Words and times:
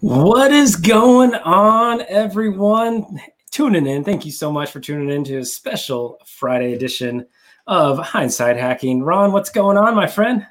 What 0.00 0.52
is 0.52 0.76
going 0.76 1.34
on, 1.34 2.02
everyone? 2.02 3.20
Tuning 3.50 3.88
in. 3.88 4.04
Thank 4.04 4.24
you 4.24 4.30
so 4.30 4.52
much 4.52 4.70
for 4.70 4.78
tuning 4.78 5.10
in 5.10 5.24
to 5.24 5.38
a 5.38 5.44
special 5.44 6.20
Friday 6.24 6.72
edition 6.72 7.26
of 7.66 7.98
Hindsight 7.98 8.56
Hacking. 8.58 9.02
Ron, 9.02 9.32
what's 9.32 9.50
going 9.50 9.76
on, 9.76 9.96
my 9.96 10.06
friend? 10.06 10.46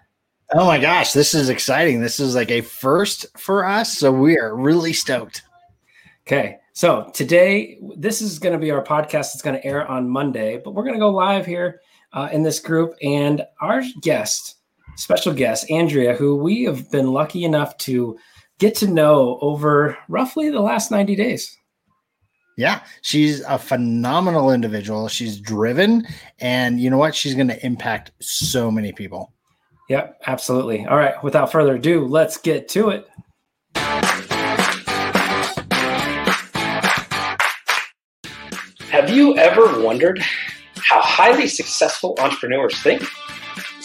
Oh 0.53 0.65
my 0.65 0.77
gosh, 0.77 1.13
this 1.13 1.33
is 1.33 1.47
exciting. 1.47 2.01
This 2.01 2.19
is 2.19 2.35
like 2.35 2.51
a 2.51 2.59
first 2.59 3.25
for 3.37 3.63
us. 3.63 3.97
So 3.97 4.11
we 4.11 4.37
are 4.37 4.53
really 4.53 4.91
stoked. 4.91 5.43
Okay. 6.27 6.57
So 6.73 7.09
today, 7.13 7.79
this 7.95 8.21
is 8.21 8.39
going 8.39 8.51
to 8.51 8.59
be 8.59 8.71
our 8.71 8.83
podcast. 8.83 9.33
It's 9.33 9.41
going 9.41 9.55
to 9.55 9.65
air 9.65 9.87
on 9.87 10.09
Monday, 10.09 10.61
but 10.61 10.71
we're 10.71 10.83
going 10.83 10.95
to 10.95 10.99
go 10.99 11.09
live 11.09 11.45
here 11.45 11.79
uh, 12.11 12.27
in 12.33 12.43
this 12.43 12.59
group. 12.59 12.95
And 13.01 13.43
our 13.61 13.81
guest, 14.01 14.57
special 14.97 15.33
guest, 15.33 15.71
Andrea, 15.71 16.15
who 16.15 16.35
we 16.35 16.65
have 16.65 16.91
been 16.91 17.13
lucky 17.13 17.45
enough 17.45 17.77
to 17.77 18.17
get 18.59 18.75
to 18.75 18.87
know 18.87 19.37
over 19.41 19.97
roughly 20.07 20.49
the 20.49 20.61
last 20.61 20.91
90 20.91 21.15
days. 21.15 21.55
Yeah, 22.57 22.81
she's 23.03 23.41
a 23.41 23.59
phenomenal 23.59 24.51
individual. 24.51 25.07
She's 25.07 25.39
driven, 25.39 26.07
and 26.39 26.79
you 26.79 26.89
know 26.89 26.97
what? 26.97 27.13
She's 27.13 27.35
going 27.35 27.49
to 27.49 27.65
impact 27.65 28.11
so 28.19 28.71
many 28.71 28.91
people. 28.91 29.31
Yep, 29.89 30.21
absolutely. 30.25 30.83
All 30.87 30.97
right, 30.97 31.23
without 31.23 31.51
further 31.51 31.75
ado, 31.75 32.05
let's 32.05 32.37
get 32.37 32.67
to 32.69 32.89
it. 32.89 33.07
Have 38.89 39.11
you 39.11 39.37
ever 39.37 39.79
wondered 39.83 40.19
how 40.77 40.99
highly 41.01 41.47
successful 41.47 42.15
entrepreneurs 42.19 42.81
think? 42.81 43.03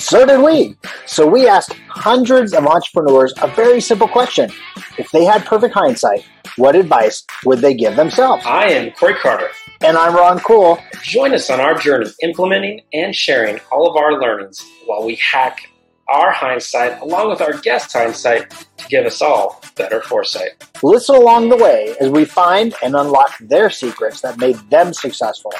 So 0.02 0.26
did 0.26 0.40
we. 0.40 0.76
So 1.06 1.26
we 1.26 1.46
asked 1.46 1.74
hundreds 1.88 2.52
of 2.54 2.66
entrepreneurs 2.66 3.32
a 3.40 3.46
very 3.46 3.80
simple 3.80 4.08
question. 4.08 4.50
If 4.98 5.10
they 5.12 5.24
had 5.24 5.44
perfect 5.44 5.74
hindsight, 5.74 6.26
what 6.56 6.74
advice 6.74 7.24
would 7.44 7.60
they 7.60 7.72
give 7.72 7.94
themselves? 7.94 8.44
I 8.44 8.66
am 8.66 8.90
Corey 8.92 9.14
Carter. 9.14 9.48
And 9.80 9.96
I'm 9.96 10.14
Ron 10.14 10.40
Cool. 10.40 10.78
Join 11.02 11.32
us 11.32 11.48
on 11.50 11.60
our 11.60 11.78
journey 11.78 12.10
implementing 12.20 12.80
and 12.92 13.14
sharing 13.14 13.60
all 13.70 13.88
of 13.88 13.96
our 13.96 14.20
learnings 14.20 14.60
while 14.86 15.04
we 15.04 15.14
hack 15.14 15.60
our 16.08 16.32
hindsight 16.32 17.00
along 17.00 17.30
with 17.30 17.40
our 17.40 17.56
guest 17.58 17.92
hindsight 17.92 18.50
to 18.78 18.88
give 18.88 19.06
us 19.06 19.22
all 19.22 19.62
better 19.76 20.02
foresight. 20.02 20.50
Listen 20.82 21.14
along 21.14 21.48
the 21.48 21.56
way 21.56 21.94
as 22.00 22.10
we 22.10 22.24
find 22.24 22.74
and 22.82 22.96
unlock 22.96 23.38
their 23.38 23.70
secrets 23.70 24.20
that 24.20 24.36
made 24.36 24.56
them 24.68 24.92
successful 24.92 25.52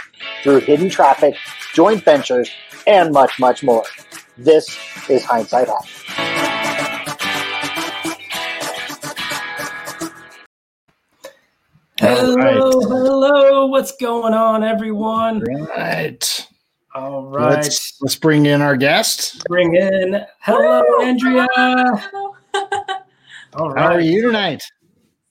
through 0.42 0.59
hidden 0.59 0.91
traffic, 0.91 1.36
joint 1.75 2.05
ventures, 2.05 2.50
and 2.88 3.12
much, 3.12 3.38
much 3.38 3.62
more. 3.62 3.84
This 4.38 4.78
is 5.11 5.25
Hindsight 5.25 5.69
Hack. 5.69 5.84
Hello, 11.98 12.34
right. 12.34 12.55
hello. 12.55 13.66
What's 13.66 13.94
going 13.98 14.33
on, 14.33 14.64
everyone? 14.64 15.41
Right. 15.41 16.48
All 16.94 17.27
right. 17.27 17.56
Let's, 17.56 18.00
let's 18.00 18.16
bring 18.16 18.47
in 18.47 18.62
our 18.62 18.77
guest. 18.77 19.44
Bring 19.48 19.77
in. 19.77 20.25
Hello, 20.41 20.83
Andrea. 21.03 21.47
Hello. 21.55 22.34
All 23.55 23.70
right. 23.70 23.83
How 23.83 23.92
are 23.92 24.00
you 24.00 24.22
tonight? 24.22 24.62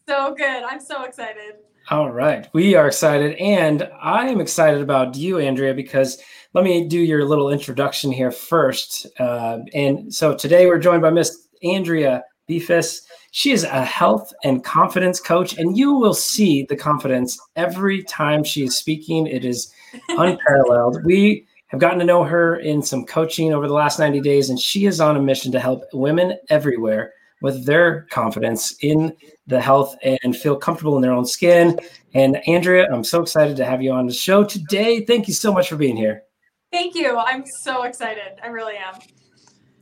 So 0.08 0.36
good. 0.36 0.64
I'm 0.64 0.80
so 0.80 1.04
excited. 1.06 1.56
All 1.92 2.10
right. 2.10 2.48
We 2.54 2.76
are 2.76 2.88
excited. 2.88 3.36
And 3.36 3.90
I 4.02 4.30
am 4.30 4.40
excited 4.40 4.82
about 4.82 5.18
you, 5.18 5.40
Andrea, 5.40 5.74
because 5.74 6.24
let 6.54 6.64
me 6.64 6.88
do 6.88 6.98
your 6.98 7.26
little 7.26 7.50
introduction 7.50 8.14
here 8.14 8.32
first. 8.32 9.08
Uh, 9.20 9.58
and 9.74 10.14
so 10.14 10.34
today 10.34 10.68
we're 10.68 10.80
joined 10.80 11.02
by 11.02 11.10
Miss 11.10 11.50
Andrea 11.64 12.24
Beefus. 12.50 13.02
She 13.32 13.52
is 13.52 13.66
a 13.66 13.84
health 13.84 14.32
and 14.46 14.64
confidence 14.64 15.20
coach, 15.20 15.58
and 15.58 15.78
you 15.78 15.94
will 15.94 16.14
see 16.14 16.66
the 16.70 16.78
confidence 16.78 17.38
every 17.58 18.04
time 18.04 18.46
she 18.46 18.64
is 18.64 18.78
speaking. 18.78 19.28
It 19.28 19.44
is 19.44 19.70
unparalleled. 20.08 21.04
we 21.04 21.46
have 21.68 21.82
gotten 21.82 22.00
to 22.00 22.06
know 22.06 22.24
her 22.24 22.56
in 22.56 22.82
some 22.82 23.06
coaching 23.06 23.54
over 23.54 23.68
the 23.68 23.74
last 23.74 24.00
90 24.00 24.22
days, 24.22 24.50
and 24.50 24.58
she 24.58 24.86
is 24.86 25.02
on 25.02 25.18
a 25.18 25.22
mission 25.22 25.52
to 25.52 25.60
help 25.60 25.84
women 25.92 26.38
everywhere 26.50 27.12
with 27.42 27.66
their 27.66 28.08
confidence 28.12 28.76
in 28.82 29.16
the 29.48 29.60
health 29.60 29.96
and 30.04 30.36
feel 30.36 30.56
comfortable 30.56 30.96
in 30.96 31.02
their 31.02 31.14
own 31.14 31.26
skin. 31.26 31.78
And 32.14 32.38
Andrea, 32.48 32.88
I'm 32.92 33.04
so 33.04 33.22
excited 33.22 33.58
to 33.58 33.66
have 33.66 33.82
you 33.82 33.92
on 33.92 34.08
the 34.08 34.14
show 34.14 34.44
today. 34.44 35.04
Thank 35.06 35.28
you 35.28 35.34
so 35.34 35.52
much 35.52 35.70
for 35.70 35.76
being 35.76 35.98
here. 35.98 36.24
Thank 36.72 36.96
you. 36.96 37.18
I'm 37.18 37.44
so 37.46 37.84
excited. 37.84 38.40
I 38.42 38.48
really 38.48 38.76
am. 38.78 39.00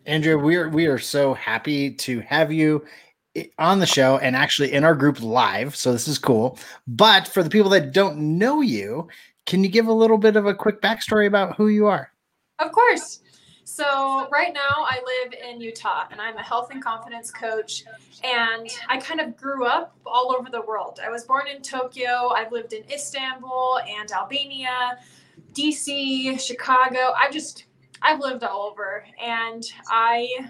Andrea, 0.06 0.38
we 0.38 0.56
are 0.56 0.70
we 0.70 0.88
are 0.88 0.98
so 0.98 1.36
happy 1.36 1.92
to 1.92 2.20
have 2.22 2.52
you 2.52 2.84
on 3.60 3.80
the 3.80 3.86
show 3.86 4.18
and 4.18 4.36
actually 4.36 4.74
in 4.74 4.84
our 4.84 4.96
group 4.96 5.22
live. 5.22 5.76
So 5.76 5.92
this 5.92 6.08
is 6.08 6.18
cool. 6.18 6.58
But 6.88 7.28
for 7.28 7.44
the 7.44 7.50
people 7.50 7.70
that 7.72 7.94
don't 7.94 8.18
know 8.18 8.62
you, 8.62 9.08
can 9.46 9.64
you 9.64 9.70
give 9.70 9.88
a 9.88 9.94
little 9.94 10.18
bit 10.18 10.36
of 10.36 10.46
a 10.46 10.56
quick 10.56 10.82
backstory 10.82 11.28
about 11.28 11.56
who 11.56 11.68
you 11.68 11.86
are? 11.88 12.12
Of 12.58 12.72
course. 12.72 13.22
So 13.72 14.28
right 14.32 14.52
now 14.52 14.62
I 14.78 15.00
live 15.06 15.34
in 15.34 15.62
Utah 15.62 16.06
and 16.10 16.20
I'm 16.20 16.36
a 16.38 16.42
health 16.42 16.72
and 16.72 16.84
confidence 16.84 17.30
coach 17.30 17.84
and 18.24 18.68
I 18.90 18.98
kind 18.98 19.22
of 19.22 19.38
grew 19.38 19.64
up 19.68 19.96
all 20.08 20.36
over 20.36 20.50
the 20.50 20.62
world. 20.62 21.00
I 21.06 21.10
was 21.12 21.24
born 21.24 21.48
in 21.48 21.62
Tokyo, 21.62 22.30
I've 22.36 22.52
lived 22.52 22.74
in 22.74 22.84
Istanbul 22.92 23.80
and 23.88 24.12
Albania, 24.12 24.98
DC, 25.54 26.42
Chicago. 26.42 27.14
I've 27.16 27.32
just 27.32 27.66
I've 28.02 28.20
lived 28.20 28.44
all 28.44 28.64
over 28.64 29.06
and 29.24 29.64
I 29.88 30.50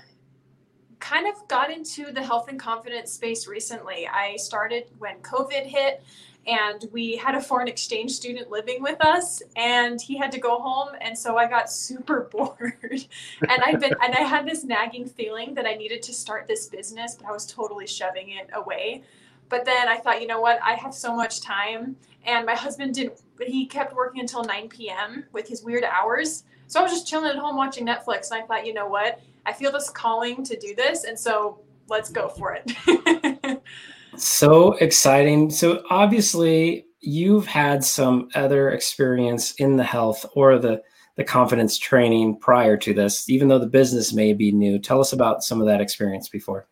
kind 1.00 1.28
of 1.28 1.46
got 1.50 1.72
into 1.72 2.14
the 2.14 2.24
health 2.24 2.48
and 2.48 2.58
confidence 2.58 3.12
space 3.12 3.48
recently. 3.48 4.08
I 4.08 4.38
started 4.38 4.86
when 4.98 5.18
COVID 5.18 5.66
hit 5.66 6.04
and 6.48 6.86
we 6.92 7.16
had 7.16 7.36
a 7.36 7.42
foreign 7.42 7.68
exchange 7.68 8.12
student 8.12 8.50
living 8.50 8.82
with 8.82 9.04
us 9.04 9.42
and 9.56 10.02
he 10.02 10.18
had 10.18 10.32
to 10.32 10.40
go 10.40 10.60
home 10.60 10.90
and 11.02 11.18
so 11.18 11.38
I 11.38 11.48
got 11.48 11.72
super 11.72 12.22
bored. 12.32 13.06
and 13.42 13.64
I've 13.64 13.80
been 13.80 13.94
and 14.02 14.16
I 14.16 14.22
had 14.22 14.48
this 14.48 14.64
nagging 14.64 15.06
feeling 15.06 15.54
that 15.56 15.66
I 15.66 15.74
needed 15.76 16.02
to 16.04 16.14
start 16.14 16.48
this 16.48 16.68
business, 16.68 17.16
but 17.16 17.28
I 17.28 17.32
was 17.32 17.46
totally 17.46 17.88
shoving 17.88 18.32
it 18.32 18.50
away. 18.54 19.04
But 19.50 19.66
then 19.66 19.88
I 19.88 19.98
thought, 19.98 20.22
you 20.22 20.28
know 20.28 20.40
what? 20.40 20.60
I 20.64 20.74
have 20.74 20.94
so 20.94 21.16
much 21.16 21.42
time 21.42 21.96
and 22.26 22.46
my 22.46 22.56
husband 22.56 22.96
didn't 22.96 23.22
but 23.38 23.48
he 23.48 23.66
kept 23.66 23.96
working 23.96 24.20
until 24.20 24.44
9 24.44 24.70
p.m. 24.70 25.26
with 25.32 25.48
his 25.48 25.64
weird 25.64 25.84
hours. 25.84 26.44
So 26.68 26.80
I 26.80 26.84
was 26.84 26.92
just 26.92 27.08
chilling 27.08 27.30
at 27.30 27.38
home 27.38 27.56
watching 27.56 27.86
Netflix 27.86 28.32
and 28.32 28.42
I 28.42 28.46
thought, 28.46 28.66
you 28.66 28.74
know 28.74 28.88
what? 28.88 29.22
I 29.46 29.54
feel 29.54 29.72
this 29.72 29.90
calling 29.90 30.44
to 30.44 30.60
do 30.60 30.76
this 30.76 31.04
and 31.04 31.18
so 31.18 31.60
let's 31.90 32.10
go 32.10 32.28
for 32.30 32.60
it. 32.62 33.62
so 34.20 34.74
exciting. 34.74 35.50
So 35.50 35.84
obviously 35.90 36.86
you've 37.02 37.46
had 37.46 37.84
some 37.84 38.30
other 38.36 38.72
experience 38.72 39.54
in 39.54 39.78
the 39.78 39.84
health 39.84 40.26
or 40.36 40.60
the 40.60 40.82
the 41.20 41.24
confidence 41.26 41.78
training 41.78 42.40
prior 42.40 42.78
to 42.78 42.94
this, 42.94 43.30
even 43.30 43.50
though 43.50 43.60
the 43.60 43.68
business 43.68 44.14
may 44.14 44.32
be 44.32 44.54
new. 44.54 44.80
Tell 44.80 45.02
us 45.02 45.12
about 45.12 45.44
some 45.44 45.60
of 45.60 45.68
that 45.68 45.82
experience 45.82 46.30
before. 46.30 46.70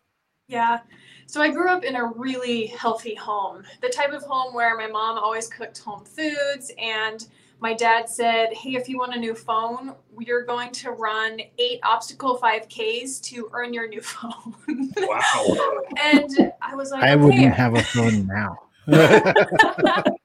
Yeah. 0.47 0.80
So 1.25 1.41
I 1.41 1.50
grew 1.50 1.69
up 1.69 1.84
in 1.84 1.97
a 1.97 2.06
really 2.06 2.68
healthy 2.68 3.13
home, 3.13 3.64
the 3.81 3.90
type 3.90 4.14
of 4.14 4.24
home 4.24 4.53
where 4.53 4.78
my 4.78 4.88
mom 4.88 5.18
always 5.18 5.50
cooked 5.50 5.79
home 5.79 6.06
foods 6.06 6.72
and 6.78 7.28
my 7.59 7.73
dad 7.73 8.09
said, 8.09 8.53
Hey, 8.53 8.75
if 8.75 8.88
you 8.88 8.97
want 8.97 9.16
a 9.16 9.19
new 9.19 9.34
phone, 9.34 9.95
you're 10.19 10.45
going 10.45 10.72
to 10.73 10.91
run 10.91 11.40
eight 11.57 11.79
obstacle 11.84 12.38
5Ks 12.38 13.22
to 13.23 13.50
earn 13.53 13.73
your 13.73 13.88
new 13.88 14.01
phone. 14.13 14.56
Wow. 14.97 15.81
and 16.00 16.53
I 16.62 16.75
was 16.75 16.91
like, 16.91 17.03
I 17.03 17.13
okay. 17.13 17.23
wouldn't 17.23 17.53
have 17.53 17.75
a 17.75 17.84
phone 17.84 18.28
now. 18.28 18.57
and 18.88 20.16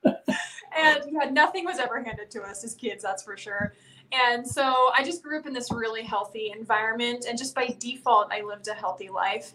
yeah, 1.10 1.31
nothing 1.31 1.65
was 1.65 1.78
ever 1.78 2.03
handed 2.03 2.31
to 2.31 2.42
us 2.42 2.65
as 2.65 2.75
kids, 2.75 3.03
that's 3.03 3.22
for 3.22 3.37
sure. 3.37 3.75
And 4.12 4.47
so 4.47 4.91
I 4.97 5.03
just 5.03 5.22
grew 5.22 5.38
up 5.38 5.47
in 5.47 5.54
this 5.54 5.72
really 5.72 6.03
healthy 6.03 6.53
environment. 6.56 7.25
And 7.28 7.38
just 7.38 7.54
by 7.54 7.75
default, 7.78 8.31
I 8.31 8.42
lived 8.42 8.69
a 8.69 8.75
healthy 8.75 9.09
life. 9.09 9.54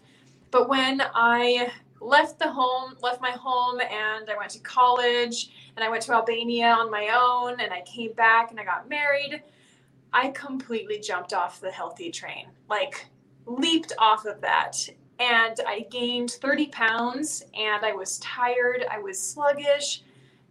But 0.50 0.68
when 0.68 1.02
I 1.14 1.70
left 2.00 2.38
the 2.38 2.50
home, 2.50 2.96
left 3.02 3.20
my 3.20 3.30
home, 3.30 3.80
and 3.80 4.28
I 4.28 4.36
went 4.36 4.50
to 4.52 4.60
college 4.60 5.50
and 5.78 5.84
I 5.84 5.90
went 5.90 6.02
to 6.02 6.12
Albania 6.12 6.72
on 6.72 6.90
my 6.90 7.16
own 7.16 7.60
and 7.60 7.72
I 7.72 7.82
came 7.82 8.12
back 8.14 8.50
and 8.50 8.58
I 8.58 8.64
got 8.64 8.88
married. 8.88 9.44
I 10.12 10.30
completely 10.30 10.98
jumped 10.98 11.32
off 11.32 11.60
the 11.60 11.70
healthy 11.70 12.10
train, 12.10 12.48
like 12.68 13.06
leaped 13.46 13.92
off 13.96 14.24
of 14.24 14.40
that. 14.40 14.76
And 15.20 15.60
I 15.68 15.86
gained 15.88 16.32
30 16.32 16.66
pounds 16.66 17.44
and 17.56 17.84
I 17.84 17.92
was 17.92 18.18
tired, 18.18 18.86
I 18.90 18.98
was 18.98 19.22
sluggish. 19.22 20.02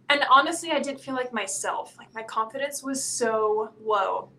And 0.08 0.24
honestly, 0.30 0.70
I 0.70 0.80
didn't 0.80 1.02
feel 1.02 1.14
like 1.14 1.30
myself. 1.30 1.94
Like 1.98 2.14
my 2.14 2.22
confidence 2.22 2.82
was 2.82 3.04
so 3.04 3.74
low. 3.84 4.30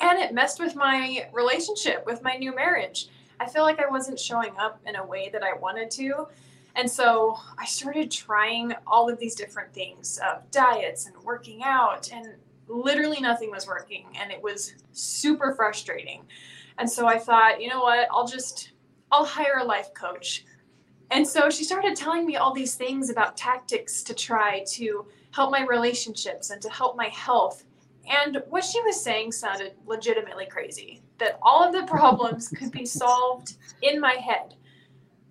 And 0.00 0.18
it 0.18 0.34
messed 0.34 0.60
with 0.60 0.76
my 0.76 1.26
relationship 1.32 2.04
with 2.04 2.22
my 2.22 2.36
new 2.36 2.54
marriage. 2.54 3.08
I 3.40 3.48
feel 3.48 3.62
like 3.62 3.80
I 3.80 3.88
wasn't 3.88 4.20
showing 4.20 4.52
up 4.58 4.78
in 4.84 4.96
a 4.96 5.06
way 5.06 5.30
that 5.32 5.42
I 5.42 5.54
wanted 5.54 5.90
to. 5.92 6.26
And 6.76 6.90
so 6.90 7.36
I 7.58 7.64
started 7.64 8.10
trying 8.10 8.72
all 8.86 9.10
of 9.10 9.18
these 9.18 9.34
different 9.34 9.72
things 9.74 10.20
of 10.28 10.48
diets 10.50 11.06
and 11.06 11.16
working 11.24 11.62
out, 11.64 12.10
and 12.12 12.34
literally 12.68 13.20
nothing 13.20 13.50
was 13.50 13.66
working. 13.66 14.06
And 14.20 14.30
it 14.30 14.42
was 14.42 14.74
super 14.92 15.54
frustrating. 15.54 16.22
And 16.78 16.88
so 16.88 17.06
I 17.06 17.18
thought, 17.18 17.60
you 17.60 17.68
know 17.68 17.80
what? 17.80 18.06
I'll 18.12 18.26
just, 18.26 18.72
I'll 19.10 19.24
hire 19.24 19.58
a 19.60 19.64
life 19.64 19.92
coach. 19.94 20.44
And 21.10 21.26
so 21.26 21.50
she 21.50 21.64
started 21.64 21.96
telling 21.96 22.26
me 22.26 22.36
all 22.36 22.52
these 22.52 22.74
things 22.74 23.10
about 23.10 23.36
tactics 23.36 24.02
to 24.04 24.14
try 24.14 24.62
to 24.72 25.06
help 25.30 25.50
my 25.50 25.64
relationships 25.64 26.50
and 26.50 26.60
to 26.62 26.70
help 26.70 26.96
my 26.96 27.08
health. 27.08 27.64
And 28.06 28.42
what 28.48 28.64
she 28.64 28.80
was 28.82 29.02
saying 29.02 29.32
sounded 29.32 29.72
legitimately 29.86 30.46
crazy 30.46 31.02
that 31.18 31.38
all 31.42 31.64
of 31.64 31.72
the 31.72 31.82
problems 31.90 32.48
could 32.48 32.70
be 32.70 32.86
solved 32.86 33.56
in 33.82 34.00
my 34.00 34.14
head. 34.14 34.54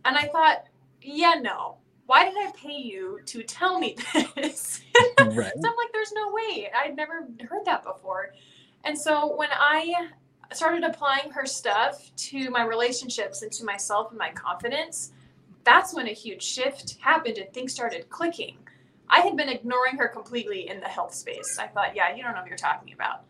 And 0.05 0.17
I 0.17 0.27
thought, 0.27 0.65
yeah, 1.07 1.35
no. 1.41 1.77
Why 2.05 2.23
did 2.25 2.35
I 2.37 2.51
pay 2.55 2.77
you 2.77 3.19
to 3.25 3.43
tell 3.43 3.79
me 3.79 3.95
this? 4.35 4.81
right. 5.19 5.27
so 5.27 5.35
I'm 5.35 5.61
like, 5.61 5.93
there's 5.93 6.13
no 6.13 6.31
way. 6.31 6.69
I'd 6.75 6.95
never 6.95 7.27
heard 7.49 7.65
that 7.65 7.83
before. 7.83 8.33
And 8.83 8.97
so 8.97 9.35
when 9.35 9.49
I 9.51 10.09
started 10.53 10.83
applying 10.83 11.31
her 11.31 11.45
stuff 11.45 12.11
to 12.15 12.49
my 12.49 12.63
relationships 12.63 13.41
and 13.41 13.51
to 13.51 13.65
myself 13.65 14.09
and 14.11 14.17
my 14.17 14.31
confidence, 14.31 15.11
that's 15.63 15.93
when 15.93 16.07
a 16.07 16.13
huge 16.13 16.43
shift 16.43 16.97
happened 17.01 17.37
and 17.37 17.51
things 17.53 17.73
started 17.73 18.09
clicking. 18.09 18.57
I 19.09 19.19
had 19.21 19.35
been 19.35 19.49
ignoring 19.49 19.97
her 19.97 20.07
completely 20.07 20.69
in 20.69 20.79
the 20.79 20.87
health 20.87 21.13
space. 21.13 21.57
I 21.59 21.67
thought, 21.67 21.95
yeah, 21.95 22.15
you 22.15 22.23
don't 22.23 22.33
know 22.33 22.41
what 22.41 22.47
you're 22.47 22.57
talking 22.57 22.93
about. 22.93 23.23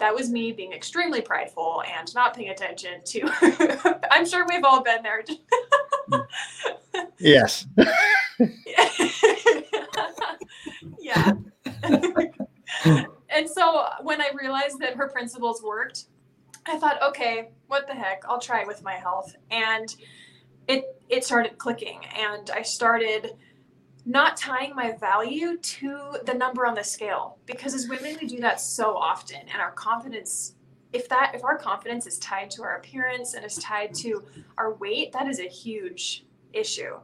That 0.00 0.14
was 0.14 0.30
me 0.30 0.50
being 0.50 0.72
extremely 0.72 1.20
prideful 1.20 1.82
and 1.96 2.12
not 2.14 2.34
paying 2.34 2.48
attention 2.48 3.02
to. 3.04 4.00
I'm 4.10 4.26
sure 4.26 4.46
we've 4.48 4.64
all 4.64 4.82
been 4.82 5.02
there. 5.02 5.22
yes. 7.18 7.66
yeah. 10.98 11.32
and 13.28 13.48
so 13.48 13.86
when 14.02 14.20
I 14.22 14.30
realized 14.34 14.78
that 14.80 14.96
her 14.96 15.08
principles 15.08 15.62
worked, 15.62 16.06
I 16.66 16.78
thought, 16.78 17.02
okay, 17.02 17.50
what 17.68 17.86
the 17.86 17.94
heck? 17.94 18.24
I'll 18.26 18.40
try 18.40 18.62
it 18.62 18.66
with 18.66 18.82
my 18.82 18.94
health. 18.94 19.36
And 19.50 19.94
it 20.66 20.84
it 21.08 21.24
started 21.24 21.58
clicking 21.58 22.00
and 22.16 22.50
I 22.50 22.62
started 22.62 23.32
not 24.10 24.36
tying 24.36 24.74
my 24.74 24.92
value 24.92 25.56
to 25.58 26.16
the 26.24 26.34
number 26.34 26.66
on 26.66 26.74
the 26.74 26.82
scale 26.82 27.38
because 27.46 27.74
as 27.74 27.88
women 27.88 28.16
we 28.20 28.26
do 28.26 28.40
that 28.40 28.60
so 28.60 28.96
often 28.96 29.38
and 29.52 29.62
our 29.62 29.70
confidence 29.72 30.54
if 30.92 31.08
that 31.08 31.32
if 31.34 31.44
our 31.44 31.56
confidence 31.56 32.06
is 32.06 32.18
tied 32.18 32.50
to 32.50 32.62
our 32.62 32.76
appearance 32.76 33.34
and 33.34 33.44
is 33.44 33.56
tied 33.56 33.94
to 33.94 34.22
our 34.58 34.74
weight 34.74 35.12
that 35.12 35.28
is 35.28 35.38
a 35.38 35.48
huge 35.48 36.24
issue 36.52 36.96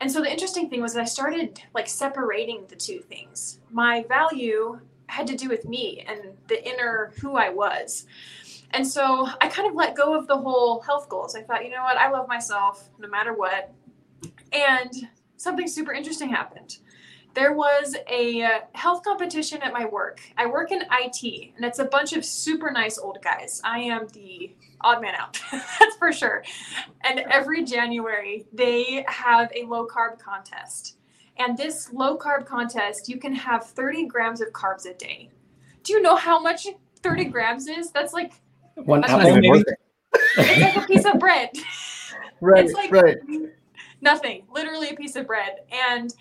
and 0.00 0.10
so 0.10 0.20
the 0.20 0.30
interesting 0.30 0.70
thing 0.70 0.80
was 0.80 0.94
that 0.94 1.02
i 1.02 1.04
started 1.04 1.60
like 1.74 1.86
separating 1.86 2.64
the 2.68 2.76
two 2.76 3.00
things 3.00 3.60
my 3.70 4.02
value 4.04 4.80
had 5.08 5.26
to 5.26 5.36
do 5.36 5.48
with 5.48 5.66
me 5.66 6.04
and 6.08 6.20
the 6.48 6.66
inner 6.66 7.12
who 7.20 7.36
i 7.36 7.50
was 7.50 8.06
and 8.72 8.86
so 8.86 9.28
I 9.40 9.48
kind 9.48 9.68
of 9.68 9.74
let 9.74 9.96
go 9.96 10.16
of 10.16 10.28
the 10.28 10.38
whole 10.38 10.80
health 10.82 11.08
goals. 11.08 11.34
I 11.34 11.42
thought, 11.42 11.64
you 11.64 11.72
know 11.72 11.82
what, 11.82 11.96
I 11.96 12.08
love 12.08 12.28
myself 12.28 12.88
no 13.00 13.08
matter 13.08 13.34
what. 13.34 13.72
And 14.52 15.08
something 15.40 15.66
super 15.66 15.92
interesting 15.92 16.28
happened. 16.28 16.78
There 17.32 17.52
was 17.52 17.96
a 18.08 18.42
uh, 18.42 18.60
health 18.72 19.02
competition 19.04 19.62
at 19.62 19.72
my 19.72 19.86
work. 19.86 20.20
I 20.36 20.46
work 20.46 20.72
in 20.72 20.82
IT, 20.82 21.52
and 21.56 21.64
it's 21.64 21.78
a 21.78 21.84
bunch 21.84 22.12
of 22.12 22.24
super 22.24 22.70
nice 22.70 22.98
old 22.98 23.18
guys. 23.22 23.60
I 23.64 23.78
am 23.80 24.08
the 24.08 24.54
odd 24.80 25.00
man 25.00 25.14
out, 25.14 25.40
that's 25.52 25.96
for 25.96 26.12
sure. 26.12 26.42
And 27.02 27.20
every 27.20 27.64
January, 27.64 28.46
they 28.52 29.04
have 29.08 29.50
a 29.54 29.64
low 29.64 29.86
carb 29.86 30.18
contest. 30.18 30.96
And 31.38 31.56
this 31.56 31.92
low 31.92 32.18
carb 32.18 32.44
contest, 32.44 33.08
you 33.08 33.18
can 33.18 33.34
have 33.34 33.64
30 33.64 34.06
grams 34.06 34.40
of 34.40 34.48
carbs 34.48 34.84
a 34.84 34.94
day. 34.94 35.30
Do 35.84 35.94
you 35.94 36.02
know 36.02 36.16
how 36.16 36.40
much 36.40 36.66
30 36.96 37.24
grams 37.26 37.66
is? 37.66 37.90
That's 37.92 38.12
like 38.12 38.34
one 38.74 39.00
That's 39.00 39.12
apple, 39.12 39.36
maybe. 39.36 39.64
It's 40.36 40.76
like 40.76 40.84
a 40.84 40.86
piece 40.86 41.04
of 41.06 41.18
bread. 41.18 41.50
Right, 42.40 42.64
it's 42.64 42.74
like 42.74 42.90
right. 42.90 43.18
Nothing. 44.00 44.44
Literally 44.50 44.90
a 44.90 44.94
piece 44.94 45.16
of 45.16 45.26
bread. 45.26 45.60
And 45.70 46.14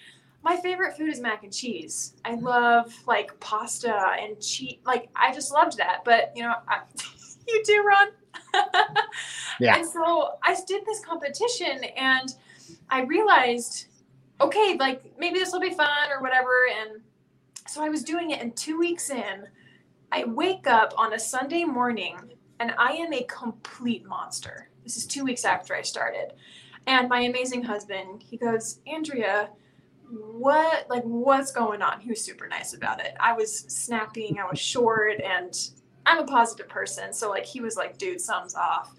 my 0.44 0.58
favorite 0.58 0.96
food 0.96 1.10
is 1.10 1.20
mac 1.20 1.44
and 1.44 1.54
cheese. 1.54 2.14
I 2.24 2.36
love 2.36 2.94
like 3.06 3.38
pasta 3.40 3.94
and 4.20 4.42
cheese. 4.42 4.78
Like 4.86 5.10
I 5.16 5.34
just 5.34 5.52
loved 5.52 5.78
that. 5.78 6.04
But 6.06 6.32
you 6.36 6.44
know, 6.44 6.56
I, 6.68 6.82
you 7.48 7.64
do, 7.66 7.84
Ron. 7.84 8.08
yeah. 9.60 9.76
And 9.76 9.86
so 9.86 10.38
I 10.44 10.56
did 10.68 10.86
this 10.86 11.02
competition, 11.04 11.84
and 11.98 12.34
I 12.90 13.02
realized, 13.02 13.88
okay, 14.40 14.78
like 14.80 15.14
maybe 15.18 15.40
this 15.40 15.52
will 15.52 15.60
be 15.60 15.72
fun 15.72 16.12
or 16.12 16.22
whatever. 16.22 16.68
And 16.80 17.02
so 17.68 17.84
I 17.84 17.90
was 17.90 18.04
doing 18.04 18.32
it, 18.32 18.42
and 18.42 18.56
two 18.56 18.78
weeks 18.80 19.10
in, 19.10 19.48
I 20.12 20.24
wake 20.24 20.68
up 20.68 20.94
on 20.98 21.14
a 21.14 21.20
Sunday 21.20 21.66
morning 21.66 22.18
and 22.60 22.74
I 22.78 22.94
am 22.94 23.14
a 23.14 23.24
complete 23.24 24.06
monster. 24.06 24.70
This 24.84 24.98
is 24.98 25.06
two 25.06 25.24
weeks 25.24 25.46
after 25.46 25.76
I 25.76 25.82
started. 25.82 26.34
And 26.88 27.10
my 27.10 27.22
amazing 27.22 27.64
husband, 27.64 28.24
he 28.24 28.38
goes, 28.38 28.80
Andrea, 28.88 29.50
what, 30.10 30.90
like, 30.90 31.04
what's 31.04 31.52
going 31.52 31.82
on? 31.82 32.00
He 32.00 32.10
was 32.10 32.24
super 32.24 32.48
nice 32.48 32.74
about 32.74 33.00
it. 33.00 33.14
I 33.20 33.34
was 33.34 33.56
snapping, 33.56 34.40
I 34.40 34.50
was 34.50 34.60
short, 34.60 35.22
and 35.22 35.56
I'm 36.06 36.20
a 36.20 36.26
positive 36.26 36.68
person. 36.68 37.14
So, 37.14 37.30
like, 37.30 37.46
he 37.46 37.62
was 37.62 37.76
like, 37.76 37.98
dude, 37.98 38.20
something's 38.20 38.56
off. 38.56 38.96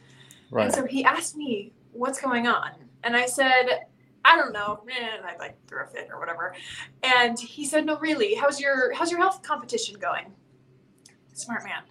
Right. 0.51 0.67
And 0.67 0.75
so 0.75 0.87
he 0.87 1.05
asked 1.05 1.37
me, 1.37 1.73
what's 1.93 2.21
going 2.21 2.47
on? 2.47 2.71
And 3.03 3.17
I 3.17 3.27
said, 3.27 3.87
I 4.25 4.37
don't 4.37 4.53
know. 4.53 4.85
And 4.87 5.25
I 5.25 5.37
like 5.39 5.57
threw 5.67 5.83
a 5.83 5.87
fit 5.87 6.09
or 6.13 6.21
whatever. 6.21 6.55
And 7.03 7.39
he 7.39 7.65
said, 7.65 7.87
No, 7.87 7.99
really, 7.99 8.35
how's 8.35 8.61
your 8.61 8.93
how's 8.93 9.11
your 9.11 9.19
health 9.19 9.43
competition 9.43 9.99
going? 9.99 10.27
Smart 11.33 11.65
man 11.65 11.83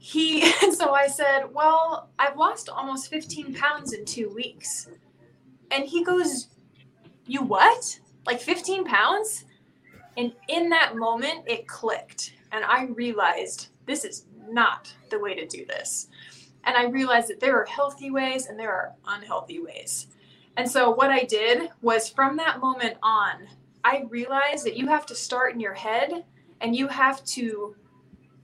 he 0.00 0.42
and 0.62 0.74
so 0.74 0.92
I 0.92 1.06
said, 1.06 1.44
"Well, 1.52 2.10
I've 2.18 2.36
lost 2.36 2.68
almost 2.68 3.08
15 3.08 3.54
pounds 3.54 3.92
in 3.92 4.04
2 4.04 4.30
weeks." 4.34 4.88
And 5.70 5.84
he 5.84 6.04
goes, 6.04 6.48
"You 7.26 7.42
what? 7.42 8.00
Like 8.26 8.40
15 8.40 8.84
pounds?" 8.84 9.44
And 10.16 10.32
in 10.48 10.68
that 10.70 10.96
moment 10.96 11.44
it 11.46 11.66
clicked 11.66 12.34
and 12.52 12.64
I 12.64 12.84
realized 12.86 13.68
this 13.86 14.04
is 14.04 14.26
not 14.48 14.92
the 15.10 15.18
way 15.18 15.34
to 15.34 15.46
do 15.46 15.64
this. 15.64 16.08
And 16.64 16.76
I 16.76 16.84
realized 16.84 17.28
that 17.28 17.40
there 17.40 17.56
are 17.60 17.64
healthy 17.64 18.10
ways 18.10 18.46
and 18.46 18.58
there 18.58 18.72
are 18.72 18.94
unhealthy 19.06 19.60
ways. 19.60 20.08
And 20.56 20.70
so 20.70 20.90
what 20.90 21.10
I 21.10 21.24
did 21.24 21.70
was 21.80 22.08
from 22.08 22.36
that 22.36 22.60
moment 22.60 22.96
on, 23.02 23.48
I 23.82 24.04
realized 24.08 24.66
that 24.66 24.76
you 24.76 24.88
have 24.88 25.06
to 25.06 25.14
start 25.14 25.54
in 25.54 25.60
your 25.60 25.74
head 25.74 26.24
and 26.60 26.76
you 26.76 26.88
have 26.88 27.24
to 27.26 27.76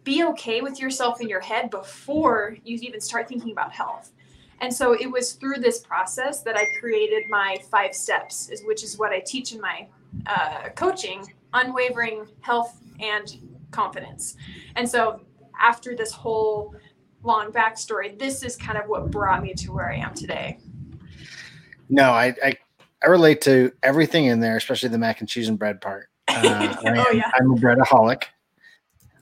be 0.02 0.24
okay 0.24 0.60
with 0.60 0.80
yourself 0.80 1.20
in 1.20 1.28
your 1.28 1.40
head 1.40 1.68
before 1.68 2.56
you 2.64 2.78
even 2.80 3.00
start 3.00 3.28
thinking 3.28 3.50
about 3.50 3.72
health. 3.72 4.12
And 4.60 4.72
so 4.72 4.92
it 4.92 5.10
was 5.10 5.32
through 5.32 5.58
this 5.58 5.80
process 5.80 6.42
that 6.42 6.56
I 6.56 6.66
created 6.80 7.24
my 7.28 7.56
five 7.70 7.94
steps, 7.94 8.50
which 8.64 8.82
is 8.82 8.98
what 8.98 9.12
I 9.12 9.20
teach 9.20 9.52
in 9.52 9.60
my 9.60 9.86
uh, 10.26 10.70
coaching 10.74 11.26
unwavering 11.56 12.26
health 12.40 12.80
and 13.00 13.38
confidence. 13.70 14.36
And 14.76 14.88
so 14.88 15.20
after 15.60 15.96
this 15.96 16.12
whole 16.12 16.74
long 17.22 17.50
backstory, 17.50 18.18
this 18.18 18.42
is 18.42 18.56
kind 18.56 18.78
of 18.78 18.88
what 18.88 19.10
brought 19.10 19.42
me 19.42 19.54
to 19.54 19.72
where 19.72 19.90
I 19.90 19.96
am 19.96 20.14
today. 20.14 20.58
No, 21.88 22.10
I, 22.10 22.34
I, 22.44 22.56
I 23.02 23.06
relate 23.08 23.40
to 23.42 23.72
everything 23.82 24.26
in 24.26 24.40
there, 24.40 24.56
especially 24.56 24.88
the 24.90 24.98
mac 24.98 25.20
and 25.20 25.28
cheese 25.28 25.48
and 25.48 25.58
bread 25.58 25.80
part. 25.80 26.08
Uh, 26.28 26.76
oh, 26.84 27.12
yeah. 27.12 27.30
I'm 27.34 27.52
a 27.52 27.54
breadaholic. 27.54 28.24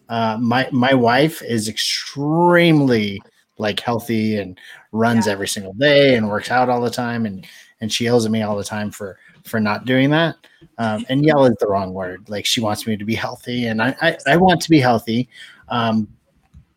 Uh, 0.09 0.37
my 0.41 0.69
my 0.73 0.93
wife 0.95 1.43
is 1.43 1.69
extremely 1.69 3.23
like 3.59 3.81
healthy 3.81 4.39
and 4.39 4.59
runs 4.93 5.27
yeah. 5.27 5.33
every 5.33 5.49
single 5.49 5.73
day 5.75 6.17
and 6.17 6.29
works 6.29 6.51
out 6.51 6.69
all 6.69 6.81
the 6.81 6.91
time 6.91 7.27
and 7.27 7.47
and 7.81 7.93
she 7.93 8.05
yells 8.05 8.25
at 8.25 8.33
me 8.33 8.43
all 8.43 8.57
the 8.57 8.65
time 8.65 8.91
for 8.91 9.19
for 9.45 9.61
not 9.61 9.85
doing 9.85 10.11
that 10.11 10.37
um, 10.79 11.05
and 11.09 11.25
yell 11.25 11.45
is 11.45 11.57
the 11.61 11.67
wrong 11.67 11.93
word 11.93 12.29
like 12.29 12.47
she 12.47 12.61
wants 12.61 12.87
me 12.87 12.97
to 12.97 13.05
be 13.05 13.15
healthy 13.15 13.67
and 13.67 13.83
i 13.83 13.95
i, 14.03 14.17
I 14.27 14.37
want 14.37 14.61
to 14.63 14.71
be 14.71 14.81
healthy 14.81 15.29
um, 15.69 16.09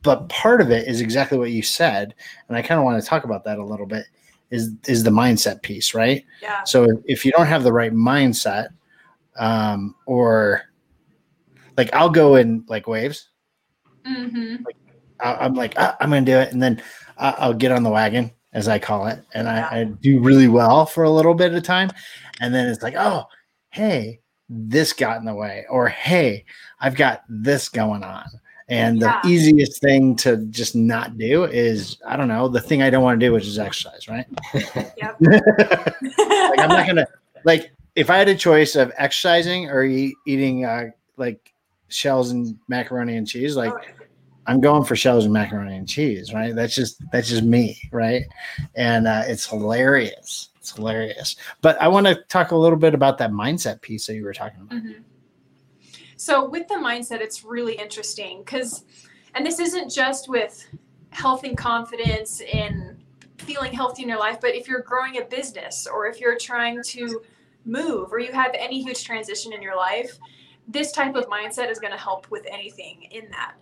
but 0.04 0.30
part 0.30 0.62
of 0.62 0.72
it 0.72 0.88
is 0.88 1.02
exactly 1.02 1.38
what 1.38 1.52
you 1.52 1.62
said 1.62 2.14
and 2.48 2.58
i 2.58 2.62
kind 2.62 2.80
of 2.80 2.86
want 2.86 3.02
to 3.02 3.08
talk 3.08 3.24
about 3.24 3.44
that 3.46 3.58
a 3.58 3.66
little 3.66 3.88
bit 3.88 4.06
is 4.52 4.72
is 4.88 5.04
the 5.04 5.10
mindset 5.10 5.62
piece 5.62 5.94
right 5.94 6.24
yeah 6.42 6.64
so 6.64 7.02
if 7.06 7.26
you 7.26 7.32
don't 7.32 7.48
have 7.48 7.64
the 7.64 7.74
right 7.74 7.94
mindset 7.94 8.70
um, 9.38 9.96
or 10.06 10.64
like 11.78 11.94
I'll 11.94 12.10
go 12.10 12.36
in 12.36 12.66
like 12.68 12.88
waves. 12.88 13.30
Mm-hmm. 14.06 14.64
Like, 14.66 14.76
I, 15.20 15.46
am 15.46 15.54
like 15.54 15.74
ah, 15.78 15.96
I'm 16.00 16.10
gonna 16.10 16.26
do 16.26 16.38
it, 16.38 16.52
and 16.52 16.62
then 16.62 16.82
I'll 17.18 17.54
get 17.54 17.72
on 17.72 17.84
the 17.84 17.90
wagon 17.90 18.32
as 18.54 18.68
I 18.68 18.80
call 18.80 19.08
it, 19.08 19.24
and 19.34 19.48
I, 19.48 19.80
I 19.80 19.84
do 19.86 20.20
really 20.20 20.48
well 20.48 20.86
for 20.86 21.04
a 21.04 21.10
little 21.10 21.34
bit 21.34 21.54
of 21.54 21.64
time, 21.64 21.92
and 22.40 22.54
then 22.54 22.68
it's 22.68 22.84
like 22.84 22.96
oh 22.96 23.26
hey 23.70 24.20
this 24.50 24.94
got 24.94 25.18
in 25.18 25.26
the 25.26 25.36
way, 25.36 25.66
or 25.70 25.88
hey 25.88 26.46
I've 26.80 26.96
got 26.96 27.24
this 27.30 27.70
going 27.70 28.04
on. 28.04 28.26
And 28.70 29.00
yeah. 29.00 29.22
the 29.24 29.30
easiest 29.30 29.80
thing 29.80 30.14
to 30.18 30.38
just 30.48 30.76
not 30.76 31.18
do 31.18 31.46
is, 31.46 31.98
I 32.06 32.18
don't 32.18 32.28
know, 32.28 32.50
the 32.50 32.60
thing 32.60 32.82
I 32.82 32.90
don't 32.90 33.02
want 33.02 33.18
to 33.18 33.26
do, 33.26 33.32
which 33.32 33.48
is 33.48 33.58
exercise, 33.58 34.10
right? 34.10 34.26
Yep. 34.54 35.18
like 35.22 36.60
I'm 36.60 36.68
not 36.68 36.86
gonna 36.86 37.08
like 37.46 37.72
if 37.96 38.10
I 38.10 38.18
had 38.18 38.30
a 38.30 38.36
choice 38.36 38.76
of 38.76 38.92
exercising 38.98 39.70
or 39.70 39.84
eat, 39.84 40.16
eating 40.28 40.66
uh, 40.66 40.92
like 41.18 41.54
shells 41.88 42.32
and 42.32 42.60
macaroni 42.68 43.18
and 43.18 43.28
cheese, 43.28 43.56
like 43.56 43.74
oh, 43.74 43.97
I'm 44.48 44.62
going 44.62 44.86
for 44.86 44.96
shells 44.96 45.26
and 45.26 45.34
macaroni 45.34 45.76
and 45.76 45.88
cheese, 45.88 46.34
right? 46.34 46.56
That's 46.56 46.74
just 46.74 47.04
that's 47.12 47.30
just 47.30 47.44
me, 47.44 47.80
right? 47.92 48.24
And 48.76 49.08
uh, 49.08 49.24
it's 49.26 49.46
hilarious. 49.46 50.50
It's 50.58 50.72
hilarious. 50.72 51.36
But 51.62 51.80
I 51.82 51.88
want 51.90 52.08
to 52.08 52.16
talk 52.30 52.52
a 52.52 52.56
little 52.56 52.78
bit 52.78 52.94
about 52.94 53.18
that 53.20 53.32
mindset 53.32 53.82
piece 53.82 54.08
that 54.08 54.16
you 54.16 54.24
were 54.24 54.34
talking 54.34 54.62
about. 54.62 54.84
Mhm. 54.84 55.04
So 56.16 56.50
with 56.50 56.68
the 56.68 56.76
mindset, 56.76 57.22
it's 57.22 57.44
really 57.44 57.74
interesting 57.74 58.40
because, 58.40 58.86
and 59.36 59.46
this 59.46 59.60
isn't 59.60 59.92
just 59.92 60.30
with 60.30 60.66
health 61.12 61.44
and 61.44 61.58
confidence 61.58 62.42
and 62.54 62.98
feeling 63.38 63.72
healthy 63.72 64.04
in 64.04 64.10
your 64.10 64.18
life, 64.18 64.40
but 64.42 64.56
if 64.56 64.68
you're 64.68 64.82
growing 64.82 65.18
a 65.18 65.26
business 65.26 65.88
or 65.88 66.08
if 66.08 66.20
you're 66.20 66.38
trying 66.38 66.82
to 66.84 67.22
move 67.66 68.12
or 68.12 68.20
you 68.20 68.32
have 68.32 68.52
any 68.58 68.82
huge 68.82 69.04
transition 69.04 69.54
in 69.54 69.62
your 69.62 69.76
life, 69.76 70.18
this 70.68 70.92
type 70.92 71.16
of 71.16 71.26
mindset 71.28 71.70
is 71.70 71.80
going 71.80 71.94
to 71.94 72.00
help 72.00 72.30
with 72.32 72.46
anything 72.50 73.04
in 73.12 73.30
that. 73.30 73.54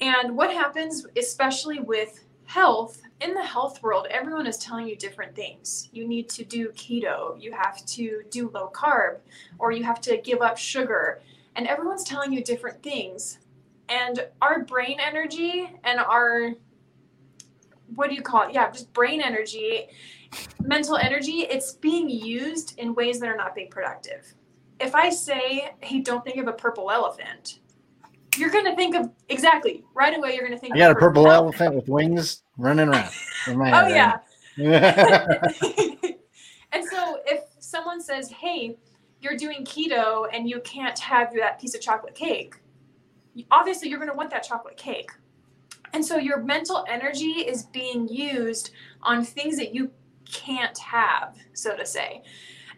And 0.00 0.36
what 0.36 0.52
happens, 0.52 1.06
especially 1.16 1.80
with 1.80 2.24
health, 2.44 3.02
in 3.20 3.34
the 3.34 3.42
health 3.42 3.82
world, 3.82 4.06
everyone 4.10 4.46
is 4.46 4.58
telling 4.58 4.86
you 4.86 4.96
different 4.96 5.34
things. 5.34 5.88
You 5.92 6.06
need 6.06 6.28
to 6.30 6.44
do 6.44 6.68
keto, 6.70 7.40
you 7.40 7.52
have 7.52 7.84
to 7.86 8.22
do 8.30 8.50
low 8.50 8.70
carb, 8.74 9.18
or 9.58 9.72
you 9.72 9.84
have 9.84 10.00
to 10.02 10.18
give 10.18 10.42
up 10.42 10.58
sugar. 10.58 11.22
And 11.54 11.66
everyone's 11.66 12.04
telling 12.04 12.32
you 12.32 12.44
different 12.44 12.82
things. 12.82 13.38
And 13.88 14.26
our 14.42 14.64
brain 14.64 14.98
energy 15.00 15.70
and 15.84 15.98
our, 15.98 16.52
what 17.94 18.10
do 18.10 18.14
you 18.14 18.22
call 18.22 18.48
it? 18.48 18.54
Yeah, 18.54 18.70
just 18.70 18.92
brain 18.92 19.22
energy, 19.22 19.86
mental 20.62 20.96
energy, 20.96 21.46
it's 21.48 21.72
being 21.72 22.10
used 22.10 22.78
in 22.78 22.94
ways 22.94 23.20
that 23.20 23.28
are 23.28 23.36
not 23.36 23.54
being 23.54 23.70
productive. 23.70 24.34
If 24.78 24.94
I 24.94 25.08
say, 25.08 25.70
hey, 25.80 26.00
don't 26.00 26.22
think 26.22 26.36
of 26.36 26.48
a 26.48 26.52
purple 26.52 26.90
elephant, 26.90 27.60
you're 28.38 28.50
going 28.50 28.64
to 28.64 28.76
think 28.76 28.94
of 28.94 29.10
exactly 29.28 29.84
right 29.94 30.16
away. 30.16 30.34
You're 30.34 30.46
going 30.46 30.52
to 30.52 30.58
think. 30.58 30.74
I 30.74 30.78
got 30.78 30.92
a 30.92 30.96
purple 30.96 31.30
elephant 31.30 31.74
with 31.74 31.88
wings 31.88 32.42
running 32.56 32.88
around. 32.88 33.10
Oh 33.48 33.88
yeah. 33.88 34.18
and 34.56 35.98
so 36.84 37.20
if 37.26 37.42
someone 37.58 38.00
says, 38.00 38.30
"Hey, 38.30 38.76
you're 39.20 39.36
doing 39.36 39.64
keto 39.64 40.26
and 40.32 40.48
you 40.48 40.60
can't 40.60 40.98
have 40.98 41.34
that 41.36 41.60
piece 41.60 41.74
of 41.74 41.80
chocolate 41.80 42.14
cake," 42.14 42.56
obviously 43.50 43.88
you're 43.88 43.98
going 43.98 44.10
to 44.10 44.16
want 44.16 44.30
that 44.30 44.42
chocolate 44.42 44.76
cake. 44.76 45.10
And 45.92 46.04
so 46.04 46.16
your 46.16 46.42
mental 46.42 46.84
energy 46.88 47.46
is 47.46 47.64
being 47.64 48.08
used 48.08 48.70
on 49.02 49.24
things 49.24 49.56
that 49.56 49.74
you 49.74 49.90
can't 50.30 50.76
have, 50.78 51.36
so 51.52 51.76
to 51.76 51.86
say. 51.86 52.22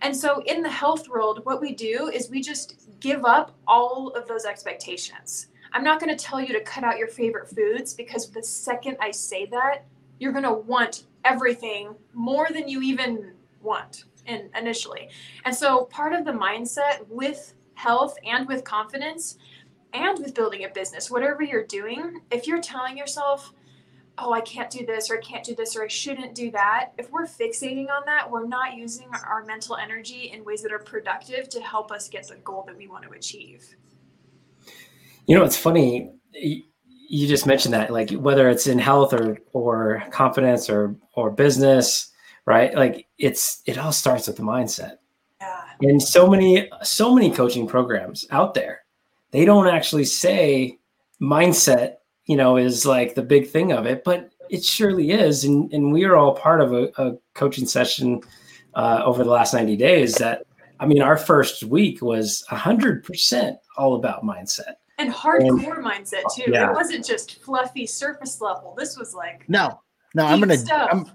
And 0.01 0.17
so 0.17 0.43
in 0.47 0.63
the 0.63 0.71
health 0.71 1.09
world, 1.09 1.41
what 1.45 1.61
we 1.61 1.75
do 1.75 2.09
is 2.09 2.31
we 2.31 2.41
just 2.41 2.89
give 3.01 3.25
up 3.25 3.57
all 3.67 4.09
of 4.11 4.27
those 4.29 4.45
expectations. 4.45 5.49
I'm 5.73 5.85
not 5.85 6.01
going 6.01 6.17
to 6.17 6.25
tell 6.25 6.41
you 6.41 6.53
to 6.55 6.61
cut 6.61 6.85
out 6.85 6.99
your 6.99 7.09
favorite 7.09 7.49
foods 7.49 7.95
because 7.95 8.31
the 8.31 8.43
second 8.43 8.97
I 9.01 9.11
say 9.11 9.47
that, 9.47 9.85
you're 10.19 10.33
going 10.33 10.45
to 10.45 10.53
want 10.53 11.05
everything 11.25 11.95
more 12.15 12.49
than 12.51 12.69
you 12.69 12.83
even 12.83 13.33
want 13.63 14.05
in, 14.27 14.51
initially. 14.57 15.09
And 15.45 15.55
so 15.55 15.85
part 15.85 16.13
of 16.13 16.25
the 16.25 16.33
mindset 16.33 17.07
with 17.09 17.55
health 17.75 18.17
and 18.25 18.47
with 18.47 18.65
confidence 18.65 19.39
and 19.93 20.19
with 20.19 20.35
building 20.35 20.65
a 20.65 20.69
business, 20.69 21.11
whatever 21.11 21.43
you're 21.43 21.67
doing, 21.67 22.21
if 22.31 22.47
you're 22.47 22.61
telling 22.61 22.97
yourself, 22.97 23.53
oh, 24.21 24.33
I 24.33 24.41
can't 24.41 24.71
do 24.71 24.85
this 24.85 25.11
or 25.11 25.19
I 25.19 25.21
can't 25.21 25.45
do 25.45 25.55
this 25.55 25.77
or 25.77 25.85
I 25.85 25.89
shouldn't 25.89 26.35
do 26.35 26.51
that, 26.53 26.93
if 26.99 27.11
we're 27.11 27.27
fixating 27.27 27.91
on 27.91 28.03
that, 28.07 28.31
we're 28.31 28.47
not 28.47 28.75
using 28.77 29.09
our 29.27 29.45
mental 29.45 29.77
energy 29.77 30.31
in 30.33 30.45
ways 30.45 30.63
that 30.63 30.73
are 30.73 30.79
productive 30.79 31.49
to 31.51 31.61
help 31.61 31.91
us 31.91 32.09
get 32.09 32.29
the 32.29 32.37
goal 32.37 32.65
that 32.67 32.77
we 32.77 32.87
want 32.87 33.05
to 33.05 33.11
achieve. 33.11 33.77
You 35.27 35.37
know, 35.37 35.45
it's 35.45 35.57
funny. 35.57 36.11
You 36.33 37.27
just 37.27 37.47
mentioned 37.47 37.75
that, 37.75 37.93
like 37.93 38.11
whether 38.11 38.49
it's 38.49 38.67
in 38.67 38.79
health 38.79 39.13
or 39.13 39.39
or 39.53 40.03
confidence 40.11 40.71
or 40.71 40.97
or 41.15 41.31
business, 41.31 42.11
right? 42.47 42.75
Like 42.75 43.07
it's 43.19 43.63
it 43.67 43.79
all 43.79 43.93
starts 43.93 44.27
with 44.27 44.37
the 44.37 44.43
mindset. 44.43 44.97
Yeah. 45.41 45.65
And 45.83 46.03
so 46.03 46.29
many 46.29 46.71
so 46.83 47.15
many 47.15 47.31
coaching 47.31 47.67
programs 47.67 48.27
out 48.31 48.55
there, 48.55 48.81
they 49.31 49.45
don't 49.45 49.69
actually 49.69 50.07
say 50.07 50.79
mindset. 51.21 51.97
You 52.29 52.37
know, 52.37 52.57
is 52.57 52.87
like 52.87 53.17
the 53.17 53.23
big 53.23 53.49
thing 53.49 53.73
of 53.73 53.87
it, 53.87 54.05
but 54.05 54.31
it 54.51 54.65
surely 54.65 55.11
is. 55.11 55.45
And 55.45 55.73
and 55.73 55.93
we 55.93 56.05
are 56.05 56.17
all 56.17 56.35
part 56.35 56.61
of 56.61 56.73
a, 56.73 56.91
a 56.99 57.17
coaching 57.35 57.67
session 57.67 58.21
uh, 58.75 59.03
over 59.05 59.25
the 59.25 59.31
last 59.31 59.53
ninety 59.53 59.77
days. 59.77 60.15
That 60.15 60.45
I 60.79 60.87
mean, 60.87 61.03
our 61.03 61.17
first 61.17 61.65
week 61.65 62.01
was 62.03 62.45
hundred 62.49 63.03
percent 63.03 63.59
all 63.77 63.97
about 63.97 64.23
mindset. 64.23 64.75
And 64.99 65.13
hardcore 65.13 65.79
mindset 65.79 66.23
too. 66.35 66.45
Yeah. 66.49 66.71
It 66.71 66.75
wasn't 66.75 67.05
just 67.05 67.43
fluffy 67.43 67.87
surface 67.87 68.41
level. 68.41 68.75
This 68.77 68.97
was 68.97 69.15
like 69.15 69.49
No, 69.49 69.81
no, 70.15 70.27
I'm 70.27 70.41
gonna 70.41 70.57
stuff. 70.57 70.89
I'm 70.93 71.07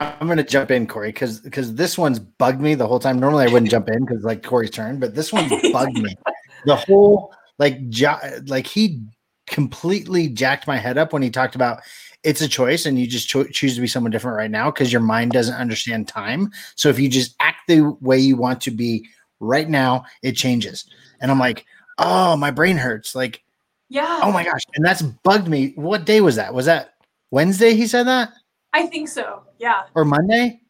I'm 0.00 0.28
gonna 0.28 0.42
jump 0.42 0.70
in, 0.70 0.86
Corey, 0.86 1.08
because 1.08 1.40
because 1.40 1.74
this 1.74 1.96
one's 1.96 2.18
bugged 2.18 2.60
me 2.60 2.74
the 2.74 2.86
whole 2.86 2.98
time. 2.98 3.18
Normally 3.18 3.44
I 3.44 3.52
wouldn't 3.52 3.70
jump 3.70 3.88
in 3.88 4.04
because 4.04 4.24
like 4.24 4.42
Corey's 4.42 4.70
turn, 4.70 4.98
but 4.98 5.14
this 5.14 5.32
one's 5.32 5.50
bugged 5.72 5.98
me. 5.98 6.14
The 6.64 6.76
whole 6.76 7.34
like 7.58 7.76
ja- 7.88 8.20
like 8.46 8.68
he 8.68 9.02
completely 9.46 10.28
jacked 10.28 10.66
my 10.66 10.76
head 10.76 10.98
up 10.98 11.12
when 11.12 11.22
he 11.22 11.30
talked 11.30 11.54
about 11.54 11.80
it's 12.22 12.40
a 12.40 12.48
choice 12.48 12.86
and 12.86 12.98
you 12.98 13.06
just 13.06 13.28
cho- 13.28 13.44
choose 13.44 13.74
to 13.74 13.80
be 13.80 13.86
someone 13.86 14.12
different 14.12 14.36
right 14.36 14.50
now 14.50 14.70
because 14.70 14.92
your 14.92 15.02
mind 15.02 15.32
doesn't 15.32 15.56
understand 15.56 16.06
time. 16.06 16.50
So 16.76 16.88
if 16.88 16.98
you 16.98 17.08
just 17.08 17.34
act 17.40 17.62
the 17.66 17.80
way 18.00 18.18
you 18.18 18.36
want 18.36 18.60
to 18.62 18.70
be 18.70 19.08
right 19.40 19.68
now, 19.68 20.04
it 20.22 20.32
changes. 20.32 20.88
And 21.20 21.30
I'm 21.30 21.40
like, 21.40 21.66
oh, 21.98 22.36
my 22.36 22.52
brain 22.52 22.76
hurts. 22.76 23.16
Like, 23.16 23.42
yeah. 23.88 24.20
oh 24.22 24.30
my 24.30 24.44
gosh, 24.44 24.62
and 24.74 24.84
that's 24.84 25.02
bugged 25.02 25.48
me. 25.48 25.72
What 25.74 26.06
day 26.06 26.20
was 26.20 26.36
that? 26.36 26.54
Was 26.54 26.66
that 26.66 26.94
Wednesday? 27.30 27.74
He 27.74 27.86
said 27.86 28.06
that 28.06 28.32
I 28.72 28.86
think 28.86 29.08
so. 29.08 29.42
Yeah. 29.58 29.82
or 29.94 30.04
Monday. 30.04 30.60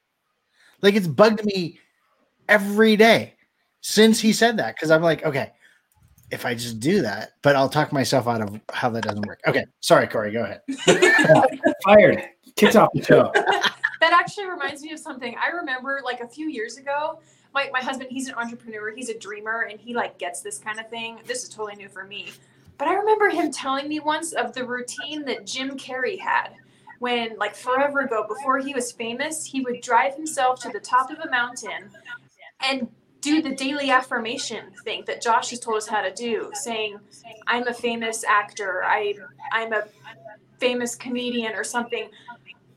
Like 0.80 0.94
it's 0.94 1.06
bugged 1.06 1.44
me 1.44 1.78
every 2.48 2.96
day 2.96 3.34
since 3.80 4.18
he 4.18 4.32
said 4.32 4.56
that 4.56 4.74
because 4.74 4.90
I'm 4.90 5.02
like, 5.02 5.24
okay, 5.24 5.52
if 6.32 6.46
I 6.46 6.54
just 6.54 6.80
do 6.80 7.02
that, 7.02 7.32
but 7.42 7.54
I'll 7.54 7.68
talk 7.68 7.92
myself 7.92 8.26
out 8.26 8.40
of 8.40 8.58
how 8.72 8.88
that 8.90 9.04
doesn't 9.04 9.26
work. 9.26 9.40
Okay, 9.46 9.66
sorry, 9.80 10.08
Corey, 10.08 10.32
go 10.32 10.42
ahead. 10.44 10.62
Fired, 11.84 12.24
kicked 12.56 12.74
off 12.74 12.88
the 12.94 13.04
show. 13.04 13.30
that 13.34 14.12
actually 14.12 14.48
reminds 14.48 14.82
me 14.82 14.92
of 14.92 14.98
something. 14.98 15.36
I 15.40 15.54
remember 15.54 16.00
like 16.02 16.20
a 16.20 16.26
few 16.26 16.48
years 16.48 16.78
ago, 16.78 17.20
my, 17.52 17.68
my 17.70 17.80
husband, 17.80 18.08
he's 18.10 18.28
an 18.28 18.34
entrepreneur, 18.34 18.94
he's 18.94 19.10
a 19.10 19.18
dreamer, 19.18 19.66
and 19.70 19.78
he 19.78 19.92
like 19.94 20.18
gets 20.18 20.40
this 20.40 20.58
kind 20.58 20.80
of 20.80 20.88
thing. 20.88 21.18
This 21.26 21.42
is 21.42 21.50
totally 21.50 21.76
new 21.76 21.90
for 21.90 22.04
me. 22.04 22.28
But 22.78 22.88
I 22.88 22.94
remember 22.94 23.28
him 23.28 23.52
telling 23.52 23.86
me 23.86 24.00
once 24.00 24.32
of 24.32 24.54
the 24.54 24.64
routine 24.64 25.26
that 25.26 25.46
Jim 25.46 25.76
Carrey 25.76 26.18
had 26.18 26.54
when, 26.98 27.36
like 27.36 27.54
forever 27.54 28.00
ago, 28.00 28.24
before 28.26 28.58
he 28.58 28.72
was 28.72 28.90
famous, 28.90 29.44
he 29.44 29.60
would 29.60 29.82
drive 29.82 30.14
himself 30.14 30.60
to 30.60 30.70
the 30.70 30.80
top 30.80 31.10
of 31.10 31.18
a 31.18 31.30
mountain 31.30 31.90
and 32.60 32.88
do 33.22 33.42
the 33.42 33.54
daily 33.54 33.90
affirmation 33.90 34.72
thing 34.84 35.04
that 35.06 35.22
Josh 35.22 35.50
has 35.50 35.60
told 35.60 35.78
us 35.78 35.88
how 35.88 36.02
to 36.02 36.12
do, 36.12 36.50
saying, 36.54 36.98
I'm 37.46 37.68
a 37.68 37.74
famous 37.74 38.24
actor, 38.24 38.84
I 38.84 39.14
I'm 39.52 39.72
a 39.72 39.84
famous 40.58 40.96
comedian 40.96 41.54
or 41.54 41.64
something 41.64 42.10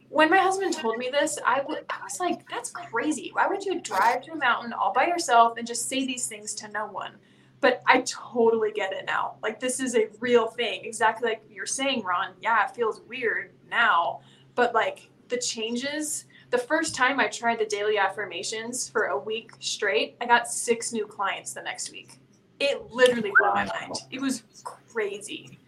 when 0.10 0.30
my 0.30 0.38
husband 0.38 0.74
told 0.74 0.98
me 0.98 1.10
this, 1.12 1.38
I 1.46 1.58
w- 1.58 1.84
I 1.90 1.98
was 2.04 2.22
like, 2.22 2.50
that's 2.50 2.72
crazy. 2.72 3.32
Why 3.34 3.48
would 3.48 3.66
you 3.66 3.82
drive 3.82 4.22
to 4.24 4.34
a 4.34 4.38
mountain 4.38 4.74
all 4.74 4.94
by 4.94 5.08
yourself 5.08 5.58
and 5.58 5.68
just 5.68 5.90
say 5.90 6.06
these 6.06 6.28
things 6.28 6.54
to 6.56 6.70
no 6.70 6.88
one? 6.88 7.14
But 7.62 7.82
I 7.88 8.02
totally 8.02 8.72
get 8.72 8.94
it 8.94 9.06
now. 9.08 9.36
Like, 9.44 9.60
this 9.60 9.82
is 9.82 9.96
a 9.96 10.08
real 10.22 10.48
thing. 10.48 10.86
Exactly 10.86 11.30
like 11.30 11.44
you're 11.52 11.66
saying, 11.66 12.04
Ron. 12.04 12.34
Yeah, 12.42 12.66
it 12.66 12.76
feels 12.76 13.02
weird 13.10 13.52
now. 13.70 14.22
But 14.56 14.74
like 14.74 15.10
the 15.30 15.38
changes, 15.38 16.26
the 16.56 16.62
first 16.62 16.96
time 16.96 17.20
I 17.20 17.28
tried 17.28 17.60
the 17.60 17.66
daily 17.66 17.98
affirmations 17.98 18.88
for 18.88 19.06
a 19.06 19.18
week 19.18 19.52
straight, 19.60 20.16
I 20.22 20.26
got 20.26 20.48
six 20.48 20.94
new 20.94 21.06
clients 21.06 21.54
the 21.54 21.62
next 21.62 21.92
week. 21.92 22.20
It 22.60 22.90
literally 22.92 23.32
blew 23.38 23.50
my 23.54 23.66
mind. 23.66 23.96
It 24.10 24.22
was 24.22 24.44
crazy. 24.64 25.60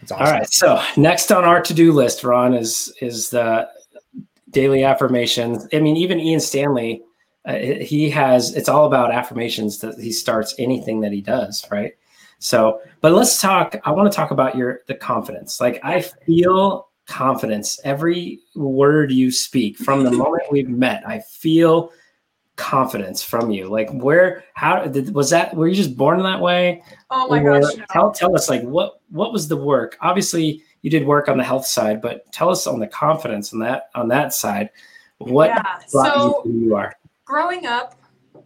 It's 0.00 0.10
All 0.10 0.20
right. 0.20 0.50
So 0.50 0.82
next 0.96 1.30
on 1.30 1.44
our 1.44 1.60
to-do 1.60 1.92
list, 1.92 2.24
Ron, 2.24 2.54
is 2.54 2.94
is 3.02 3.28
the 3.28 3.68
daily 4.50 4.84
affirmations. 4.84 5.66
I 5.72 5.80
mean, 5.80 5.96
even 5.96 6.18
Ian 6.18 6.40
Stanley, 6.40 7.02
uh, 7.44 7.56
he 7.56 8.08
has. 8.10 8.54
It's 8.54 8.68
all 8.68 8.86
about 8.86 9.12
affirmations 9.12 9.80
that 9.80 9.98
he 9.98 10.12
starts 10.12 10.54
anything 10.58 11.00
that 11.02 11.12
he 11.12 11.20
does, 11.20 11.66
right? 11.70 11.92
So, 12.38 12.80
but 13.02 13.12
let's 13.12 13.38
talk. 13.38 13.76
I 13.84 13.90
want 13.92 14.10
to 14.10 14.16
talk 14.16 14.30
about 14.30 14.56
your 14.56 14.80
the 14.86 14.94
confidence. 14.94 15.60
Like 15.60 15.80
I 15.82 16.00
feel 16.00 16.88
confidence 17.06 17.78
every 17.84 18.40
word 18.54 19.12
you 19.12 19.30
speak 19.30 19.76
from 19.76 20.04
the 20.04 20.10
moment 20.10 20.44
we've 20.50 20.68
met. 20.68 21.06
I 21.06 21.20
feel 21.20 21.92
confidence 22.56 23.22
from 23.22 23.50
you. 23.50 23.68
Like 23.68 23.90
where? 23.92 24.44
How 24.54 24.86
did 24.86 25.14
was 25.14 25.30
that? 25.30 25.54
Were 25.54 25.68
you 25.68 25.74
just 25.74 25.96
born 25.96 26.22
that 26.22 26.40
way? 26.40 26.82
Oh 27.10 27.28
my 27.28 27.40
Or 27.40 27.60
gosh. 27.60 27.76
no. 27.76 27.84
Tell 27.90 28.12
tell 28.12 28.34
us 28.34 28.48
like 28.48 28.62
what 28.62 29.00
what 29.10 29.32
was 29.32 29.48
the 29.48 29.56
work? 29.56 29.96
Obviously, 30.00 30.62
you 30.82 30.90
did 30.90 31.06
work 31.06 31.28
on 31.28 31.38
the 31.38 31.44
health 31.44 31.66
side, 31.66 32.00
but 32.00 32.30
tell 32.32 32.50
us 32.50 32.66
on 32.66 32.78
the 32.78 32.86
confidence 32.86 33.52
on 33.52 33.58
that 33.60 33.90
on 33.94 34.08
that 34.08 34.32
side. 34.32 34.70
What 35.18 35.48
yeah. 35.48 35.78
So 35.86 36.42
you 36.44 36.52
who 36.52 36.58
you 36.58 36.76
are? 36.76 36.94
growing 37.24 37.66
up, 37.66 38.00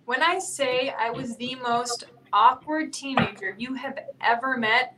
when 0.05 0.23
I 0.23 0.39
say 0.39 0.95
I 0.99 1.11
was 1.11 1.37
the 1.37 1.55
most 1.57 2.05
awkward 2.33 2.93
teenager 2.93 3.55
you 3.59 3.75
have 3.75 3.99
ever 4.21 4.57
met, 4.57 4.97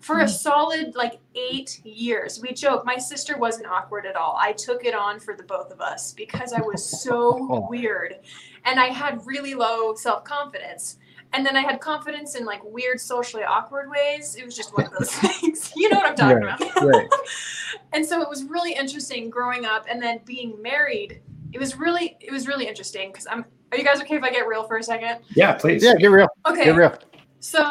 for 0.00 0.20
a 0.20 0.28
solid 0.28 0.94
like 0.94 1.18
eight 1.34 1.84
years. 1.84 2.40
We 2.40 2.52
joke, 2.52 2.84
my 2.84 2.96
sister 2.96 3.36
wasn't 3.36 3.66
awkward 3.66 4.06
at 4.06 4.16
all. 4.16 4.36
I 4.40 4.52
took 4.52 4.84
it 4.84 4.94
on 4.94 5.18
for 5.18 5.34
the 5.34 5.42
both 5.42 5.70
of 5.70 5.80
us 5.80 6.12
because 6.12 6.52
I 6.52 6.60
was 6.60 7.02
so 7.02 7.48
oh. 7.50 7.66
weird 7.68 8.16
and 8.64 8.78
I 8.78 8.86
had 8.86 9.26
really 9.26 9.54
low 9.54 9.94
self 9.94 10.24
confidence. 10.24 10.98
And 11.34 11.44
then 11.44 11.56
I 11.56 11.60
had 11.60 11.80
confidence 11.80 12.36
in 12.36 12.46
like 12.46 12.62
weird 12.64 13.00
socially 13.00 13.42
awkward 13.42 13.90
ways. 13.90 14.36
It 14.36 14.46
was 14.46 14.56
just 14.56 14.74
one 14.76 14.86
of 14.86 14.92
those 14.92 15.10
things. 15.12 15.72
you 15.76 15.90
know 15.90 15.98
what 15.98 16.06
I'm 16.06 16.16
talking 16.16 16.42
Right, 16.42 16.60
about. 16.60 16.84
right. 16.84 17.08
and 17.92 18.04
so 18.06 18.22
it 18.22 18.28
was 18.28 18.44
really 18.44 18.72
interesting 18.72 19.28
growing 19.28 19.64
up 19.64 19.86
and 19.90 20.00
then 20.00 20.20
being 20.24 20.60
married. 20.62 21.20
It 21.52 21.58
was 21.58 21.76
really 21.76 22.16
it 22.20 22.30
was 22.30 22.46
really 22.46 22.66
interesting 22.68 23.10
because 23.10 23.26
I'm 23.26 23.44
are 23.72 23.76
you 23.76 23.84
guys 23.84 24.00
okay 24.00 24.16
if 24.16 24.22
I 24.22 24.30
get 24.30 24.46
real 24.46 24.64
for 24.64 24.78
a 24.78 24.82
second? 24.82 25.18
Yeah, 25.34 25.52
please. 25.54 25.82
Yeah, 25.82 25.94
get 25.96 26.10
real. 26.10 26.28
Okay. 26.46 26.64
Get 26.64 26.76
real. 26.76 26.96
So 27.40 27.70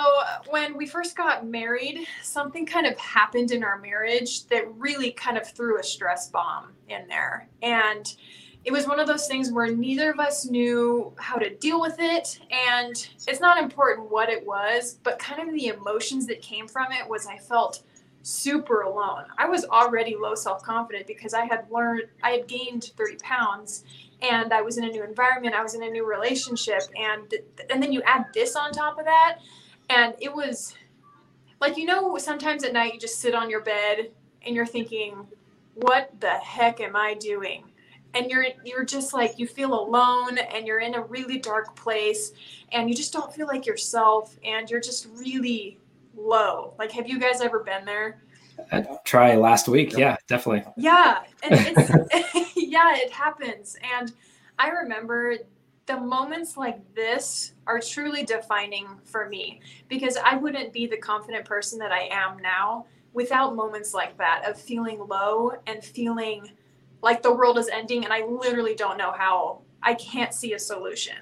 when 0.49 0.77
we 0.77 0.85
first 0.85 1.17
got 1.17 1.45
married, 1.45 2.07
something 2.23 2.65
kind 2.65 2.85
of 2.85 2.97
happened 2.97 3.51
in 3.51 3.63
our 3.63 3.77
marriage 3.79 4.47
that 4.47 4.65
really 4.77 5.11
kind 5.11 5.37
of 5.37 5.47
threw 5.47 5.79
a 5.79 5.83
stress 5.83 6.29
bomb 6.29 6.71
in 6.87 7.07
there. 7.07 7.49
And 7.61 8.15
it 8.63 8.71
was 8.71 8.87
one 8.87 8.99
of 8.99 9.07
those 9.07 9.27
things 9.27 9.51
where 9.51 9.67
neither 9.67 10.11
of 10.11 10.19
us 10.19 10.45
knew 10.45 11.13
how 11.17 11.35
to 11.35 11.53
deal 11.55 11.81
with 11.81 11.97
it. 11.99 12.39
And 12.51 13.09
it's 13.27 13.41
not 13.41 13.61
important 13.61 14.09
what 14.09 14.29
it 14.29 14.45
was, 14.45 14.99
but 15.03 15.19
kind 15.19 15.47
of 15.47 15.53
the 15.53 15.67
emotions 15.67 16.27
that 16.27 16.41
came 16.41 16.67
from 16.67 16.91
it 16.91 17.07
was 17.07 17.27
I 17.27 17.37
felt 17.37 17.83
super 18.23 18.81
alone. 18.81 19.23
I 19.37 19.47
was 19.47 19.63
already 19.65 20.15
low 20.17 20.35
self 20.35 20.63
confident 20.63 21.07
because 21.07 21.33
I 21.33 21.45
had 21.45 21.65
learned, 21.71 22.03
I 22.23 22.31
had 22.31 22.47
gained 22.47 22.91
30 22.97 23.17
pounds 23.17 23.83
and 24.21 24.51
I 24.51 24.61
was 24.61 24.77
in 24.77 24.83
a 24.83 24.89
new 24.89 25.03
environment, 25.03 25.55
I 25.55 25.61
was 25.61 25.75
in 25.75 25.83
a 25.83 25.89
new 25.89 26.05
relationship. 26.05 26.81
And, 26.95 27.33
and 27.69 27.81
then 27.81 27.91
you 27.91 28.01
add 28.03 28.25
this 28.33 28.55
on 28.55 28.71
top 28.71 28.97
of 28.97 29.05
that 29.05 29.39
and 29.89 30.13
it 30.19 30.33
was 30.33 30.73
like 31.59 31.77
you 31.77 31.85
know 31.85 32.17
sometimes 32.17 32.63
at 32.63 32.73
night 32.73 32.93
you 32.93 32.99
just 32.99 33.19
sit 33.19 33.33
on 33.33 33.49
your 33.49 33.61
bed 33.61 34.11
and 34.45 34.55
you're 34.55 34.65
thinking 34.65 35.27
what 35.75 36.11
the 36.19 36.29
heck 36.29 36.79
am 36.79 36.95
i 36.95 37.13
doing 37.13 37.63
and 38.13 38.29
you're 38.29 38.45
you're 38.63 38.85
just 38.85 39.13
like 39.13 39.37
you 39.37 39.47
feel 39.47 39.73
alone 39.73 40.37
and 40.37 40.65
you're 40.65 40.79
in 40.79 40.95
a 40.95 41.01
really 41.03 41.37
dark 41.37 41.75
place 41.75 42.31
and 42.71 42.89
you 42.89 42.95
just 42.95 43.13
don't 43.13 43.33
feel 43.33 43.47
like 43.47 43.65
yourself 43.65 44.37
and 44.43 44.69
you're 44.69 44.81
just 44.81 45.07
really 45.15 45.77
low 46.15 46.73
like 46.79 46.91
have 46.91 47.07
you 47.07 47.19
guys 47.19 47.41
ever 47.41 47.59
been 47.59 47.85
there 47.85 48.21
I 48.71 48.85
try 49.05 49.35
last 49.35 49.67
week. 49.67 49.97
Yeah, 49.97 50.17
definitely. 50.27 50.71
yeah 50.77 51.23
and 51.43 51.53
it's 51.57 52.55
yeah 52.55 52.95
it 52.95 53.11
happens 53.11 53.77
and 53.97 54.11
i 54.59 54.69
remember 54.69 55.37
the 55.87 55.97
moments 55.97 56.57
like 56.57 56.93
this 56.93 57.53
are 57.65 57.79
truly 57.79 58.23
defining 58.23 58.87
for 59.05 59.27
me 59.29 59.61
because 59.87 60.17
I 60.17 60.35
wouldn't 60.35 60.73
be 60.73 60.85
the 60.85 60.97
confident 60.97 61.45
person 61.45 61.79
that 61.79 61.93
I 61.93 62.09
am 62.11 62.39
now 62.39 62.85
without 63.13 63.55
moments 63.55 63.93
like 63.93 64.17
that 64.17 64.43
of 64.45 64.59
feeling 64.59 64.99
low 65.07 65.53
and 65.65 65.83
feeling 65.83 66.51
like 67.01 67.23
the 67.23 67.33
world 67.33 67.57
is 67.57 67.69
ending 67.69 68.03
and 68.03 68.13
I 68.13 68.25
literally 68.25 68.75
don't 68.75 68.97
know 68.97 69.13
how 69.13 69.61
I 69.81 69.93
can't 69.93 70.33
see 70.33 70.53
a 70.53 70.59
solution. 70.59 71.15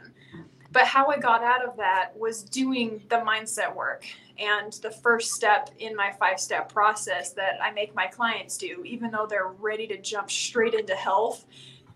But 0.72 0.86
how 0.86 1.08
I 1.08 1.20
got 1.20 1.44
out 1.44 1.64
of 1.64 1.78
that 1.78 2.18
was 2.18 2.44
doing 2.44 3.04
the 3.10 3.18
mindset 3.18 3.74
work 3.74 4.04
and 4.38 4.74
the 4.82 4.92
first 4.92 5.32
step 5.32 5.70
in 5.80 5.96
my 5.96 6.12
five 6.20 6.40
step 6.40 6.72
process 6.72 7.32
that 7.34 7.58
I 7.62 7.72
make 7.72 7.96
my 7.96 8.08
clients 8.08 8.58
do, 8.58 8.84
even 8.86 9.12
though 9.12 9.26
they're 9.26 9.54
ready 9.60 9.88
to 9.88 9.98
jump 9.98 10.30
straight 10.30 10.74
into 10.74 10.96
health 10.96 11.46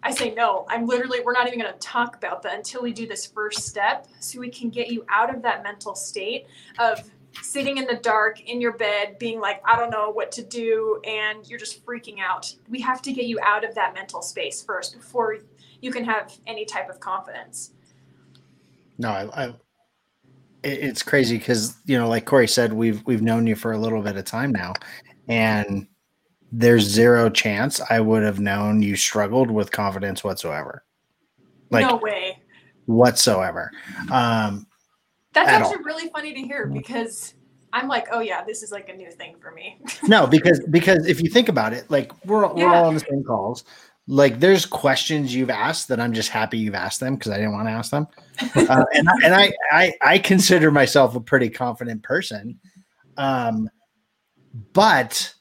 I 0.01 0.11
say 0.11 0.33
no. 0.33 0.65
I'm 0.69 0.85
literally 0.85 1.19
we're 1.21 1.33
not 1.33 1.47
even 1.47 1.59
going 1.59 1.73
to 1.73 1.79
talk 1.79 2.15
about 2.15 2.41
that 2.43 2.55
until 2.55 2.81
we 2.81 2.93
do 2.93 3.07
this 3.07 3.25
first 3.25 3.67
step 3.67 4.07
so 4.19 4.39
we 4.39 4.49
can 4.49 4.69
get 4.69 4.89
you 4.89 5.05
out 5.09 5.33
of 5.33 5.41
that 5.41 5.63
mental 5.63 5.93
state 5.95 6.47
of 6.77 7.09
sitting 7.41 7.77
in 7.77 7.85
the 7.85 7.95
dark 7.95 8.41
in 8.41 8.61
your 8.61 8.73
bed 8.73 9.19
being 9.19 9.39
like 9.39 9.61
I 9.65 9.75
don't 9.77 9.89
know 9.89 10.09
what 10.09 10.31
to 10.33 10.43
do 10.43 11.01
and 11.05 11.47
you're 11.49 11.59
just 11.59 11.85
freaking 11.85 12.19
out. 12.19 12.53
We 12.69 12.79
have 12.81 13.01
to 13.03 13.13
get 13.13 13.25
you 13.25 13.39
out 13.43 13.63
of 13.63 13.75
that 13.75 13.93
mental 13.93 14.21
space 14.21 14.63
first 14.63 14.95
before 14.95 15.37
you 15.81 15.91
can 15.91 16.05
have 16.05 16.37
any 16.47 16.65
type 16.65 16.89
of 16.89 16.99
confidence. 16.99 17.71
No, 18.97 19.09
I, 19.09 19.45
I 19.45 19.53
it's 20.63 21.03
crazy 21.03 21.37
because 21.37 21.75
you 21.85 21.97
know, 21.97 22.07
like 22.07 22.25
Corey 22.25 22.47
said, 22.47 22.73
we've 22.73 23.05
we've 23.05 23.21
known 23.21 23.47
you 23.47 23.55
for 23.55 23.71
a 23.71 23.77
little 23.77 24.01
bit 24.01 24.17
of 24.17 24.25
time 24.25 24.51
now, 24.51 24.73
and 25.27 25.87
there's 26.51 26.83
zero 26.83 27.29
chance 27.29 27.79
I 27.89 27.99
would 27.99 28.23
have 28.23 28.39
known 28.39 28.81
you 28.81 28.95
struggled 28.95 29.51
with 29.51 29.71
confidence 29.71 30.23
whatsoever. 30.23 30.83
Like 31.69 31.87
no 31.87 31.97
way. 31.97 32.39
whatsoever. 32.85 33.71
Um, 34.11 34.65
That's 35.33 35.49
at 35.49 35.61
actually 35.61 35.83
really 35.83 36.09
funny 36.09 36.33
to 36.33 36.41
hear 36.41 36.65
because 36.65 37.35
I'm 37.71 37.87
like, 37.87 38.07
oh 38.11 38.19
yeah, 38.19 38.43
this 38.43 38.63
is 38.63 38.71
like 38.71 38.89
a 38.89 38.95
new 38.95 39.11
thing 39.11 39.35
for 39.39 39.51
me. 39.51 39.79
no, 40.03 40.25
because 40.25 40.59
because 40.71 41.05
if 41.05 41.21
you 41.21 41.29
think 41.29 41.49
about 41.49 41.73
it, 41.73 41.89
like 41.89 42.11
we're 42.25 42.51
we're 42.53 42.67
all 42.67 42.85
on 42.85 42.95
the 42.95 42.99
same 43.01 43.23
calls. 43.23 43.63
Like 44.11 44.39
there's 44.39 44.65
questions 44.65 45.35
you've 45.35 45.51
asked 45.51 45.87
that 45.89 45.99
I'm 45.99 46.13
just 46.13 46.29
happy 46.29 46.57
you've 46.57 46.73
asked 46.73 46.99
them 46.99 47.13
because 47.13 47.31
I 47.31 47.37
didn't 47.37 47.51
want 47.51 47.67
to 47.67 47.71
ask 47.71 47.91
them. 47.91 48.07
Uh, 48.55 48.83
and 48.95 49.07
I, 49.07 49.13
and 49.23 49.35
I, 49.35 49.53
I 49.71 49.93
I 50.01 50.17
consider 50.17 50.71
myself 50.71 51.15
a 51.15 51.19
pretty 51.19 51.47
confident 51.47 52.01
person. 52.01 52.59
Um, 53.17 53.69
but 54.73 55.31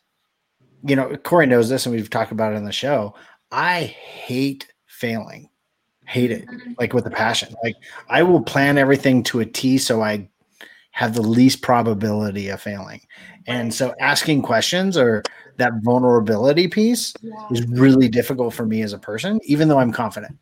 you 0.85 0.96
know, 0.96 1.16
Corey 1.16 1.46
knows 1.46 1.70
this, 1.70 1.87
and 1.87 1.94
we've 1.94 2.11
talked 2.11 2.31
about 2.31 2.52
it 2.52 2.57
on 2.57 2.64
the 2.64 2.72
show. 2.72 3.14
I 3.50 3.85
hate 3.85 4.70
failing, 4.85 5.48
hate 6.04 6.31
it 6.31 6.44
like 6.78 6.92
with 6.92 7.07
a 7.07 7.11
passion. 7.11 7.54
Like 7.64 7.76
I 8.11 8.22
will 8.22 8.42
plan 8.42 8.76
everything 8.76 9.22
to 9.24 9.40
a 9.40 9.46
T 9.46 9.78
so 9.78 10.02
I 10.02 10.28
have 10.90 11.14
the 11.14 11.22
least 11.22 11.62
probability 11.62 12.50
of 12.50 12.61
failing. 12.61 13.00
And 13.46 13.72
so 13.72 13.94
asking 13.98 14.42
questions 14.42 14.98
or 14.98 15.22
that 15.58 15.72
vulnerability 15.82 16.66
piece 16.68 17.12
Yeah. 17.20 17.34
is 17.50 17.66
really 17.68 18.08
difficult 18.08 18.54
for 18.54 18.64
me 18.66 18.82
as 18.82 18.92
a 18.92 18.98
person, 18.98 19.38
even 19.44 19.68
though 19.68 19.78
I'm 19.78 19.92
confident. 19.92 20.36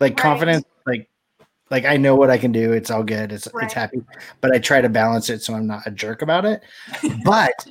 Like 0.00 0.12
Right. 0.12 0.16
confidence, 0.16 0.64
like 0.86 1.08
like 1.68 1.84
I 1.84 1.96
know 1.96 2.14
what 2.14 2.30
I 2.30 2.38
can 2.38 2.52
do. 2.52 2.72
It's 2.72 2.90
all 2.92 3.02
good. 3.02 3.32
It's 3.32 3.48
Right. 3.52 3.64
it's 3.64 3.74
happy. 3.74 3.98
But 4.40 4.54
I 4.54 4.58
try 4.58 4.80
to 4.80 4.88
balance 4.88 5.28
it 5.30 5.42
so 5.42 5.52
I'm 5.54 5.66
not 5.66 5.82
a 5.86 5.90
jerk 5.90 6.22
about 6.22 6.44
it. 6.44 6.62
But 7.24 7.66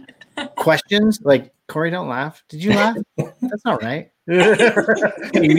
questions 0.57 1.19
like 1.23 1.53
Corey, 1.69 1.89
don't 1.91 2.09
laugh. 2.09 2.43
Did 2.49 2.61
you 2.63 2.71
laugh? 2.73 2.97
That's 3.17 3.63
not 3.65 3.81
right. 3.81 4.11
You 4.27 4.41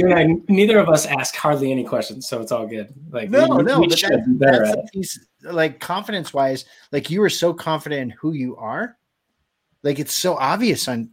and 0.09 0.15
I, 0.15 0.27
neither 0.53 0.79
of 0.79 0.89
us 0.89 1.07
ask 1.07 1.35
hardly 1.35 1.73
any 1.73 1.83
questions, 1.85 2.29
so 2.29 2.41
it's 2.43 2.53
all 2.53 2.67
good. 2.67 2.93
Like 3.11 3.31
No, 3.31 3.49
we, 3.57 3.63
no, 3.63 3.81
we 3.81 3.87
but 3.89 4.01
that- 4.03 4.25
that's 4.39 4.69
at 4.71 4.77
the 4.77 4.83
it. 4.83 4.93
piece, 4.93 5.19
like 5.43 5.81
confidence 5.81 6.35
wise, 6.35 6.65
like 6.93 7.11
you 7.11 7.23
are 7.23 7.31
so 7.31 7.55
confident 7.55 8.03
in 8.03 8.11
who 8.11 8.33
you 8.33 8.55
are. 8.57 8.97
Like 9.87 9.99
it's 9.99 10.15
so 10.15 10.35
obvious 10.37 10.87
on 10.89 11.11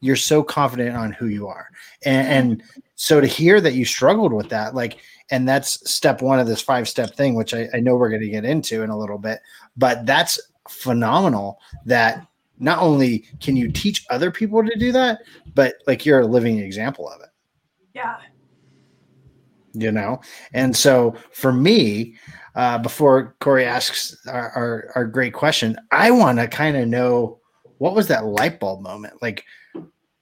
you're 0.00 0.16
so 0.16 0.42
confident 0.42 0.94
on 0.94 1.12
who 1.12 1.26
you 1.28 1.48
are. 1.48 1.68
And, 2.04 2.28
and 2.28 2.62
so 2.96 3.20
to 3.20 3.26
hear 3.26 3.62
that 3.62 3.72
you 3.72 3.86
struggled 3.86 4.32
with 4.32 4.50
that, 4.50 4.74
like, 4.74 4.98
and 5.30 5.48
that's 5.48 5.90
step 5.90 6.20
one 6.20 6.38
of 6.38 6.46
this 6.46 6.60
five 6.60 6.86
step 6.86 7.14
thing, 7.14 7.34
which 7.34 7.54
I, 7.54 7.66
I 7.72 7.80
know 7.80 7.96
we're 7.96 8.10
going 8.10 8.20
to 8.20 8.28
get 8.28 8.44
into 8.44 8.82
in 8.82 8.90
a 8.90 8.98
little 8.98 9.16
bit, 9.18 9.40
but 9.76 10.04
that's 10.04 10.38
phenomenal 10.68 11.58
that 11.86 12.26
not 12.58 12.80
only 12.82 13.24
can 13.40 13.56
you 13.56 13.72
teach 13.72 14.04
other 14.10 14.30
people 14.30 14.62
to 14.62 14.76
do 14.78 14.92
that, 14.92 15.20
but 15.54 15.76
like 15.86 16.04
you're 16.04 16.20
a 16.20 16.26
living 16.26 16.58
example 16.58 17.08
of 17.08 17.20
it 17.22 17.30
Yeah. 17.94 18.16
you 19.72 19.90
know 19.92 20.20
and 20.52 20.76
so 20.76 21.14
for 21.32 21.52
me 21.52 22.14
uh, 22.54 22.78
before 22.78 23.34
corey 23.40 23.64
asks 23.64 24.16
our, 24.26 24.50
our, 24.50 24.92
our 24.94 25.04
great 25.06 25.32
question 25.34 25.76
i 25.90 26.10
want 26.10 26.38
to 26.38 26.46
kind 26.48 26.76
of 26.76 26.88
know 26.88 27.38
what 27.78 27.94
was 27.94 28.08
that 28.08 28.24
light 28.24 28.58
bulb 28.60 28.80
moment? 28.82 29.20
Like 29.22 29.44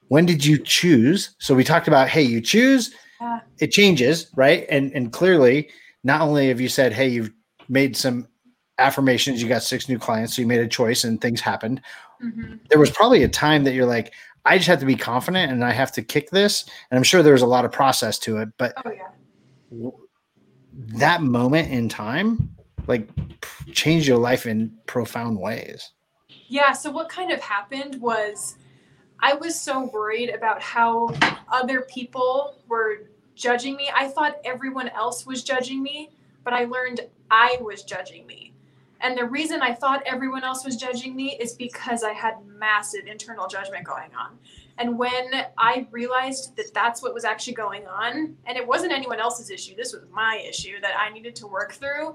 when 0.08 0.26
did 0.26 0.44
you 0.44 0.58
choose? 0.58 1.34
So 1.38 1.54
we 1.54 1.64
talked 1.64 1.88
about 1.88 2.08
hey 2.08 2.22
you 2.22 2.40
choose 2.40 2.94
Yeah. 3.20 3.40
it 3.58 3.68
changes 3.72 4.30
right? 4.36 4.66
And 4.70 4.92
and 4.92 5.12
clearly 5.12 5.70
not 6.02 6.20
only 6.20 6.48
have 6.48 6.60
you 6.60 6.68
said 6.68 6.92
hey 6.92 7.08
you've 7.08 7.32
made 7.68 7.96
some 7.96 8.28
affirmations 8.78 9.40
you 9.42 9.48
got 9.48 9.62
six 9.62 9.88
new 9.88 9.98
clients 9.98 10.34
so 10.34 10.42
you 10.42 10.48
made 10.48 10.60
a 10.60 10.66
choice 10.68 11.04
and 11.04 11.20
things 11.20 11.40
happened. 11.40 11.80
Hmm 12.20 12.54
there 12.70 12.78
was 12.78 12.90
probably 12.90 13.22
a 13.22 13.28
time 13.28 13.64
that 13.64 13.74
you're 13.74 13.86
like 13.86 14.12
i 14.44 14.56
just 14.56 14.66
have 14.68 14.80
to 14.80 14.86
be 14.86 14.96
confident 14.96 15.52
and 15.52 15.64
i 15.64 15.70
have 15.72 15.92
to 15.92 16.02
kick 16.02 16.30
this. 16.30 16.64
And 16.90 16.96
i'm 16.98 17.04
sure 17.04 17.22
there 17.22 17.32
was 17.34 17.42
a 17.42 17.46
lot 17.46 17.64
of 17.64 17.72
process 17.72 18.18
to 18.20 18.38
it 18.38 18.48
but 18.58 18.72
Oh 18.84 18.90
yeah. 18.90 19.90
that 20.98 21.22
moment 21.22 21.70
in 21.70 21.88
time 21.88 22.50
like 22.86 23.08
changed 23.72 24.06
your 24.06 24.18
life 24.18 24.44
in 24.46 24.76
profound 24.86 25.38
ways 25.38 25.92
Yeah, 26.54 26.70
so 26.70 26.88
what 26.92 27.08
kind 27.08 27.32
of 27.32 27.40
happened 27.40 28.00
was 28.00 28.58
I 29.18 29.34
was 29.34 29.60
so 29.60 29.90
worried 29.92 30.30
about 30.30 30.62
how 30.62 31.08
other 31.50 31.80
people 31.80 32.60
were 32.68 33.08
judging 33.34 33.74
me. 33.74 33.90
I 33.92 34.06
thought 34.06 34.36
everyone 34.44 34.88
else 34.90 35.26
was 35.26 35.42
judging 35.42 35.82
me, 35.82 36.10
but 36.44 36.52
I 36.52 36.66
learned 36.66 37.00
I 37.28 37.58
was 37.60 37.82
judging 37.82 38.24
me. 38.28 38.52
And 39.00 39.18
the 39.18 39.24
reason 39.24 39.62
I 39.62 39.74
thought 39.74 40.04
everyone 40.06 40.44
else 40.44 40.64
was 40.64 40.76
judging 40.76 41.16
me 41.16 41.36
is 41.40 41.54
because 41.54 42.04
I 42.04 42.12
had 42.12 42.34
massive 42.46 43.08
internal 43.08 43.48
judgment 43.48 43.84
going 43.84 44.14
on. 44.14 44.38
And 44.78 44.96
when 44.96 45.32
I 45.58 45.88
realized 45.90 46.54
that 46.54 46.72
that's 46.72 47.02
what 47.02 47.14
was 47.14 47.24
actually 47.24 47.54
going 47.54 47.88
on, 47.88 48.36
and 48.46 48.56
it 48.56 48.64
wasn't 48.64 48.92
anyone 48.92 49.18
else's 49.18 49.50
issue, 49.50 49.74
this 49.74 49.92
was 49.92 50.04
my 50.12 50.40
issue 50.48 50.80
that 50.82 50.96
I 50.96 51.12
needed 51.12 51.34
to 51.34 51.48
work 51.48 51.72
through, 51.72 52.14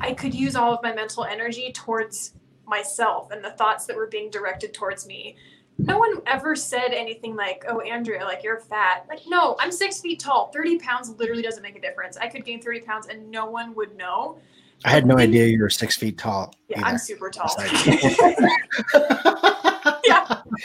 I 0.00 0.14
could 0.14 0.34
use 0.34 0.56
all 0.56 0.72
of 0.72 0.82
my 0.82 0.94
mental 0.94 1.24
energy 1.24 1.70
towards 1.70 2.32
myself 2.68 3.30
and 3.30 3.44
the 3.44 3.50
thoughts 3.50 3.86
that 3.86 3.96
were 3.96 4.06
being 4.06 4.30
directed 4.30 4.74
towards 4.74 5.06
me 5.06 5.36
no 5.78 5.96
one 5.96 6.20
ever 6.26 6.56
said 6.56 6.88
anything 6.88 7.36
like, 7.36 7.64
"Oh, 7.68 7.80
Andrea, 7.80 8.24
like 8.24 8.42
you're 8.42 8.58
fat." 8.58 9.06
Like, 9.08 9.20
no, 9.28 9.56
I'm 9.60 9.70
six 9.70 10.00
feet 10.00 10.18
tall. 10.18 10.48
Thirty 10.48 10.78
pounds 10.78 11.10
literally 11.10 11.42
doesn't 11.42 11.62
make 11.62 11.76
a 11.76 11.80
difference. 11.80 12.16
I 12.16 12.26
could 12.26 12.44
gain 12.44 12.60
thirty 12.60 12.80
pounds 12.80 13.06
and 13.06 13.30
no 13.30 13.46
one 13.46 13.74
would 13.76 13.96
know. 13.96 14.38
I 14.84 14.90
had 14.90 15.06
no 15.06 15.18
idea 15.18 15.46
you 15.46 15.60
were 15.60 15.70
six 15.70 15.96
feet 15.96 16.18
tall. 16.18 16.52
Yeah, 16.68 16.78
either. 16.78 16.88
I'm 16.88 16.98
super 16.98 17.30
tall. 17.30 17.48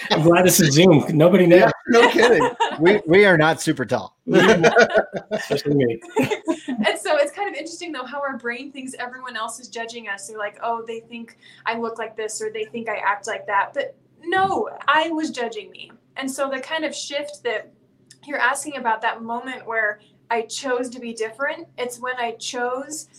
yeah. 0.10 0.18
I'm 0.18 0.24
glad 0.24 0.46
this 0.46 0.60
is 0.60 0.74
Zoom. 0.74 1.06
Nobody 1.10 1.46
knows. 1.46 1.62
Yeah, 1.62 1.72
no 1.88 2.10
kidding. 2.10 2.50
We 2.80 3.02
we 3.06 3.26
are 3.26 3.38
not 3.38 3.62
super 3.62 3.86
tall. 3.86 4.18
Especially 5.32 5.76
me. 5.76 6.02
and 6.68 6.98
so 6.98 7.18
it's 7.18 7.32
kind 7.32 7.50
of 7.50 7.56
interesting 7.56 7.92
though 7.92 8.06
how 8.06 8.20
our 8.22 8.38
brain 8.38 8.72
thinks 8.72 8.94
everyone 9.00 9.36
else 9.36 9.60
is 9.60 9.68
judging 9.68 10.08
us. 10.08 10.28
They're 10.28 10.38
like, 10.38 10.58
oh, 10.64 10.84
they 10.86 11.02
think 11.02 11.38
I 11.66 11.78
look 11.78 11.98
like 11.98 12.16
this 12.16 12.42
or 12.42 12.52
they 12.52 12.66
think 12.66 12.90
I 12.90 12.98
act 12.98 13.28
like 13.28 13.46
that. 13.48 13.74
But 13.74 13.96
no, 14.24 14.70
I 14.88 15.10
was 15.10 15.32
judging 15.32 15.72
me. 15.72 15.92
And 16.18 16.30
so 16.30 16.50
the 16.50 16.60
kind 16.60 16.86
of 16.86 16.96
shift 16.96 17.44
that 17.44 17.72
you're 18.26 18.40
asking 18.40 18.78
about 18.78 19.02
that 19.02 19.22
moment 19.22 19.66
where 19.66 20.00
I 20.30 20.44
chose 20.44 20.90
to 20.90 21.00
be 21.00 21.14
different, 21.14 21.68
it's 21.78 22.00
when 22.00 22.16
I 22.18 22.32
chose 22.34 23.10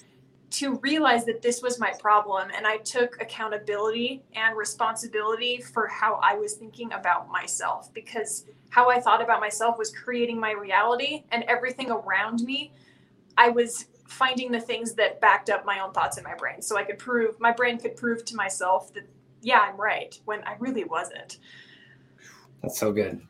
to 0.58 0.76
realize 0.76 1.24
that 1.24 1.42
this 1.42 1.62
was 1.62 1.78
my 1.78 1.92
problem 1.98 2.50
and 2.56 2.66
I 2.66 2.78
took 2.78 3.20
accountability 3.20 4.22
and 4.34 4.56
responsibility 4.56 5.60
for 5.60 5.86
how 5.86 6.20
I 6.22 6.34
was 6.34 6.54
thinking 6.54 6.92
about 6.92 7.30
myself 7.30 7.92
because 7.92 8.46
how 8.70 8.90
I 8.90 9.00
thought 9.00 9.22
about 9.22 9.40
myself 9.40 9.78
was 9.78 9.90
creating 9.90 10.38
my 10.38 10.52
reality 10.52 11.24
and 11.32 11.44
everything 11.44 11.90
around 11.90 12.42
me 12.42 12.72
I 13.36 13.48
was 13.48 13.86
finding 14.06 14.52
the 14.52 14.60
things 14.60 14.94
that 14.94 15.20
backed 15.20 15.50
up 15.50 15.64
my 15.64 15.80
own 15.80 15.92
thoughts 15.92 16.18
in 16.18 16.24
my 16.24 16.34
brain 16.34 16.62
so 16.62 16.76
I 16.76 16.84
could 16.84 16.98
prove 16.98 17.40
my 17.40 17.52
brain 17.52 17.78
could 17.78 17.96
prove 17.96 18.24
to 18.26 18.36
myself 18.36 18.92
that 18.94 19.08
yeah, 19.44 19.60
I'm 19.60 19.76
right 19.76 20.18
when 20.24 20.42
I 20.44 20.56
really 20.58 20.84
wasn't. 20.84 21.38
That's 22.62 22.78
so 22.78 22.92
good. 22.92 23.20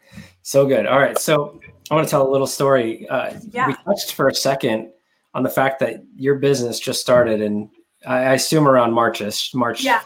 So 0.43 0.65
good. 0.65 0.87
All 0.87 1.01
right. 1.01 1.19
So 1.19 1.61
I 1.91 1.95
want 1.95 2.07
to 2.07 2.11
tell 2.11 2.27
a 2.27 2.31
little 2.31 2.47
story. 2.47 3.09
Uh, 3.09 3.35
yeah. 3.51 3.67
We 3.67 3.75
touched 3.85 4.15
for 4.15 4.29
a 4.29 4.35
second 4.35 4.93
on 5.35 5.43
the 5.43 5.51
fact 5.51 5.81
that 5.81 6.03
your 6.17 6.37
business 6.37 6.79
just 6.79 7.01
started 7.01 7.43
and 7.43 7.69
I 8.07 8.35
assume 8.35 8.69
around 8.69 8.93
Marchish, 8.93 9.55
March 9.55 9.83
yeah. 9.83 10.03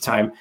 time. 0.00 0.32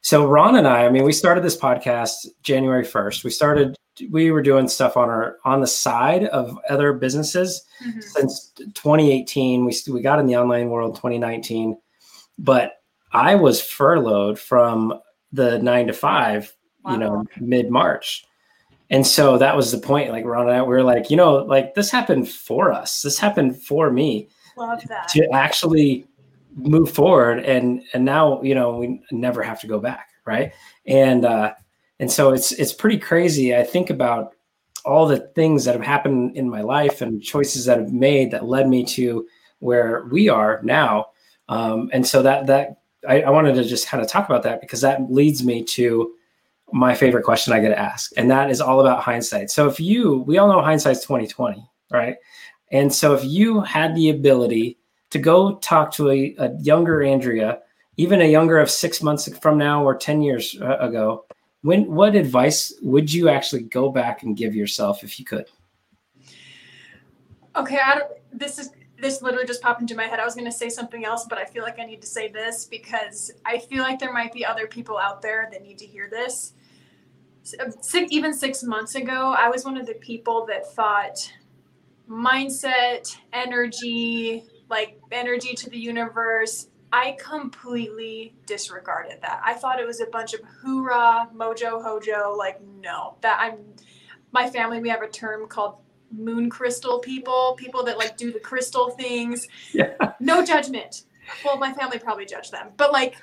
So 0.00 0.26
Ron 0.26 0.56
and 0.56 0.66
I, 0.66 0.86
I 0.86 0.90
mean, 0.90 1.04
we 1.04 1.12
started 1.12 1.44
this 1.44 1.56
podcast 1.56 2.26
January 2.42 2.84
1st. 2.84 3.24
We 3.24 3.30
started, 3.30 3.76
we 4.10 4.30
were 4.30 4.42
doing 4.42 4.68
stuff 4.68 4.96
on 4.96 5.10
our, 5.10 5.36
on 5.44 5.60
the 5.60 5.66
side 5.66 6.24
of 6.26 6.56
other 6.70 6.92
businesses 6.92 7.64
mm-hmm. 7.84 8.00
since 8.00 8.52
2018. 8.56 9.64
We, 9.64 9.76
we 9.92 10.00
got 10.00 10.18
in 10.18 10.26
the 10.26 10.36
online 10.36 10.70
world 10.70 10.94
2019, 10.96 11.76
but 12.38 12.80
I 13.12 13.34
was 13.34 13.60
furloughed 13.60 14.38
from 14.38 14.98
the 15.32 15.58
nine 15.58 15.86
to 15.88 15.92
five, 15.92 16.54
wow. 16.84 16.92
you 16.92 16.98
know, 16.98 17.24
mid 17.40 17.70
March. 17.70 18.24
And 18.90 19.06
so 19.06 19.36
that 19.38 19.56
was 19.56 19.70
the 19.70 19.78
point. 19.78 20.10
Like 20.10 20.24
Ron 20.24 20.48
and 20.48 20.56
I, 20.56 20.62
we 20.62 20.68
were 20.68 20.82
like, 20.82 21.10
you 21.10 21.16
know, 21.16 21.36
like 21.36 21.74
this 21.74 21.90
happened 21.90 22.28
for 22.28 22.72
us. 22.72 23.02
This 23.02 23.18
happened 23.18 23.60
for 23.62 23.90
me. 23.90 24.28
Love 24.56 24.82
that. 24.88 25.08
To 25.08 25.28
actually 25.32 26.06
move 26.56 26.90
forward. 26.90 27.40
And 27.40 27.82
and 27.92 28.04
now, 28.04 28.42
you 28.42 28.54
know, 28.54 28.76
we 28.76 29.00
never 29.10 29.42
have 29.42 29.60
to 29.60 29.66
go 29.66 29.78
back. 29.78 30.08
Right. 30.24 30.52
And 30.86 31.24
uh 31.24 31.54
and 32.00 32.10
so 32.10 32.32
it's 32.32 32.52
it's 32.52 32.72
pretty 32.72 32.98
crazy. 32.98 33.54
I 33.54 33.64
think 33.64 33.90
about 33.90 34.34
all 34.84 35.06
the 35.06 35.20
things 35.34 35.64
that 35.64 35.74
have 35.74 35.84
happened 35.84 36.36
in 36.36 36.48
my 36.48 36.62
life 36.62 37.02
and 37.02 37.22
choices 37.22 37.66
that 37.66 37.78
have 37.78 37.92
made 37.92 38.30
that 38.30 38.46
led 38.46 38.68
me 38.68 38.84
to 38.84 39.26
where 39.58 40.06
we 40.10 40.28
are 40.28 40.60
now. 40.62 41.06
Um, 41.48 41.90
and 41.92 42.06
so 42.06 42.22
that 42.22 42.46
that 42.46 42.80
I, 43.06 43.22
I 43.22 43.30
wanted 43.30 43.54
to 43.54 43.64
just 43.64 43.86
kind 43.86 44.02
of 44.02 44.08
talk 44.08 44.28
about 44.28 44.42
that 44.44 44.60
because 44.60 44.80
that 44.80 45.10
leads 45.12 45.44
me 45.44 45.62
to 45.64 46.14
my 46.72 46.94
favorite 46.94 47.24
question 47.24 47.52
I 47.52 47.60
get 47.60 47.68
to 47.70 47.78
ask, 47.78 48.12
and 48.16 48.30
that 48.30 48.50
is 48.50 48.60
all 48.60 48.80
about 48.80 49.02
hindsight. 49.02 49.50
So 49.50 49.68
if 49.68 49.80
you, 49.80 50.18
we 50.26 50.38
all 50.38 50.48
know 50.48 50.60
hindsight's 50.60 51.04
twenty 51.04 51.26
twenty, 51.26 51.68
right? 51.90 52.16
And 52.70 52.92
so 52.92 53.14
if 53.14 53.24
you 53.24 53.60
had 53.60 53.94
the 53.94 54.10
ability 54.10 54.78
to 55.10 55.18
go 55.18 55.56
talk 55.56 55.90
to 55.92 56.10
a, 56.10 56.34
a 56.38 56.54
younger 56.60 57.02
Andrea, 57.02 57.60
even 57.96 58.20
a 58.20 58.30
younger 58.30 58.58
of 58.58 58.70
six 58.70 59.02
months 59.02 59.34
from 59.38 59.56
now 59.56 59.82
or 59.82 59.96
ten 59.96 60.20
years 60.20 60.56
uh, 60.60 60.76
ago, 60.78 61.24
when 61.62 61.90
what 61.92 62.14
advice 62.14 62.74
would 62.82 63.12
you 63.12 63.28
actually 63.28 63.62
go 63.62 63.90
back 63.90 64.22
and 64.22 64.36
give 64.36 64.54
yourself 64.54 65.02
if 65.02 65.18
you 65.18 65.24
could? 65.24 65.46
Okay, 67.56 67.78
I 67.82 67.94
don't, 67.96 68.12
this 68.32 68.58
is 68.58 68.70
this 69.00 69.22
literally 69.22 69.46
just 69.46 69.62
popped 69.62 69.80
into 69.80 69.94
my 69.94 70.04
head. 70.04 70.18
I 70.18 70.24
was 70.24 70.34
going 70.34 70.44
to 70.44 70.52
say 70.52 70.68
something 70.68 71.04
else, 71.04 71.24
but 71.28 71.38
I 71.38 71.44
feel 71.44 71.62
like 71.62 71.78
I 71.78 71.84
need 71.84 72.00
to 72.00 72.06
say 72.06 72.28
this 72.28 72.64
because 72.64 73.30
I 73.46 73.58
feel 73.58 73.82
like 73.82 73.98
there 73.98 74.12
might 74.12 74.32
be 74.32 74.44
other 74.44 74.66
people 74.66 74.98
out 74.98 75.22
there 75.22 75.48
that 75.52 75.62
need 75.62 75.78
to 75.78 75.86
hear 75.86 76.08
this. 76.10 76.54
Six, 77.42 78.10
even 78.10 78.34
six 78.34 78.62
months 78.62 78.94
ago, 78.94 79.34
I 79.36 79.48
was 79.48 79.64
one 79.64 79.76
of 79.76 79.86
the 79.86 79.94
people 79.94 80.46
that 80.46 80.72
thought 80.74 81.32
mindset, 82.08 83.16
energy, 83.32 84.44
like 84.68 85.00
energy 85.10 85.54
to 85.54 85.70
the 85.70 85.78
universe. 85.78 86.68
I 86.92 87.16
completely 87.18 88.34
disregarded 88.46 89.20
that. 89.22 89.40
I 89.44 89.54
thought 89.54 89.80
it 89.80 89.86
was 89.86 90.00
a 90.00 90.06
bunch 90.06 90.34
of 90.34 90.40
hoorah, 90.62 91.28
mojo, 91.34 91.82
hojo. 91.82 92.34
Like, 92.36 92.60
no, 92.82 93.16
that 93.20 93.38
I'm 93.40 93.58
my 94.32 94.48
family, 94.50 94.80
we 94.80 94.88
have 94.88 95.02
a 95.02 95.08
term 95.08 95.48
called 95.48 95.76
moon 96.10 96.48
crystal 96.50 96.98
people, 96.98 97.54
people 97.58 97.84
that 97.84 97.98
like 97.98 98.16
do 98.16 98.32
the 98.32 98.40
crystal 98.40 98.90
things. 98.90 99.46
Yeah. 99.72 99.94
No 100.20 100.44
judgment. 100.44 101.04
Well, 101.44 101.58
my 101.58 101.72
family 101.72 101.98
probably 101.98 102.24
judged 102.24 102.52
them, 102.52 102.70
but 102.76 102.92
like 102.92 103.16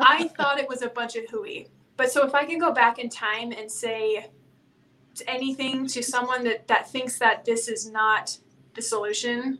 I 0.00 0.28
thought 0.36 0.58
it 0.58 0.68
was 0.68 0.82
a 0.82 0.88
bunch 0.88 1.16
of 1.16 1.24
hooey. 1.30 1.68
But 1.98 2.10
so 2.10 2.26
if 2.26 2.34
I 2.34 2.46
can 2.46 2.58
go 2.58 2.72
back 2.72 2.98
in 2.98 3.10
time 3.10 3.52
and 3.52 3.70
say 3.70 4.30
anything 5.26 5.86
to 5.88 6.02
someone 6.02 6.44
that 6.44 6.66
that 6.68 6.90
thinks 6.90 7.18
that 7.18 7.44
this 7.44 7.68
is 7.68 7.90
not 7.90 8.38
the 8.74 8.80
solution, 8.80 9.58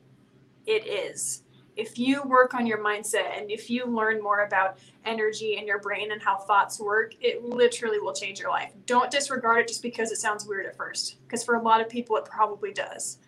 it 0.65 0.87
is 0.87 1.43
if 1.79 1.97
you 1.97 2.23
work 2.25 2.55
on 2.55 2.67
your 2.67 2.79
mindset 2.79 3.39
and 3.39 3.51
if 3.51 3.71
you 3.71 3.87
learn 3.87 4.21
more 4.21 4.41
about 4.41 4.79
energy 5.05 5.57
and 5.59 5.67
your 5.67 5.79
brain 5.79 6.11
and 6.11 6.21
how 6.21 6.37
thoughts 6.37 6.81
work, 6.81 7.15
it 7.21 7.45
literally 7.45 8.01
will 8.01 8.13
change 8.13 8.41
your 8.41 8.51
life. 8.51 8.73
Don't 8.85 9.11
disregard 9.13 9.61
it 9.61 9.69
just 9.69 9.81
because 9.81 10.11
it 10.11 10.17
sounds 10.17 10.45
weird 10.45 10.67
at 10.67 10.77
first, 10.77 11.17
because 11.23 11.45
for 11.45 11.55
a 11.55 11.63
lot 11.63 11.81
of 11.81 11.89
people, 11.89 12.17
it 12.17 12.25
probably 12.25 12.73
does. 12.73 13.19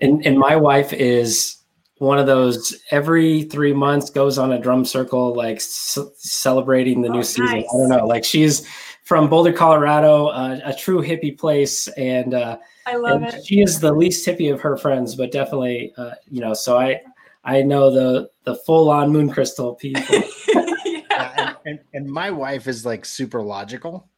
And, 0.00 0.24
and 0.24 0.38
my 0.38 0.56
wife 0.56 0.94
is 0.94 1.57
one 1.98 2.18
of 2.18 2.26
those 2.26 2.76
every 2.90 3.42
three 3.42 3.72
months 3.72 4.10
goes 4.10 4.38
on 4.38 4.52
a 4.52 4.58
drum 4.58 4.84
circle, 4.84 5.34
like 5.34 5.60
c- 5.60 6.04
celebrating 6.16 7.02
the 7.02 7.08
oh, 7.08 7.12
new 7.12 7.18
nice. 7.18 7.30
season. 7.30 7.48
I 7.48 7.62
don't 7.62 7.88
know. 7.88 8.06
Like 8.06 8.24
she's 8.24 8.66
from 9.04 9.28
Boulder, 9.28 9.52
Colorado, 9.52 10.26
uh, 10.26 10.60
a 10.64 10.74
true 10.74 11.02
hippie 11.02 11.36
place. 11.36 11.88
And, 11.88 12.34
uh, 12.34 12.58
I 12.86 12.96
love 12.96 13.22
and 13.22 13.34
it. 13.34 13.46
She 13.46 13.60
is 13.60 13.80
the 13.80 13.92
least 13.92 14.26
hippie 14.26 14.52
of 14.52 14.60
her 14.60 14.76
friends, 14.76 15.14
but 15.14 15.32
definitely, 15.32 15.92
uh, 15.96 16.12
you 16.30 16.40
know, 16.40 16.54
so 16.54 16.78
I, 16.78 17.00
I 17.44 17.62
know 17.62 17.90
the 17.90 18.28
the 18.44 18.54
full 18.54 18.90
on 18.90 19.10
moon 19.10 19.30
crystal 19.30 19.74
people. 19.74 20.02
yeah. 20.54 20.66
yeah, 20.84 21.32
and, 21.38 21.56
and, 21.64 21.78
and, 21.94 22.10
my 22.10 22.30
wife 22.30 22.66
is 22.66 22.84
like 22.84 23.04
super 23.04 23.42
logical. 23.42 24.08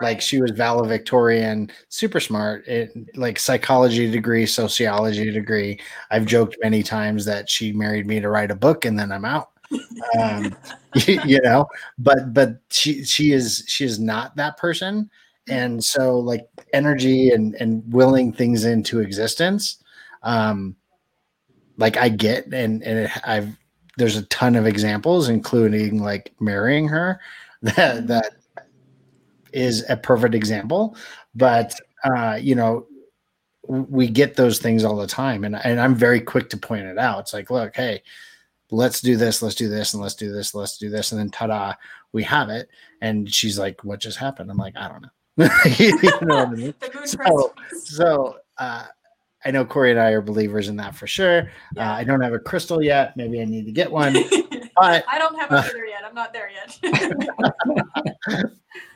Right. 0.00 0.08
Like 0.08 0.20
she 0.20 0.40
was 0.40 0.52
valedictorian, 0.52 1.70
super 1.88 2.20
smart, 2.20 2.66
it, 2.66 2.92
like 3.16 3.38
psychology 3.38 4.10
degree, 4.10 4.46
sociology 4.46 5.30
degree. 5.30 5.78
I've 6.10 6.26
joked 6.26 6.56
many 6.62 6.82
times 6.82 7.24
that 7.26 7.48
she 7.48 7.72
married 7.72 8.06
me 8.06 8.20
to 8.20 8.28
write 8.28 8.50
a 8.50 8.56
book 8.56 8.84
and 8.84 8.98
then 8.98 9.12
I'm 9.12 9.24
out. 9.24 9.50
um, 10.18 10.56
you, 11.06 11.20
you 11.24 11.40
know, 11.42 11.68
but 11.98 12.34
but 12.34 12.60
she 12.70 13.04
she 13.04 13.32
is 13.32 13.62
she 13.68 13.84
is 13.84 14.00
not 14.00 14.34
that 14.34 14.56
person, 14.56 15.08
and 15.48 15.84
so 15.84 16.18
like 16.18 16.48
energy 16.72 17.30
and 17.30 17.54
and 17.56 17.84
willing 17.92 18.32
things 18.32 18.64
into 18.64 18.98
existence. 18.98 19.84
Um, 20.24 20.74
like 21.76 21.96
I 21.96 22.08
get 22.08 22.46
and 22.46 22.82
and 22.82 22.98
it, 23.00 23.10
I've 23.24 23.56
there's 23.96 24.16
a 24.16 24.22
ton 24.26 24.56
of 24.56 24.66
examples, 24.66 25.28
including 25.28 26.02
like 26.02 26.32
marrying 26.40 26.88
her, 26.88 27.20
that 27.62 27.76
mm-hmm. 27.76 28.06
that 28.06 28.32
is 29.52 29.84
a 29.88 29.96
perfect 29.96 30.34
example. 30.34 30.96
But 31.34 31.78
uh, 32.04 32.38
you 32.40 32.54
know, 32.54 32.86
we 33.66 34.08
get 34.08 34.36
those 34.36 34.58
things 34.58 34.84
all 34.84 34.96
the 34.96 35.06
time, 35.06 35.44
and 35.44 35.56
and 35.56 35.80
I'm 35.80 35.94
very 35.94 36.20
quick 36.20 36.50
to 36.50 36.56
point 36.56 36.86
it 36.86 36.98
out. 36.98 37.20
It's 37.20 37.32
like, 37.32 37.50
look, 37.50 37.76
hey, 37.76 38.02
let's 38.70 39.00
do 39.00 39.16
this, 39.16 39.42
let's 39.42 39.54
do 39.54 39.68
this, 39.68 39.94
and 39.94 40.02
let's 40.02 40.14
do 40.14 40.32
this, 40.32 40.54
let's 40.54 40.78
do 40.78 40.90
this, 40.90 41.12
and 41.12 41.20
then 41.20 41.30
ta-da, 41.30 41.74
we 42.12 42.22
have 42.24 42.48
it. 42.48 42.68
And 43.00 43.32
she's 43.32 43.58
like, 43.58 43.84
what 43.84 44.00
just 44.00 44.18
happened? 44.18 44.50
I'm 44.50 44.56
like, 44.56 44.76
I 44.76 44.88
don't 44.88 45.02
know. 45.02 45.08
you 45.78 46.26
know 46.26 46.38
I 46.38 46.50
mean? 46.50 46.74
so, 47.04 47.54
so 47.72 48.36
uh, 48.58 48.86
I 49.44 49.50
know 49.50 49.64
Corey 49.64 49.90
and 49.90 50.00
I 50.00 50.10
are 50.10 50.20
believers 50.20 50.68
in 50.68 50.76
that 50.76 50.94
for 50.94 51.06
sure. 51.06 51.40
Uh, 51.40 51.44
yeah. 51.76 51.92
Uh, 51.92 51.96
I 51.96 52.04
don't 52.04 52.20
have 52.20 52.34
a 52.34 52.38
crystal 52.38 52.82
yet. 52.82 53.16
Maybe 53.16 53.40
I 53.40 53.44
need 53.44 53.66
to 53.66 53.72
get 53.72 53.90
one. 53.90 54.16
But 54.76 55.04
I 55.12 55.18
don't 55.18 55.38
have 55.38 55.52
a 55.52 55.58
either 55.58 55.84
yet. 55.84 56.04
I'm 56.06 56.14
not 56.14 56.32
there 56.32 56.48
yet. 56.48 56.78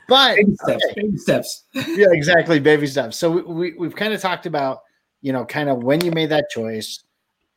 But 0.07 0.35
baby 0.35 0.55
steps, 0.55 0.85
okay. 0.85 1.01
baby 1.01 1.17
steps. 1.17 1.63
yeah, 1.73 2.07
exactly. 2.11 2.59
Baby 2.59 2.87
steps. 2.87 3.17
So 3.17 3.29
we, 3.29 3.73
we, 3.73 3.87
have 3.87 3.95
kind 3.95 4.13
of 4.13 4.21
talked 4.21 4.45
about, 4.45 4.81
you 5.21 5.33
know, 5.33 5.45
kind 5.45 5.69
of 5.69 5.83
when 5.83 6.03
you 6.03 6.11
made 6.11 6.29
that 6.29 6.49
choice, 6.49 7.03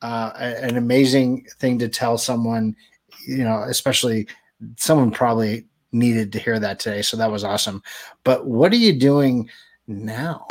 uh, 0.01 0.31
an 0.37 0.77
amazing 0.77 1.45
thing 1.59 1.77
to 1.79 1.89
tell 1.89 2.17
someone, 2.17 2.75
you 3.27 3.43
know, 3.43 3.63
especially 3.63 4.27
someone 4.77 5.11
probably 5.11 5.65
needed 5.91 6.31
to 6.33 6.39
hear 6.39 6.59
that 6.59 6.79
today. 6.79 7.01
So 7.01 7.17
that 7.17 7.31
was 7.31 7.43
awesome. 7.43 7.83
But 8.23 8.45
what 8.45 8.71
are 8.71 8.77
you 8.77 8.97
doing 8.97 9.49
now? 9.87 10.47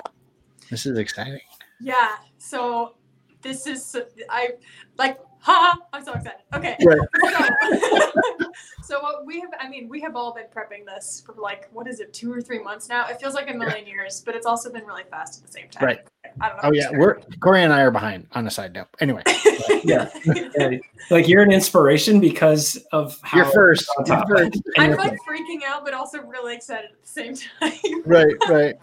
This 0.71 0.87
is 0.87 0.99
exciting. 0.99 1.41
Yeah. 1.81 2.17
So 2.39 2.95
this 3.43 3.67
is 3.67 3.97
I 4.29 4.51
like 4.99 5.19
ha 5.41 5.79
I'm 5.93 6.05
so 6.05 6.13
excited. 6.15 6.41
Okay. 6.55 6.77
Right. 6.85 6.99
So, 7.23 8.51
so 8.83 9.01
what 9.01 9.27
we 9.27 9.41
have 9.41 9.51
I 9.61 9.69
mean, 9.69 9.89
we 9.89 10.01
have 10.01 10.17
all 10.17 10.35
been 10.35 10.47
prepping 10.55 10.85
this 10.87 11.23
for 11.25 11.35
like 11.41 11.69
what 11.73 11.87
is 11.87 12.01
it, 12.01 12.13
two 12.13 12.33
or 12.33 12.41
three 12.41 12.63
months 12.63 12.89
now? 12.89 13.07
It 13.09 13.21
feels 13.21 13.35
like 13.35 13.51
a 13.51 13.55
million 13.55 13.87
years, 13.87 14.23
but 14.25 14.35
it's 14.35 14.47
also 14.47 14.71
been 14.71 14.85
really 14.85 15.05
fast 15.11 15.41
at 15.41 15.47
the 15.47 15.53
same 15.53 15.69
time. 15.69 15.85
Right. 15.85 16.01
I 16.41 16.49
don't 16.49 16.57
know. 16.57 16.69
Oh 16.69 16.73
yeah, 16.73 16.91
we're 16.93 17.21
Corey 17.41 17.63
and 17.63 17.73
I 17.73 17.81
are 17.83 17.91
behind 17.91 18.27
on 18.33 18.47
a 18.47 18.51
side 18.51 18.75
note. 18.75 18.89
Anyway, 19.01 19.23
Yeah. 19.85 20.09
Yeah. 20.25 20.79
Like 21.11 21.29
you're 21.29 21.43
an 21.43 21.53
inspiration 21.53 22.21
because 22.21 22.77
of 22.93 23.19
how 23.23 23.39
you're 23.39 23.47
first. 23.47 23.89
on 23.99 24.07
You're 24.07 24.27
first. 24.27 24.63
I'm 24.77 24.97
like 24.97 25.19
freaking 25.29 25.63
out, 25.67 25.85
but 25.85 25.95
also 25.95 26.23
really 26.23 26.55
excited 26.55 26.91
at 26.91 27.03
the 27.03 27.09
same 27.09 27.35
time. 27.35 27.73
Right, 28.05 28.35
right. 28.49 28.75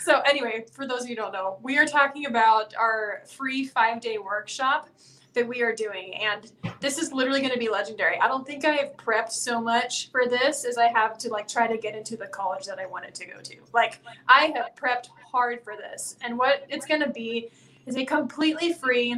So, 0.00 0.20
anyway, 0.20 0.64
for 0.72 0.86
those 0.86 1.02
of 1.02 1.08
you 1.08 1.16
who 1.16 1.22
don't 1.22 1.32
know, 1.32 1.58
we 1.62 1.76
are 1.78 1.86
talking 1.86 2.26
about 2.26 2.74
our 2.74 3.22
free 3.26 3.66
five 3.66 4.00
day 4.00 4.18
workshop 4.18 4.88
that 5.38 5.46
we 5.46 5.62
are 5.62 5.72
doing. 5.72 6.14
And 6.16 6.50
this 6.80 6.98
is 6.98 7.12
literally 7.12 7.40
going 7.40 7.52
to 7.52 7.58
be 7.58 7.68
legendary. 7.68 8.18
I 8.18 8.26
don't 8.26 8.46
think 8.46 8.64
I 8.64 8.72
have 8.72 8.96
prepped 8.96 9.30
so 9.30 9.60
much 9.60 10.10
for 10.10 10.26
this 10.26 10.64
as 10.64 10.76
I 10.76 10.88
have 10.88 11.16
to 11.18 11.28
like 11.28 11.46
try 11.46 11.68
to 11.68 11.78
get 11.78 11.94
into 11.94 12.16
the 12.16 12.26
college 12.26 12.66
that 12.66 12.78
I 12.78 12.86
wanted 12.86 13.14
to 13.16 13.26
go 13.26 13.40
to. 13.40 13.56
Like, 13.72 14.00
I 14.28 14.52
have 14.56 14.74
prepped 14.74 15.08
hard 15.30 15.62
for 15.62 15.76
this. 15.76 16.16
And 16.22 16.36
what 16.36 16.66
it's 16.68 16.86
going 16.86 17.02
to 17.02 17.10
be 17.10 17.50
is 17.86 17.96
a 17.96 18.04
completely 18.04 18.72
free 18.72 19.16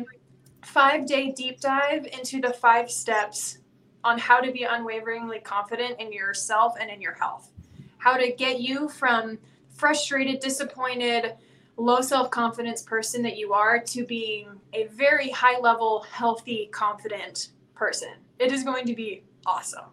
five 0.62 1.06
day 1.06 1.32
deep 1.32 1.60
dive 1.60 2.06
into 2.06 2.40
the 2.40 2.52
five 2.52 2.90
steps 2.90 3.58
on 4.04 4.18
how 4.18 4.40
to 4.40 4.52
be 4.52 4.64
unwaveringly 4.64 5.40
confident 5.40 5.98
in 6.00 6.12
yourself 6.12 6.74
and 6.78 6.90
in 6.90 7.00
your 7.00 7.14
health. 7.14 7.50
How 7.96 8.16
to 8.16 8.30
get 8.30 8.60
you 8.60 8.88
from 8.88 9.38
frustrated, 9.70 10.40
disappointed, 10.40 11.34
low 11.80 12.00
self 12.00 12.30
confidence 12.30 12.82
person 12.82 13.22
that 13.22 13.36
you 13.36 13.52
are 13.52 13.78
to 13.78 14.04
being 14.04 14.48
a 14.72 14.84
very 14.88 15.30
high 15.30 15.58
level, 15.58 16.04
healthy, 16.10 16.68
confident 16.72 17.48
person. 17.74 18.10
It 18.38 18.52
is 18.52 18.62
going 18.62 18.86
to 18.86 18.94
be 18.94 19.24
awesome. 19.46 19.86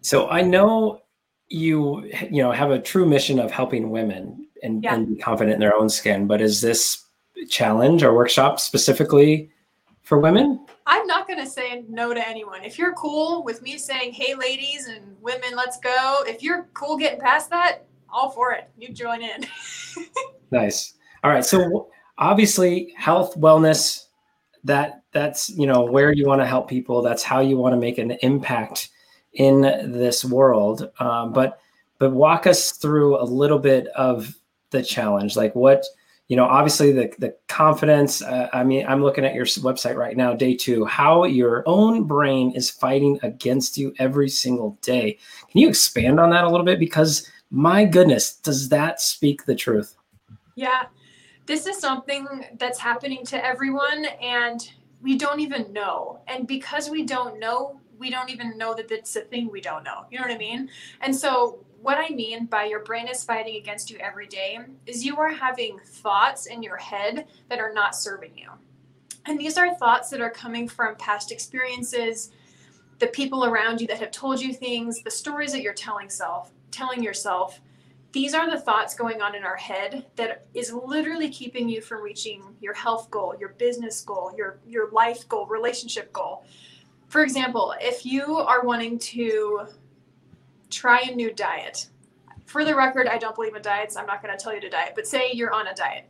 So 0.00 0.28
I 0.28 0.40
know 0.42 1.00
you 1.48 2.04
you 2.30 2.42
know 2.42 2.52
have 2.52 2.70
a 2.70 2.78
true 2.78 3.06
mission 3.06 3.38
of 3.38 3.50
helping 3.50 3.90
women 3.90 4.46
and, 4.62 4.82
Yeah. 4.82 4.94
and 4.94 5.08
be 5.08 5.16
confident 5.16 5.54
in 5.54 5.60
their 5.60 5.74
own 5.74 5.88
skin, 5.88 6.26
but 6.26 6.40
is 6.40 6.60
this 6.60 7.04
challenge 7.48 8.02
or 8.02 8.14
workshop 8.14 8.60
specifically 8.60 9.50
for 10.02 10.18
women? 10.18 10.64
I'm 10.86 11.06
not 11.06 11.26
going 11.26 11.40
to 11.40 11.46
say 11.46 11.84
no 11.88 12.14
to 12.14 12.28
anyone. 12.28 12.62
If 12.62 12.78
you're 12.78 12.92
cool 12.94 13.42
with 13.42 13.62
me 13.62 13.78
saying, 13.78 14.12
hey, 14.12 14.34
ladies 14.34 14.86
and 14.86 15.16
women, 15.20 15.50
let's 15.56 15.78
go, 15.80 16.18
if 16.26 16.42
you're 16.42 16.68
cool 16.74 16.96
getting 16.96 17.20
past 17.20 17.50
that, 17.50 17.86
all 18.14 18.30
for 18.30 18.52
it. 18.52 18.70
You 18.78 18.94
join 18.94 19.22
in. 19.22 19.46
Nice. 20.50 20.94
All 21.24 21.32
right. 21.32 21.44
So 21.44 21.88
obviously, 22.16 22.94
health, 22.96 23.36
wellness, 23.36 24.04
that 24.62 25.02
that's 25.10 25.48
you 25.50 25.66
know 25.66 25.82
where 25.82 26.12
you 26.12 26.26
want 26.26 26.42
to 26.42 26.46
help 26.46 26.68
people. 26.68 27.02
That's 27.02 27.24
how 27.24 27.40
you 27.40 27.56
want 27.56 27.72
to 27.72 27.76
make 27.76 27.98
an 27.98 28.12
impact 28.22 28.90
in 29.32 29.62
this 29.62 30.24
world. 30.24 30.92
Um, 31.00 31.32
but 31.32 31.58
but 31.98 32.12
walk 32.12 32.46
us 32.46 32.72
through 32.72 33.20
a 33.20 33.24
little 33.24 33.58
bit 33.58 33.88
of 33.88 34.32
the 34.70 34.80
challenge. 34.80 35.34
Like 35.36 35.56
what 35.56 35.84
you 36.28 36.36
know, 36.36 36.44
obviously 36.44 36.92
the 36.92 37.12
the 37.18 37.36
confidence. 37.48 38.22
Uh, 38.22 38.48
I 38.52 38.62
mean, 38.62 38.86
I'm 38.86 39.02
looking 39.02 39.24
at 39.24 39.34
your 39.34 39.46
website 39.46 39.96
right 39.96 40.16
now, 40.16 40.34
day 40.34 40.54
two. 40.54 40.84
How 40.84 41.24
your 41.24 41.64
own 41.66 42.04
brain 42.04 42.52
is 42.52 42.70
fighting 42.70 43.18
against 43.22 43.76
you 43.76 43.92
every 43.98 44.28
single 44.28 44.78
day. 44.82 45.18
Can 45.50 45.60
you 45.60 45.68
expand 45.68 46.20
on 46.20 46.30
that 46.30 46.44
a 46.44 46.48
little 46.48 46.64
bit? 46.64 46.78
Because 46.78 47.28
my 47.54 47.84
goodness, 47.84 48.34
does 48.34 48.68
that 48.70 49.00
speak 49.00 49.44
the 49.44 49.54
truth? 49.54 49.96
Yeah, 50.56 50.86
this 51.46 51.66
is 51.68 51.78
something 51.78 52.26
that's 52.58 52.80
happening 52.80 53.24
to 53.26 53.44
everyone, 53.44 54.06
and 54.20 54.72
we 55.00 55.16
don't 55.16 55.38
even 55.38 55.72
know. 55.72 56.18
And 56.26 56.48
because 56.48 56.90
we 56.90 57.04
don't 57.04 57.38
know, 57.38 57.80
we 57.96 58.10
don't 58.10 58.28
even 58.28 58.58
know 58.58 58.74
that 58.74 58.90
it's 58.90 59.14
a 59.14 59.20
thing 59.20 59.48
we 59.52 59.60
don't 59.60 59.84
know. 59.84 60.04
You 60.10 60.18
know 60.18 60.24
what 60.24 60.34
I 60.34 60.38
mean? 60.38 60.68
And 61.00 61.14
so, 61.14 61.64
what 61.80 61.96
I 61.96 62.08
mean 62.08 62.46
by 62.46 62.64
your 62.64 62.80
brain 62.80 63.06
is 63.06 63.22
fighting 63.22 63.54
against 63.54 63.88
you 63.88 63.98
every 63.98 64.26
day 64.26 64.58
is 64.86 65.04
you 65.04 65.16
are 65.18 65.30
having 65.30 65.78
thoughts 65.78 66.46
in 66.46 66.60
your 66.60 66.78
head 66.78 67.28
that 67.50 67.60
are 67.60 67.72
not 67.72 67.94
serving 67.94 68.36
you. 68.36 68.50
And 69.26 69.38
these 69.38 69.56
are 69.58 69.72
thoughts 69.76 70.10
that 70.10 70.20
are 70.20 70.30
coming 70.30 70.66
from 70.66 70.96
past 70.96 71.30
experiences, 71.30 72.32
the 72.98 73.06
people 73.08 73.44
around 73.44 73.80
you 73.80 73.86
that 73.86 74.00
have 74.00 74.10
told 74.10 74.40
you 74.40 74.52
things, 74.52 75.02
the 75.02 75.10
stories 75.10 75.52
that 75.52 75.62
you're 75.62 75.72
telling 75.72 76.08
self, 76.08 76.53
telling 76.74 77.02
yourself 77.02 77.60
these 78.12 78.32
are 78.32 78.48
the 78.48 78.60
thoughts 78.60 78.94
going 78.94 79.20
on 79.20 79.34
in 79.34 79.42
our 79.42 79.56
head 79.56 80.06
that 80.14 80.46
is 80.54 80.72
literally 80.72 81.28
keeping 81.28 81.68
you 81.68 81.80
from 81.80 82.00
reaching 82.00 82.42
your 82.60 82.74
health 82.74 83.10
goal 83.10 83.34
your 83.38 83.50
business 83.50 84.00
goal 84.02 84.32
your 84.36 84.58
your 84.66 84.90
life 84.90 85.28
goal 85.28 85.46
relationship 85.46 86.12
goal. 86.12 86.44
For 87.08 87.22
example 87.22 87.74
if 87.80 88.04
you 88.04 88.36
are 88.36 88.62
wanting 88.64 88.98
to 89.00 89.66
try 90.70 91.00
a 91.00 91.14
new 91.14 91.32
diet 91.32 91.88
for 92.46 92.64
the 92.64 92.74
record 92.74 93.06
i 93.08 93.18
don't 93.18 93.34
believe 93.34 93.54
in 93.54 93.62
diets. 93.62 93.96
I'm 93.96 94.06
not 94.06 94.22
going 94.22 94.36
to 94.36 94.42
tell 94.42 94.54
you 94.54 94.60
to 94.60 94.68
diet 94.68 94.92
but 94.94 95.06
say 95.06 95.30
you're 95.32 95.52
on 95.52 95.68
a 95.68 95.74
diet 95.74 96.08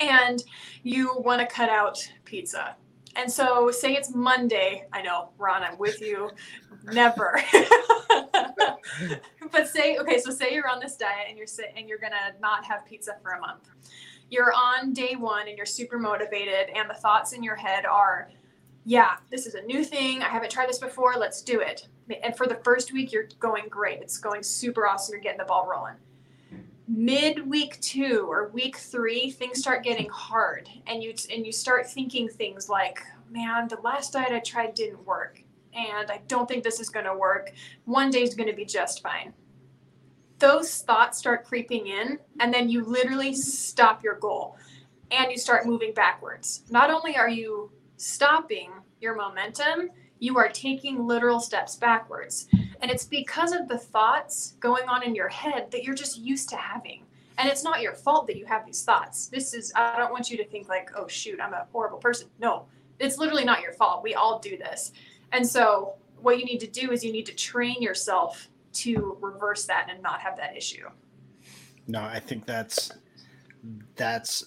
and 0.00 0.42
you 0.82 1.12
want 1.18 1.40
to 1.40 1.46
cut 1.46 1.68
out 1.68 1.98
pizza. 2.24 2.76
And 3.16 3.30
so 3.30 3.70
say 3.70 3.94
it's 3.94 4.14
monday 4.14 4.86
i 4.92 5.02
know 5.02 5.30
ron 5.38 5.62
i'm 5.62 5.78
with 5.78 6.00
you. 6.00 6.30
Never 6.84 7.40
but 9.52 9.68
say 9.68 9.96
okay 9.98 10.18
so 10.18 10.30
say 10.30 10.52
you're 10.52 10.68
on 10.68 10.80
this 10.80 10.96
diet 10.96 11.26
and 11.28 11.36
you're 11.36 11.46
sit 11.46 11.72
and 11.76 11.88
you're 11.88 11.98
gonna 11.98 12.32
not 12.40 12.64
have 12.64 12.84
pizza 12.86 13.16
for 13.22 13.32
a 13.32 13.40
month. 13.40 13.68
You're 14.30 14.52
on 14.52 14.92
day 14.92 15.14
one 15.16 15.48
and 15.48 15.56
you're 15.56 15.66
super 15.66 15.98
motivated 15.98 16.70
and 16.74 16.88
the 16.88 16.94
thoughts 16.94 17.32
in 17.32 17.42
your 17.42 17.56
head 17.56 17.84
are 17.84 18.30
yeah 18.84 19.16
this 19.30 19.46
is 19.46 19.54
a 19.54 19.62
new 19.62 19.84
thing. 19.84 20.22
I 20.22 20.28
haven't 20.28 20.50
tried 20.50 20.68
this 20.68 20.78
before. 20.78 21.14
Let's 21.16 21.42
do 21.42 21.60
it. 21.60 21.88
And 22.22 22.36
for 22.36 22.46
the 22.46 22.56
first 22.56 22.92
week 22.92 23.12
you're 23.12 23.28
going 23.38 23.64
great. 23.68 24.00
It's 24.00 24.18
going 24.18 24.42
super 24.42 24.86
awesome. 24.86 25.14
You're 25.14 25.22
getting 25.22 25.38
the 25.38 25.44
ball 25.44 25.68
rolling. 25.70 25.94
Mid 26.88 27.48
week 27.48 27.80
two 27.80 28.26
or 28.28 28.48
week 28.48 28.76
three 28.76 29.30
things 29.30 29.58
start 29.58 29.82
getting 29.82 30.08
hard 30.10 30.68
and 30.86 31.02
you 31.02 31.14
and 31.32 31.46
you 31.46 31.52
start 31.52 31.88
thinking 31.88 32.28
things 32.28 32.68
like 32.68 33.02
man 33.30 33.66
the 33.68 33.80
last 33.82 34.12
diet 34.12 34.32
i 34.32 34.38
tried 34.40 34.74
didn't 34.74 35.04
work 35.06 35.41
and 35.74 36.10
i 36.10 36.20
don't 36.28 36.48
think 36.48 36.62
this 36.62 36.80
is 36.80 36.88
going 36.88 37.06
to 37.06 37.16
work. 37.16 37.52
One 37.84 38.10
day 38.10 38.22
is 38.22 38.34
going 38.34 38.48
to 38.48 38.56
be 38.56 38.64
just 38.64 39.02
fine. 39.02 39.32
Those 40.38 40.82
thoughts 40.82 41.18
start 41.18 41.44
creeping 41.44 41.86
in 41.86 42.18
and 42.40 42.52
then 42.52 42.68
you 42.68 42.84
literally 42.84 43.34
stop 43.34 44.02
your 44.02 44.16
goal 44.16 44.56
and 45.10 45.30
you 45.30 45.38
start 45.38 45.66
moving 45.66 45.92
backwards. 45.94 46.64
Not 46.70 46.90
only 46.90 47.16
are 47.16 47.28
you 47.28 47.70
stopping 47.96 48.70
your 49.00 49.14
momentum 49.14 49.90
you 50.22 50.38
are 50.38 50.48
taking 50.48 51.04
literal 51.04 51.40
steps 51.40 51.74
backwards. 51.74 52.46
And 52.80 52.92
it's 52.92 53.04
because 53.04 53.50
of 53.50 53.66
the 53.66 53.76
thoughts 53.76 54.54
going 54.60 54.88
on 54.88 55.02
in 55.02 55.16
your 55.16 55.26
head 55.26 55.68
that 55.72 55.82
you're 55.82 55.96
just 55.96 56.16
used 56.16 56.48
to 56.50 56.56
having. 56.56 57.02
And 57.38 57.48
it's 57.48 57.64
not 57.64 57.82
your 57.82 57.94
fault 57.94 58.28
that 58.28 58.36
you 58.36 58.46
have 58.46 58.64
these 58.64 58.84
thoughts. 58.84 59.26
This 59.26 59.52
is 59.52 59.72
i 59.74 59.96
don't 59.96 60.12
want 60.12 60.30
you 60.30 60.36
to 60.36 60.44
think 60.44 60.68
like 60.68 60.90
oh 60.96 61.08
shoot 61.08 61.40
i'm 61.40 61.52
a 61.54 61.66
horrible 61.72 61.98
person. 61.98 62.28
No 62.38 62.66
it's 63.00 63.18
literally 63.18 63.44
not 63.44 63.62
your 63.62 63.72
fault. 63.72 64.04
We 64.04 64.14
all 64.14 64.38
do 64.38 64.56
this 64.56 64.92
and 65.32 65.46
so 65.46 65.94
what 66.20 66.38
you 66.38 66.44
need 66.44 66.60
to 66.60 66.66
do 66.66 66.92
is 66.92 67.04
you 67.04 67.12
need 67.12 67.26
to 67.26 67.34
train 67.34 67.82
yourself 67.82 68.48
to 68.72 69.18
reverse 69.20 69.64
that 69.64 69.88
and 69.90 70.02
not 70.02 70.20
have 70.20 70.36
that 70.36 70.56
issue. 70.56 70.88
No, 71.86 72.00
I 72.00 72.20
think 72.20 72.46
that's 72.46 72.92
that's 73.96 74.44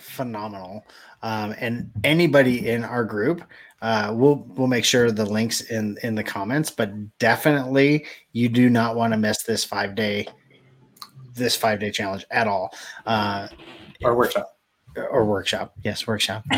phenomenal. 0.00 0.84
Um, 1.22 1.54
and 1.58 1.90
anybody 2.04 2.68
in 2.68 2.84
our 2.84 3.04
group, 3.04 3.42
uh, 3.82 4.12
we'll 4.14 4.46
we'll 4.56 4.68
make 4.68 4.84
sure 4.84 5.10
the 5.10 5.26
links 5.26 5.62
in 5.62 5.96
in 6.02 6.14
the 6.14 6.24
comments. 6.24 6.70
But 6.70 7.18
definitely, 7.18 8.06
you 8.32 8.48
do 8.48 8.70
not 8.70 8.96
want 8.96 9.12
to 9.12 9.18
miss 9.18 9.42
this 9.42 9.64
five 9.64 9.94
day 9.94 10.26
this 11.34 11.56
five 11.56 11.80
day 11.80 11.90
challenge 11.90 12.24
at 12.30 12.46
all. 12.46 12.72
Uh, 13.04 13.48
Or 14.02 14.14
workshop? 14.14 14.55
Or 14.96 15.24
workshop. 15.24 15.74
Yes, 15.82 16.06
workshop. 16.06 16.44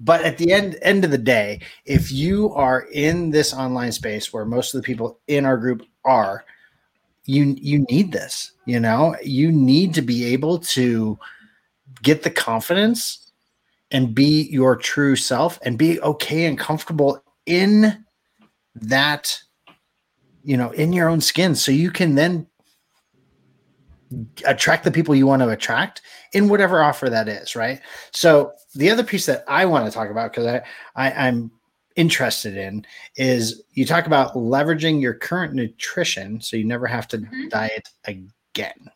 but 0.00 0.22
at 0.22 0.38
the 0.38 0.52
end 0.52 0.78
end 0.82 1.04
of 1.04 1.10
the 1.10 1.18
day, 1.18 1.60
if 1.84 2.12
you 2.12 2.52
are 2.54 2.86
in 2.92 3.30
this 3.30 3.54
online 3.54 3.92
space 3.92 4.32
where 4.32 4.44
most 4.44 4.74
of 4.74 4.80
the 4.80 4.86
people 4.86 5.20
in 5.26 5.44
our 5.44 5.56
group 5.56 5.82
are, 6.04 6.44
you 7.24 7.56
you 7.58 7.86
need 7.90 8.12
this. 8.12 8.52
You 8.64 8.80
know, 8.80 9.16
you 9.22 9.52
need 9.52 9.94
to 9.94 10.02
be 10.02 10.24
able 10.26 10.58
to 10.58 11.18
get 12.02 12.22
the 12.22 12.30
confidence 12.30 13.32
and 13.90 14.14
be 14.14 14.42
your 14.50 14.76
true 14.76 15.16
self 15.16 15.58
and 15.62 15.78
be 15.78 16.00
okay 16.00 16.44
and 16.44 16.58
comfortable 16.58 17.22
in 17.46 18.04
that 18.74 19.40
you 20.44 20.56
know 20.56 20.70
in 20.72 20.92
your 20.92 21.08
own 21.08 21.20
skin 21.20 21.54
so 21.54 21.72
you 21.72 21.90
can 21.90 22.14
then 22.14 22.46
attract 24.46 24.84
the 24.84 24.90
people 24.90 25.14
you 25.14 25.26
want 25.26 25.42
to 25.42 25.48
attract 25.50 26.00
in 26.32 26.48
whatever 26.48 26.82
offer 26.82 27.10
that 27.10 27.28
is 27.28 27.54
right 27.54 27.80
so 28.10 28.52
the 28.74 28.88
other 28.90 29.04
piece 29.04 29.26
that 29.26 29.44
i 29.48 29.66
want 29.66 29.84
to 29.84 29.90
talk 29.90 30.10
about 30.10 30.32
because 30.32 30.46
I, 30.46 30.62
I 30.96 31.26
i'm 31.26 31.50
interested 31.98 32.56
in 32.56 32.86
is 33.16 33.60
you 33.72 33.84
talk 33.84 34.06
about 34.06 34.34
leveraging 34.34 35.02
your 35.02 35.14
current 35.14 35.52
nutrition 35.52 36.40
so 36.40 36.56
you 36.56 36.64
never 36.64 36.86
have 36.86 37.08
to 37.08 37.18
Mhm. 37.18 37.50
diet 37.50 37.88
again. 38.04 38.88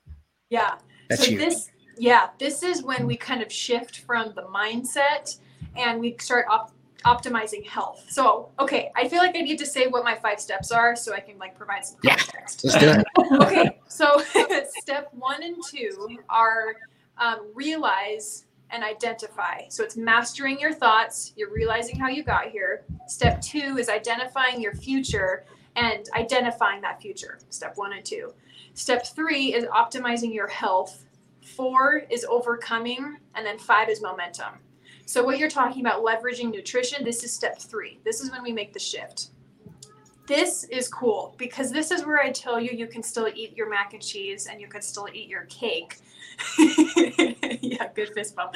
Yeah. 0.51 0.77
That's 1.09 1.25
so 1.25 1.33
you. 1.33 1.39
this 1.39 1.69
yeah, 1.99 2.31
this 2.39 2.63
is 2.63 2.83
when 2.85 3.07
we 3.07 3.17
kind 3.17 3.43
of 3.43 3.53
shift 3.53 3.99
from 4.01 4.33
the 4.35 4.43
mindset 4.43 5.37
and 5.77 6.01
we 6.01 6.17
start 6.21 6.47
op- 6.49 6.73
optimizing 7.05 7.67
health. 7.67 8.05
So, 8.09 8.51
okay, 8.59 8.91
I 8.97 9.09
feel 9.09 9.19
like 9.19 9.37
I 9.37 9.41
need 9.41 9.59
to 9.59 9.67
say 9.67 9.87
what 9.87 10.05
my 10.05 10.15
five 10.15 10.41
steps 10.41 10.71
are 10.71 10.95
so 10.97 11.13
I 11.15 11.21
can 11.21 11.39
like 11.39 11.57
provide 11.57 11.85
some 11.85 11.99
Yeah. 12.03 12.17
context. 12.17 12.65
It. 12.65 13.05
okay, 13.41 13.79
so 13.89 14.23
step 14.81 15.09
one 15.13 15.43
and 15.43 15.57
two 15.71 16.19
are 16.29 16.77
um, 17.19 17.51
realize 17.55 18.45
and 18.71 18.83
identify. 18.83 19.63
So 19.69 19.85
it's 19.85 19.97
mastering 19.97 20.59
your 20.59 20.73
thoughts, 20.73 21.33
you're 21.37 21.53
realizing 21.53 21.99
how 21.99 22.09
you 22.09 22.23
got 22.23 22.49
here. 22.49 22.85
Step 23.07 23.41
two 23.43 23.77
is 23.79 23.89
identifying 23.89 24.61
your 24.61 24.75
future 24.75 25.45
and 25.77 26.09
identifying 26.15 26.81
that 26.83 27.01
future. 27.01 27.39
Step 27.51 27.73
one 27.77 27.93
and 27.93 28.05
two. 28.05 28.33
Step 28.75 29.07
three 29.07 29.55
is 29.55 29.65
optimizing 29.67 30.33
your 30.33 30.49
health. 30.49 31.05
Four 31.43 32.05
is 32.11 32.25
overcoming. 32.25 33.19
And 33.35 33.45
then 33.45 33.59
five 33.59 33.89
is 33.91 34.01
momentum. 34.01 34.55
So, 35.07 35.23
what 35.25 35.39
you're 35.39 35.51
talking 35.51 35.81
about, 35.85 36.03
leveraging 36.03 36.51
nutrition, 36.51 37.05
this 37.05 37.25
is 37.25 37.33
step 37.33 37.59
three. 37.59 37.99
This 38.05 38.21
is 38.21 38.31
when 38.31 38.43
we 38.43 38.53
make 38.53 38.73
the 38.73 38.79
shift 38.79 39.31
this 40.27 40.65
is 40.65 40.89
cool 40.89 41.35
because 41.37 41.71
this 41.71 41.91
is 41.91 42.07
where 42.07 42.21
I 42.21 42.31
tell 42.31 42.61
you 42.61 42.71
you 42.71 42.87
can 42.87 43.03
still 43.03 43.29
eat 43.35 43.57
your 43.57 43.69
mac 43.69 43.93
and 43.93 44.03
cheese 44.03 44.47
and 44.47 44.61
you 44.61 44.69
can 44.69 44.81
still 44.81 45.09
eat 45.13 45.29
your 45.29 45.43
cake. 45.43 45.99
yeah, 46.59 47.89
good 47.95 48.11
fist 48.15 48.37
bump. 48.37 48.55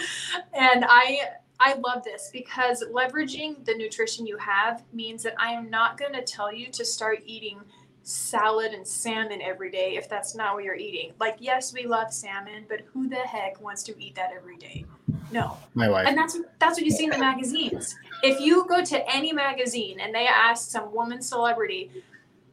And 0.54 0.84
I 0.88 1.20
I 1.58 1.74
love 1.74 2.04
this 2.04 2.30
because 2.32 2.84
leveraging 2.92 3.64
the 3.64 3.74
nutrition 3.74 4.26
you 4.26 4.36
have 4.36 4.84
means 4.92 5.22
that 5.24 5.34
I 5.38 5.52
am 5.52 5.70
not 5.70 5.98
going 5.98 6.12
to 6.12 6.22
tell 6.22 6.52
you 6.52 6.68
to 6.72 6.84
start 6.84 7.22
eating 7.24 7.60
salad 8.02 8.72
and 8.72 8.86
salmon 8.86 9.42
every 9.42 9.70
day 9.70 9.96
if 9.96 10.08
that's 10.08 10.34
not 10.34 10.54
what 10.54 10.64
you're 10.64 10.76
eating. 10.76 11.12
Like 11.18 11.36
yes, 11.40 11.74
we 11.74 11.86
love 11.86 12.12
salmon, 12.12 12.66
but 12.68 12.82
who 12.92 13.08
the 13.08 13.16
heck 13.16 13.60
wants 13.60 13.82
to 13.84 14.02
eat 14.02 14.14
that 14.14 14.30
every 14.34 14.56
day? 14.56 14.84
No 15.30 15.56
My 15.74 15.88
wife. 15.88 16.06
and 16.06 16.16
that's 16.16 16.38
that's 16.58 16.76
what 16.78 16.84
you 16.84 16.90
see 16.90 17.04
in 17.04 17.10
the 17.10 17.18
magazines. 17.18 17.96
If 18.22 18.40
you 18.40 18.66
go 18.68 18.84
to 18.84 19.10
any 19.14 19.32
magazine 19.32 20.00
and 20.00 20.14
they 20.14 20.26
ask 20.26 20.70
some 20.70 20.94
woman 20.94 21.20
celebrity, 21.20 21.90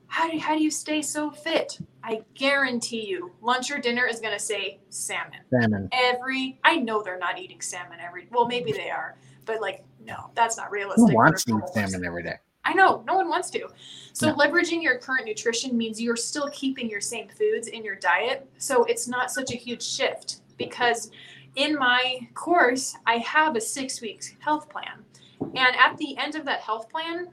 how 0.08 0.30
do 0.30 0.38
how 0.40 0.56
do 0.58 0.64
you 0.64 0.72
stay 0.72 1.02
so 1.02 1.30
fit? 1.32 1.80
I 2.04 2.22
guarantee 2.36 3.06
you, 3.08 3.32
lunch 3.42 3.72
or 3.72 3.78
dinner 3.80 4.06
is 4.06 4.20
going 4.20 4.34
to 4.34 4.40
say 4.40 4.80
salmon. 4.90 5.40
Salmon. 5.50 5.88
Every 5.94 6.60
I 6.64 6.78
know 6.78 7.02
they're 7.02 7.18
not 7.20 7.40
eating 7.40 7.62
salmon 7.62 8.00
every. 8.02 8.28
Well, 8.32 8.48
maybe 8.48 8.72
they 8.74 8.90
are, 8.90 9.16
but 9.46 9.62
like 9.62 9.84
no, 10.06 10.30
that's 10.36 10.58
not 10.58 10.68
Who 10.68 10.74
realistic. 10.74 11.16
wants 11.16 11.46
to 11.46 11.58
eat 11.58 11.70
salmon 11.74 12.06
every 12.06 12.24
day? 12.24 12.36
I 12.66 12.74
know, 12.74 13.04
no 13.06 13.16
one 13.16 13.28
wants 13.30 13.50
to. 13.52 13.68
So 14.14 14.28
No. 14.28 14.36
leveraging 14.36 14.82
your 14.82 14.98
current 14.98 15.26
nutrition 15.26 15.78
means 15.78 16.02
you're 16.02 16.16
still 16.16 16.50
keeping 16.54 16.90
your 16.90 17.02
same 17.02 17.28
foods 17.30 17.68
in 17.68 17.84
your 17.84 17.96
diet. 17.96 18.50
So 18.58 18.84
it's 18.86 19.08
not 19.08 19.32
such 19.32 19.52
a 19.52 19.56
huge 19.56 19.84
shift 19.84 20.38
because 20.58 21.12
in 21.56 21.78
my 21.78 22.28
course, 22.34 22.96
I 23.06 23.18
have 23.18 23.56
a 23.56 23.62
6 23.62 24.02
weeks 24.02 24.36
health 24.40 24.70
plan. 24.70 25.04
And 25.42 25.76
at 25.76 25.98
the 25.98 26.18
end 26.18 26.36
of 26.36 26.46
that 26.46 26.62
health 26.62 26.90
plan, 26.90 27.30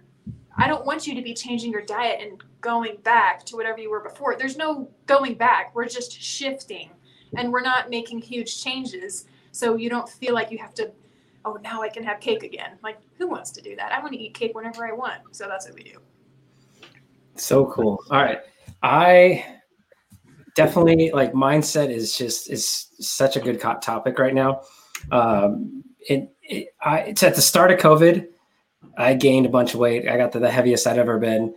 I 0.56 0.68
don't 0.68 0.85
want 0.85 1.06
you 1.06 1.14
to 1.14 1.22
be 1.22 1.33
changing 1.33 1.72
your 1.72 1.83
diet 1.83 2.20
and 2.20 2.42
going 2.61 2.96
back 3.02 3.44
to 3.46 3.56
whatever 3.56 3.78
you 3.78 3.90
were 3.90 4.00
before. 4.00 4.37
There's 4.37 4.56
no 4.56 4.90
going 5.06 5.35
back. 5.35 5.74
We're 5.74 5.87
just 5.87 6.12
shifting 6.12 6.90
and 7.37 7.52
we're 7.52 7.62
not 7.62 7.88
making 7.88 8.20
huge 8.20 8.62
changes. 8.62 9.26
So 9.52 9.76
you 9.76 9.88
don't 9.88 10.09
feel 10.09 10.35
like 10.35 10.50
you 10.50 10.59
have 10.59 10.74
to 10.74 10.90
oh, 11.44 11.59
now 11.62 11.83
I 11.83 11.88
can 11.88 12.02
have 12.04 12.20
cake 12.20 12.42
again. 12.42 12.78
Like, 12.83 12.98
who 13.18 13.28
wants 13.28 13.50
to 13.52 13.62
do 13.62 13.76
that? 13.76 13.92
I 13.92 14.00
want 14.00 14.12
to 14.12 14.18
eat 14.18 14.35
cake 14.35 14.54
whenever 14.54 14.87
I 14.87 14.92
want. 14.92 15.20
So 15.33 15.46
that's 15.48 15.66
what 15.66 15.74
we 15.74 15.83
do. 15.83 15.98
So 17.37 17.66
cool. 17.66 18.02
All 18.11 18.22
right. 18.22 18.40
I 18.83 19.60
definitely 20.54 21.10
like 21.12 21.32
mindset 21.32 21.90
is 21.90 22.16
just 22.16 22.50
is 22.50 22.88
such 23.00 23.36
a 23.36 23.40
good 23.40 23.60
topic 23.60 24.18
right 24.18 24.34
now. 24.34 24.62
Um, 25.10 25.82
it, 26.00 26.32
it 26.42 26.74
I 26.82 27.00
it's 27.00 27.22
at 27.22 27.34
the 27.34 27.42
start 27.42 27.70
of 27.70 27.78
COVID, 27.78 28.28
I 28.96 29.14
gained 29.14 29.46
a 29.46 29.50
bunch 29.50 29.74
of 29.74 29.80
weight. 29.80 30.08
I 30.08 30.16
got 30.16 30.32
to 30.32 30.38
the 30.38 30.50
heaviest 30.50 30.86
I'd 30.86 30.98
ever 30.98 31.18
been. 31.18 31.54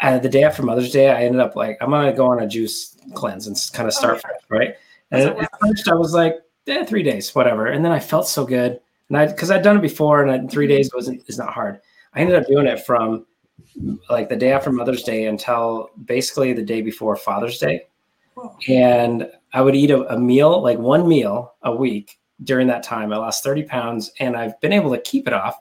Uh, 0.00 0.18
the 0.18 0.28
day 0.28 0.44
after 0.44 0.62
Mother's 0.62 0.92
Day, 0.92 1.10
I 1.10 1.24
ended 1.24 1.40
up 1.40 1.56
like 1.56 1.76
I'm 1.80 1.90
gonna 1.90 2.12
go 2.12 2.26
on 2.26 2.40
a 2.40 2.46
juice 2.46 2.96
cleanse 3.14 3.46
and 3.46 3.56
kind 3.72 3.88
of 3.88 3.94
start 3.94 4.14
Okay. 4.14 4.20
fresh, 4.20 4.40
right? 4.48 4.74
And 5.10 5.38
at 5.40 5.50
first, 5.60 5.88
I 5.88 5.94
was 5.94 6.14
like, 6.14 6.36
eh, 6.66 6.84
three 6.84 7.02
days, 7.02 7.34
whatever. 7.34 7.66
And 7.66 7.84
then 7.84 7.92
I 7.92 7.98
felt 7.98 8.28
so 8.28 8.46
good, 8.46 8.80
and 9.08 9.18
I 9.18 9.26
because 9.26 9.50
I'd 9.50 9.62
done 9.62 9.76
it 9.76 9.82
before, 9.82 10.22
and 10.22 10.30
I, 10.30 10.46
3 10.46 10.66
days 10.66 10.90
wasn't 10.94 11.22
is 11.28 11.38
not 11.38 11.52
hard. 11.52 11.80
I 12.14 12.20
ended 12.20 12.36
up 12.36 12.46
doing 12.46 12.66
it 12.66 12.84
from 12.86 13.26
like 14.10 14.28
the 14.28 14.36
day 14.36 14.52
after 14.52 14.70
Mother's 14.70 15.02
Day 15.02 15.26
until 15.26 15.90
basically 16.04 16.52
the 16.52 16.62
day 16.62 16.82
before 16.82 17.16
Father's 17.16 17.58
Day. 17.58 17.86
And 18.68 19.28
I 19.52 19.60
would 19.60 19.74
eat 19.74 19.90
a, 19.90 20.12
a 20.12 20.18
meal, 20.18 20.62
like 20.62 20.78
one 20.78 21.08
meal 21.08 21.54
a 21.62 21.74
week 21.74 22.18
during 22.44 22.66
that 22.68 22.82
time. 22.82 23.12
I 23.12 23.16
lost 23.16 23.44
30 23.44 23.64
pounds 23.64 24.10
and 24.20 24.36
I've 24.36 24.60
been 24.60 24.72
able 24.72 24.90
to 24.90 25.00
keep 25.00 25.26
it 25.26 25.32
off 25.32 25.60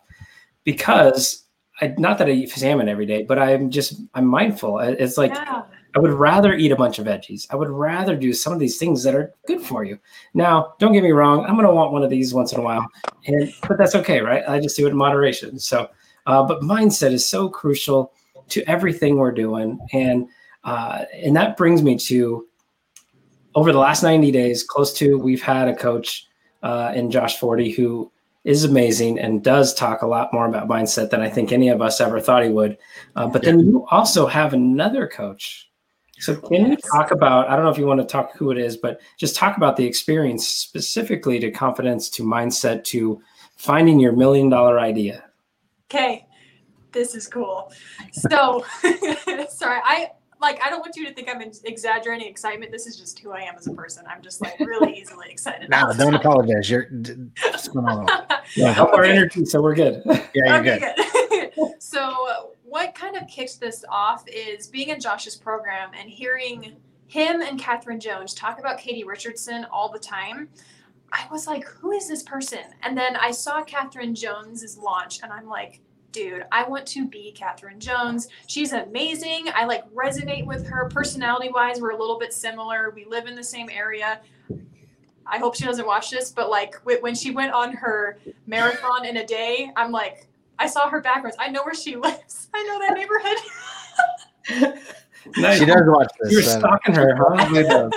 because 0.63 1.45
I, 1.81 1.93
not 1.97 2.17
that 2.19 2.27
I 2.27 2.31
eat 2.31 2.49
salmon 2.51 2.89
every 2.89 3.05
day, 3.05 3.23
but 3.23 3.39
I'm 3.39 3.69
just, 3.69 4.01
I'm 4.13 4.25
mindful. 4.25 4.79
It's 4.79 5.17
like, 5.17 5.33
yeah. 5.33 5.63
I 5.95 5.99
would 5.99 6.11
rather 6.11 6.53
eat 6.53 6.71
a 6.71 6.75
bunch 6.75 6.99
of 6.99 7.05
veggies. 7.05 7.47
I 7.49 7.55
would 7.55 7.69
rather 7.69 8.15
do 8.15 8.33
some 8.33 8.53
of 8.53 8.59
these 8.59 8.77
things 8.77 9.03
that 9.03 9.15
are 9.15 9.33
good 9.45 9.61
for 9.61 9.83
you. 9.83 9.99
Now, 10.33 10.73
don't 10.79 10.93
get 10.93 11.03
me 11.03 11.11
wrong. 11.11 11.43
I'm 11.43 11.55
going 11.55 11.67
to 11.67 11.73
want 11.73 11.91
one 11.91 12.03
of 12.03 12.09
these 12.09 12.33
once 12.33 12.53
in 12.53 12.59
a 12.59 12.63
while, 12.63 12.87
and 13.27 13.53
but 13.67 13.77
that's 13.77 13.95
okay, 13.95 14.21
right? 14.21 14.43
I 14.47 14.59
just 14.59 14.77
do 14.77 14.87
it 14.87 14.91
in 14.91 14.97
moderation. 14.97 15.59
So, 15.59 15.89
uh, 16.27 16.43
but 16.43 16.61
mindset 16.61 17.11
is 17.11 17.27
so 17.27 17.49
crucial 17.49 18.13
to 18.49 18.63
everything 18.69 19.17
we're 19.17 19.33
doing, 19.33 19.79
and 19.91 20.27
uh, 20.63 21.05
and 21.13 21.35
that 21.35 21.57
brings 21.57 21.83
me 21.83 21.97
to 21.97 22.47
over 23.55 23.71
the 23.71 23.79
last 23.79 24.03
90 24.03 24.31
days, 24.31 24.63
close 24.63 24.93
to 24.93 25.17
we've 25.17 25.41
had 25.41 25.67
a 25.67 25.75
coach 25.75 26.27
uh, 26.63 26.91
in 26.95 27.11
Josh 27.11 27.37
Forti 27.37 27.71
who 27.71 28.11
is 28.43 28.63
amazing 28.63 29.19
and 29.19 29.43
does 29.43 29.73
talk 29.73 30.01
a 30.01 30.07
lot 30.07 30.33
more 30.33 30.47
about 30.47 30.67
mindset 30.67 31.09
than 31.09 31.21
I 31.21 31.29
think 31.29 31.51
any 31.51 31.69
of 31.69 31.81
us 31.81 32.01
ever 32.01 32.19
thought 32.19 32.43
he 32.43 32.49
would. 32.49 32.77
Uh, 33.15 33.27
but 33.27 33.43
then 33.43 33.59
you 33.59 33.85
also 33.91 34.25
have 34.25 34.53
another 34.53 35.07
coach. 35.07 35.69
So 36.19 36.35
can 36.35 36.67
you 36.69 36.77
talk 36.77 37.11
about? 37.11 37.49
I 37.49 37.55
don't 37.55 37.65
know 37.65 37.71
if 37.71 37.79
you 37.79 37.87
want 37.87 37.99
to 37.99 38.05
talk 38.05 38.35
who 38.37 38.51
it 38.51 38.57
is, 38.59 38.77
but 38.77 39.01
just 39.17 39.35
talk 39.35 39.57
about 39.57 39.75
the 39.75 39.85
experience 39.85 40.47
specifically 40.47 41.39
to 41.39 41.49
confidence, 41.49 42.09
to 42.11 42.23
mindset, 42.23 42.83
to 42.85 43.21
finding 43.55 43.99
your 43.99 44.11
million 44.11 44.47
dollar 44.47 44.79
idea. 44.79 45.23
Okay. 45.89 46.27
This 46.91 47.15
is 47.15 47.27
cool. 47.27 47.71
So, 48.11 48.63
sorry. 49.49 49.79
I 49.83 50.11
like, 50.41 50.59
I 50.63 50.69
don't 50.69 50.79
want 50.79 50.95
you 50.95 51.05
to 51.07 51.13
think 51.13 51.29
I'm 51.29 51.41
exaggerating 51.63 52.27
excitement. 52.27 52.71
This 52.71 52.87
is 52.87 52.97
just 52.97 53.19
who 53.19 53.31
I 53.31 53.41
am 53.41 53.55
as 53.55 53.67
a 53.67 53.73
person. 53.73 54.03
I'm 54.09 54.21
just 54.21 54.41
like 54.41 54.59
really 54.59 54.97
easily 54.99 55.27
excited. 55.29 55.69
No, 55.69 55.87
don't 55.93 56.11
time. 56.11 56.15
apologize. 56.15 56.69
You're 56.69 56.85
d- 56.89 57.13
it's 57.45 57.67
phenomenal. 57.67 58.07
Yeah, 58.55 58.73
help 58.73 58.91
our 58.91 59.05
energy, 59.05 59.45
so 59.45 59.61
we're 59.61 59.75
good. 59.75 60.01
Yeah, 60.33 60.55
you're 60.55 60.63
good. 60.63 60.83
okay, 60.83 61.51
good. 61.55 61.81
so, 61.81 61.99
uh, 62.01 62.47
what 62.63 62.93
kind 62.95 63.15
of 63.15 63.27
kicks 63.27 63.55
this 63.55 63.85
off 63.89 64.27
is 64.27 64.67
being 64.67 64.89
in 64.89 64.99
Josh's 64.99 65.35
program 65.37 65.91
and 65.97 66.09
hearing 66.09 66.75
him 67.07 67.41
and 67.41 67.59
Catherine 67.59 67.99
Jones 67.99 68.33
talk 68.33 68.59
about 68.59 68.77
Katie 68.77 69.03
Richardson 69.05 69.65
all 69.71 69.89
the 69.89 69.99
time. 69.99 70.49
I 71.13 71.27
was 71.31 71.47
like, 71.47 71.65
who 71.65 71.91
is 71.91 72.07
this 72.07 72.23
person? 72.23 72.59
And 72.83 72.97
then 72.97 73.15
I 73.15 73.31
saw 73.31 73.63
Catherine 73.63 74.15
Jones's 74.15 74.77
launch, 74.77 75.21
and 75.21 75.31
I'm 75.31 75.47
like, 75.47 75.81
dude, 76.11 76.45
I 76.51 76.67
want 76.67 76.85
to 76.87 77.07
be 77.07 77.31
Catherine 77.31 77.79
Jones. 77.79 78.27
She's 78.47 78.73
amazing. 78.73 79.47
I 79.53 79.65
like 79.65 79.89
resonate 79.93 80.45
with 80.45 80.67
her 80.67 80.89
personality 80.89 81.49
wise. 81.49 81.79
We're 81.79 81.91
a 81.91 81.97
little 81.97 82.19
bit 82.19 82.33
similar. 82.33 82.91
We 82.91 83.05
live 83.05 83.27
in 83.27 83.35
the 83.35 83.43
same 83.43 83.69
area. 83.69 84.19
I 85.25 85.37
hope 85.37 85.55
she 85.55 85.63
doesn't 85.63 85.87
watch 85.87 86.09
this, 86.09 86.31
but 86.31 86.49
like 86.49 86.75
when 86.83 87.15
she 87.15 87.31
went 87.31 87.53
on 87.53 87.73
her 87.73 88.19
marathon 88.47 89.05
in 89.05 89.17
a 89.17 89.25
day, 89.25 89.71
I'm 89.75 89.91
like, 89.91 90.27
I 90.59 90.67
saw 90.67 90.89
her 90.89 91.01
backwards. 91.01 91.35
I 91.39 91.49
know 91.49 91.63
where 91.63 91.73
she 91.73 91.95
lives. 91.97 92.49
I 92.53 92.63
know 92.63 92.79
that 92.79 92.93
neighborhood. 92.97 93.37
nice. 95.37 95.59
She 95.59 95.65
does 95.65 95.81
watch 95.85 96.11
this. 96.19 96.31
You're 96.31 96.41
this. 96.41 96.53
stalking 96.53 96.95
her, 96.95 97.15
huh? 97.15 97.35
Probably 97.35 97.63
does. 97.63 97.91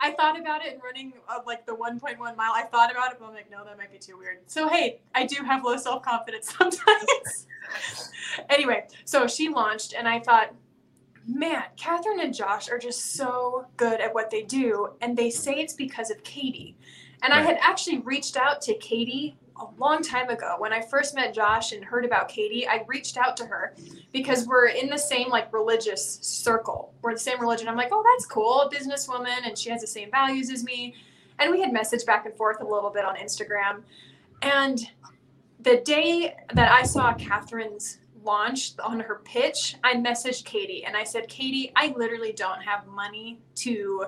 I 0.00 0.12
thought 0.12 0.38
about 0.38 0.64
it 0.64 0.74
and 0.74 0.82
running 0.82 1.12
uh, 1.28 1.40
like 1.46 1.66
the 1.66 1.74
1.1 1.74 2.18
mile. 2.18 2.52
I 2.54 2.62
thought 2.70 2.90
about 2.90 3.12
it, 3.12 3.18
but 3.18 3.26
I'm 3.26 3.34
like, 3.34 3.50
no, 3.50 3.64
that 3.64 3.78
might 3.78 3.92
be 3.92 3.98
too 3.98 4.18
weird. 4.18 4.38
So 4.46 4.68
hey, 4.68 5.00
I 5.14 5.26
do 5.26 5.42
have 5.44 5.64
low 5.64 5.76
self 5.76 6.02
confidence 6.02 6.54
sometimes. 6.58 7.46
anyway, 8.50 8.86
so 9.04 9.26
she 9.26 9.48
launched, 9.48 9.94
and 9.96 10.08
I 10.08 10.20
thought, 10.20 10.54
man, 11.26 11.64
Catherine 11.76 12.20
and 12.20 12.34
Josh 12.34 12.68
are 12.68 12.78
just 12.78 13.14
so 13.14 13.66
good 13.76 14.00
at 14.00 14.12
what 14.12 14.30
they 14.30 14.42
do, 14.42 14.90
and 15.00 15.16
they 15.16 15.30
say 15.30 15.54
it's 15.54 15.74
because 15.74 16.10
of 16.10 16.22
Katie. 16.22 16.76
And 17.22 17.32
I 17.32 17.40
had 17.40 17.56
actually 17.62 17.98
reached 17.98 18.36
out 18.36 18.60
to 18.62 18.74
Katie 18.74 19.36
a 19.60 19.66
long 19.78 20.02
time 20.02 20.30
ago 20.30 20.56
when 20.58 20.72
I 20.72 20.80
first 20.80 21.14
met 21.14 21.34
Josh 21.34 21.72
and 21.72 21.84
heard 21.84 22.04
about 22.04 22.28
Katie. 22.28 22.66
I 22.66 22.84
reached 22.86 23.16
out 23.16 23.36
to 23.38 23.46
her 23.46 23.74
because 24.12 24.46
we're 24.46 24.68
in 24.68 24.88
the 24.88 24.98
same 24.98 25.28
like 25.28 25.52
religious 25.52 26.18
circle. 26.22 26.92
We're 27.02 27.14
the 27.14 27.20
same 27.20 27.40
religion. 27.40 27.68
I'm 27.68 27.76
like, 27.76 27.90
oh, 27.92 28.04
that's 28.12 28.26
cool, 28.26 28.62
a 28.62 28.70
businesswoman, 28.70 29.46
and 29.46 29.56
she 29.56 29.70
has 29.70 29.80
the 29.80 29.86
same 29.86 30.10
values 30.10 30.50
as 30.50 30.64
me. 30.64 30.94
And 31.38 31.50
we 31.50 31.60
had 31.60 31.72
messaged 31.72 32.06
back 32.06 32.26
and 32.26 32.34
forth 32.36 32.60
a 32.60 32.64
little 32.64 32.90
bit 32.90 33.04
on 33.04 33.16
Instagram. 33.16 33.82
And 34.42 34.80
the 35.60 35.78
day 35.78 36.34
that 36.52 36.70
I 36.70 36.82
saw 36.82 37.14
Catherine's 37.14 37.98
launch 38.22 38.72
on 38.82 39.00
her 39.00 39.20
pitch, 39.24 39.76
I 39.84 39.94
messaged 39.94 40.44
Katie 40.44 40.84
and 40.84 40.96
I 40.96 41.04
said, 41.04 41.28
Katie, 41.28 41.72
I 41.76 41.94
literally 41.96 42.32
don't 42.32 42.60
have 42.60 42.86
money 42.86 43.40
to 43.56 44.06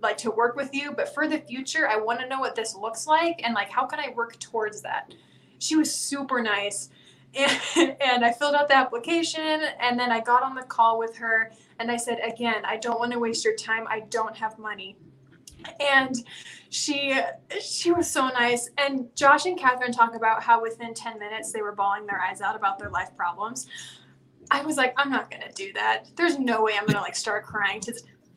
like 0.00 0.16
to 0.18 0.30
work 0.30 0.56
with 0.56 0.74
you, 0.74 0.92
but 0.92 1.14
for 1.14 1.28
the 1.28 1.38
future, 1.38 1.88
I 1.88 1.96
want 1.96 2.20
to 2.20 2.28
know 2.28 2.40
what 2.40 2.54
this 2.54 2.74
looks 2.74 3.06
like 3.06 3.40
and 3.44 3.54
like 3.54 3.70
how 3.70 3.86
can 3.86 4.00
I 4.00 4.12
work 4.14 4.38
towards 4.38 4.82
that. 4.82 5.14
She 5.58 5.76
was 5.76 5.94
super 5.94 6.42
nice. 6.42 6.90
And, 7.34 7.60
and 8.00 8.24
I 8.24 8.32
filled 8.32 8.54
out 8.54 8.68
the 8.68 8.76
application 8.76 9.62
and 9.80 9.98
then 9.98 10.12
I 10.12 10.20
got 10.20 10.42
on 10.42 10.54
the 10.54 10.62
call 10.62 10.98
with 10.98 11.16
her 11.16 11.50
and 11.78 11.90
I 11.90 11.96
said, 11.96 12.18
again, 12.22 12.64
I 12.64 12.76
don't 12.76 12.98
want 12.98 13.12
to 13.12 13.18
waste 13.18 13.44
your 13.44 13.56
time. 13.56 13.86
I 13.88 14.00
don't 14.10 14.36
have 14.36 14.58
money 14.58 14.96
and 15.80 16.24
she 16.70 17.18
she 17.60 17.92
was 17.92 18.10
so 18.10 18.28
nice 18.28 18.70
and 18.78 19.14
josh 19.14 19.46
and 19.46 19.58
catherine 19.58 19.92
talk 19.92 20.14
about 20.14 20.42
how 20.42 20.60
within 20.60 20.94
10 20.94 21.18
minutes 21.18 21.52
they 21.52 21.62
were 21.62 21.72
bawling 21.72 22.06
their 22.06 22.20
eyes 22.20 22.40
out 22.40 22.56
about 22.56 22.78
their 22.78 22.90
life 22.90 23.10
problems 23.16 23.66
i 24.50 24.62
was 24.62 24.76
like 24.76 24.94
i'm 24.96 25.10
not 25.10 25.30
gonna 25.30 25.52
do 25.54 25.72
that 25.72 26.08
there's 26.16 26.38
no 26.38 26.62
way 26.62 26.72
i'm 26.78 26.86
gonna 26.86 27.00
like 27.00 27.16
start 27.16 27.44
crying 27.44 27.80
to 27.80 27.92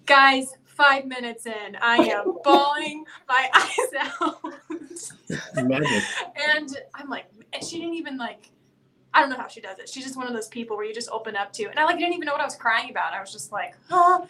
guys 0.05 0.53
five 0.75 1.05
minutes 1.05 1.45
in 1.45 1.77
i 1.81 1.97
am 1.97 2.37
bawling 2.43 3.03
my 3.27 3.49
eyes 3.53 4.11
out 4.21 5.65
Magic. 5.65 6.03
and 6.49 6.77
i'm 6.93 7.09
like 7.09 7.25
and 7.53 7.63
she 7.63 7.79
didn't 7.79 7.95
even 7.95 8.17
like 8.17 8.51
I 9.15 9.21
don't 9.21 9.29
know 9.29 9.37
how 9.37 9.47
she 9.47 9.61
does 9.61 9.79
it. 9.79 9.87
She's 9.87 10.03
just 10.03 10.17
one 10.17 10.27
of 10.27 10.33
those 10.33 10.49
people 10.49 10.75
where 10.75 10.85
you 10.85 10.93
just 10.93 11.09
open 11.09 11.37
up 11.37 11.53
to. 11.53 11.69
And 11.69 11.79
I 11.79 11.85
like 11.85 11.97
didn't 11.97 12.15
even 12.15 12.25
know 12.25 12.33
what 12.33 12.41
I 12.41 12.43
was 12.43 12.57
crying 12.57 12.89
about. 12.89 13.13
I 13.13 13.21
was 13.21 13.31
just 13.31 13.49
like, 13.49 13.73
huh. 13.89 14.25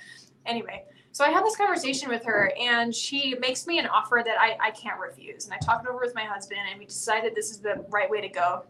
Anyway, 0.45 0.83
so 1.11 1.23
I 1.23 1.29
had 1.29 1.43
this 1.43 1.55
conversation 1.55 2.07
with 2.07 2.23
her, 2.25 2.51
and 2.61 2.93
she 2.93 3.35
makes 3.39 3.65
me 3.65 3.79
an 3.79 3.87
offer 3.87 4.21
that 4.23 4.37
I, 4.37 4.57
I 4.61 4.71
can't 4.71 4.99
refuse. 4.99 5.45
And 5.45 5.53
I 5.55 5.57
talked 5.57 5.85
it 5.85 5.89
over 5.89 5.99
with 5.99 6.13
my 6.13 6.25
husband, 6.25 6.59
and 6.69 6.77
we 6.77 6.85
decided 6.85 7.33
this 7.33 7.49
is 7.49 7.59
the 7.59 7.83
right 7.89 8.09
way 8.09 8.21
to 8.21 8.27
go. 8.27 8.65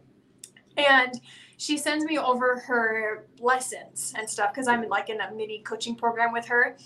And 0.78 1.20
she 1.58 1.76
sends 1.76 2.06
me 2.06 2.18
over 2.18 2.60
her 2.60 3.26
lessons 3.40 4.14
and 4.16 4.30
stuff 4.30 4.54
because 4.54 4.68
I'm 4.68 4.88
like 4.88 5.10
in 5.10 5.20
a 5.20 5.34
mini 5.34 5.60
coaching 5.60 5.96
program 5.96 6.32
with 6.32 6.46
her. 6.46 6.78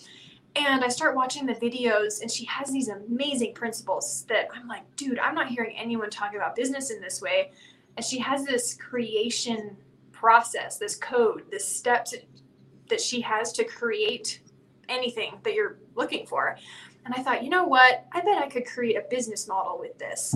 And 0.55 0.83
I 0.83 0.87
start 0.87 1.15
watching 1.15 1.45
the 1.45 1.53
videos, 1.53 2.21
and 2.21 2.29
she 2.29 2.45
has 2.45 2.71
these 2.71 2.89
amazing 2.89 3.53
principles 3.53 4.25
that 4.29 4.47
I'm 4.53 4.67
like, 4.67 4.83
dude, 4.95 5.19
I'm 5.19 5.35
not 5.35 5.47
hearing 5.47 5.77
anyone 5.77 6.09
talk 6.09 6.33
about 6.35 6.55
business 6.55 6.89
in 6.89 6.99
this 7.01 7.21
way. 7.21 7.51
And 7.95 8.05
she 8.05 8.19
has 8.19 8.45
this 8.45 8.73
creation 8.73 9.77
process, 10.11 10.77
this 10.77 10.95
code, 10.95 11.43
this 11.51 11.65
steps 11.65 12.15
that 12.89 12.99
she 12.99 13.21
has 13.21 13.53
to 13.53 13.63
create 13.63 14.41
anything 14.89 15.37
that 15.43 15.53
you're 15.53 15.77
looking 15.95 16.25
for. 16.25 16.57
And 17.05 17.13
I 17.15 17.21
thought, 17.21 17.43
you 17.43 17.49
know 17.49 17.63
what? 17.63 18.05
I 18.11 18.21
bet 18.21 18.41
I 18.41 18.49
could 18.49 18.65
create 18.65 18.97
a 18.97 19.05
business 19.09 19.47
model 19.47 19.77
with 19.79 19.97
this. 19.97 20.35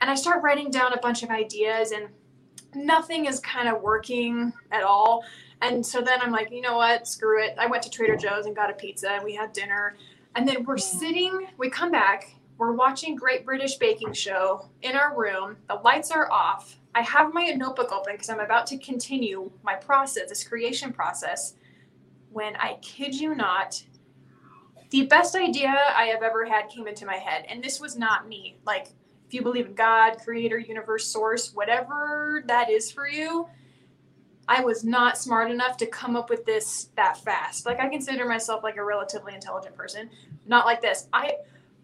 And 0.00 0.10
I 0.10 0.14
start 0.14 0.42
writing 0.42 0.70
down 0.70 0.92
a 0.92 0.98
bunch 0.98 1.22
of 1.22 1.30
ideas, 1.30 1.92
and 1.92 2.08
nothing 2.74 3.24
is 3.26 3.40
kind 3.40 3.68
of 3.68 3.80
working 3.82 4.52
at 4.70 4.82
all. 4.82 5.24
And 5.62 5.84
so 5.84 6.00
then 6.00 6.20
I'm 6.20 6.32
like, 6.32 6.50
you 6.50 6.60
know 6.60 6.76
what? 6.76 7.08
Screw 7.08 7.42
it. 7.42 7.54
I 7.58 7.66
went 7.66 7.82
to 7.84 7.90
Trader 7.90 8.16
Joe's 8.16 8.46
and 8.46 8.54
got 8.54 8.70
a 8.70 8.74
pizza, 8.74 9.10
and 9.10 9.24
we 9.24 9.34
had 9.34 9.52
dinner. 9.52 9.96
And 10.34 10.46
then 10.46 10.64
we're 10.64 10.78
sitting, 10.78 11.46
we 11.56 11.70
come 11.70 11.90
back, 11.90 12.34
we're 12.58 12.72
watching 12.72 13.16
Great 13.16 13.44
British 13.44 13.76
Baking 13.76 14.12
Show 14.12 14.68
in 14.82 14.96
our 14.96 15.18
room. 15.18 15.56
The 15.68 15.76
lights 15.76 16.10
are 16.10 16.30
off. 16.30 16.76
I 16.94 17.02
have 17.02 17.32
my 17.32 17.44
notebook 17.46 17.92
open 17.92 18.14
because 18.14 18.30
I'm 18.30 18.40
about 18.40 18.66
to 18.68 18.78
continue 18.78 19.50
my 19.62 19.74
process, 19.74 20.28
this 20.28 20.44
creation 20.44 20.92
process 20.92 21.54
when 22.36 22.54
I 22.56 22.76
kid 22.82 23.14
you 23.14 23.34
not, 23.34 23.82
the 24.90 25.06
best 25.06 25.34
idea 25.34 25.74
I 25.96 26.04
have 26.04 26.22
ever 26.22 26.44
had 26.44 26.68
came 26.68 26.86
into 26.86 27.06
my 27.06 27.16
head. 27.16 27.46
And 27.48 27.64
this 27.64 27.80
was 27.80 27.96
not 27.96 28.28
me. 28.28 28.58
Like, 28.66 28.88
if 29.26 29.32
you 29.32 29.40
believe 29.40 29.68
in 29.68 29.74
God, 29.74 30.18
creator, 30.22 30.58
universe, 30.58 31.06
source, 31.06 31.54
whatever 31.54 32.44
that 32.46 32.70
is 32.70 32.92
for 32.92 33.08
you, 33.08 33.48
I 34.48 34.62
was 34.62 34.84
not 34.84 35.18
smart 35.18 35.50
enough 35.50 35.76
to 35.78 35.86
come 35.86 36.16
up 36.16 36.30
with 36.30 36.44
this 36.44 36.88
that 36.96 37.18
fast. 37.18 37.66
Like, 37.66 37.80
I 37.80 37.88
consider 37.88 38.26
myself 38.26 38.62
like 38.62 38.76
a 38.76 38.84
relatively 38.84 39.34
intelligent 39.34 39.76
person, 39.76 40.10
not 40.46 40.66
like 40.66 40.80
this. 40.80 41.08
I, 41.12 41.34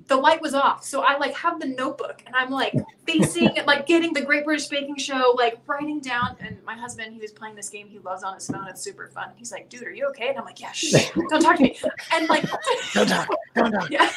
the 0.08 0.16
light 0.16 0.40
was 0.40 0.54
off. 0.54 0.84
So 0.84 1.02
I 1.02 1.16
like 1.18 1.34
have 1.36 1.60
the 1.60 1.66
notebook 1.66 2.22
and 2.26 2.34
I'm 2.34 2.50
like 2.50 2.74
facing 3.06 3.50
like 3.66 3.86
getting 3.86 4.12
the 4.12 4.22
Great 4.22 4.44
British 4.44 4.66
Baking 4.68 4.96
Show, 4.96 5.34
like 5.36 5.58
writing 5.66 6.00
down. 6.00 6.36
And 6.40 6.62
my 6.64 6.74
husband, 6.74 7.14
he 7.14 7.20
was 7.20 7.32
playing 7.32 7.54
this 7.54 7.68
game 7.68 7.88
he 7.88 7.98
loves 7.98 8.22
on 8.22 8.34
his 8.34 8.46
phone. 8.46 8.66
It's 8.68 8.82
super 8.82 9.08
fun. 9.08 9.30
He's 9.36 9.52
like, 9.52 9.68
dude, 9.68 9.84
are 9.84 9.90
you 9.90 10.06
okay? 10.08 10.28
And 10.28 10.38
I'm 10.38 10.44
like, 10.44 10.60
yeah, 10.60 10.72
shh, 10.72 11.10
don't 11.28 11.40
talk 11.40 11.56
to 11.56 11.62
me. 11.62 11.78
And 12.12 12.28
like, 12.28 12.44
don't 12.94 13.08
talk, 13.08 13.28
don't 13.54 13.72
talk. 13.72 13.90
Yeah. 13.90 14.10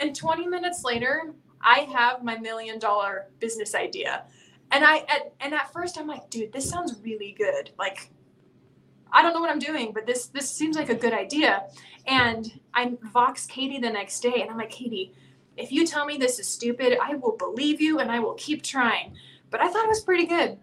and 0.00 0.14
20 0.14 0.46
minutes 0.46 0.84
later, 0.84 1.32
I 1.60 1.80
have 1.94 2.24
my 2.24 2.36
million 2.38 2.78
dollar 2.78 3.26
business 3.38 3.74
idea. 3.74 4.24
And 4.72 4.84
I, 4.84 4.98
at, 5.00 5.34
and 5.40 5.54
at 5.54 5.72
first 5.72 5.98
I'm 5.98 6.06
like, 6.06 6.30
dude, 6.30 6.52
this 6.52 6.68
sounds 6.68 6.98
really 7.02 7.36
good. 7.38 7.70
Like, 7.78 8.10
I 9.12 9.22
don't 9.22 9.34
know 9.34 9.40
what 9.40 9.50
I'm 9.50 9.58
doing, 9.58 9.92
but 9.92 10.06
this 10.06 10.26
this 10.28 10.50
seems 10.50 10.76
like 10.76 10.88
a 10.88 10.94
good 10.94 11.12
idea. 11.12 11.64
And 12.06 12.50
I 12.72 12.96
vox 13.12 13.46
Katie 13.46 13.78
the 13.78 13.90
next 13.90 14.20
day, 14.20 14.40
and 14.40 14.50
I'm 14.50 14.56
like, 14.56 14.70
Katie, 14.70 15.12
if 15.56 15.70
you 15.70 15.86
tell 15.86 16.06
me 16.06 16.16
this 16.16 16.38
is 16.38 16.48
stupid, 16.48 16.98
I 17.00 17.14
will 17.16 17.36
believe 17.36 17.80
you 17.80 17.98
and 17.98 18.10
I 18.10 18.18
will 18.18 18.34
keep 18.34 18.62
trying. 18.62 19.14
But 19.50 19.60
I 19.60 19.68
thought 19.68 19.84
it 19.84 19.88
was 19.88 20.00
pretty 20.00 20.26
good. 20.26 20.58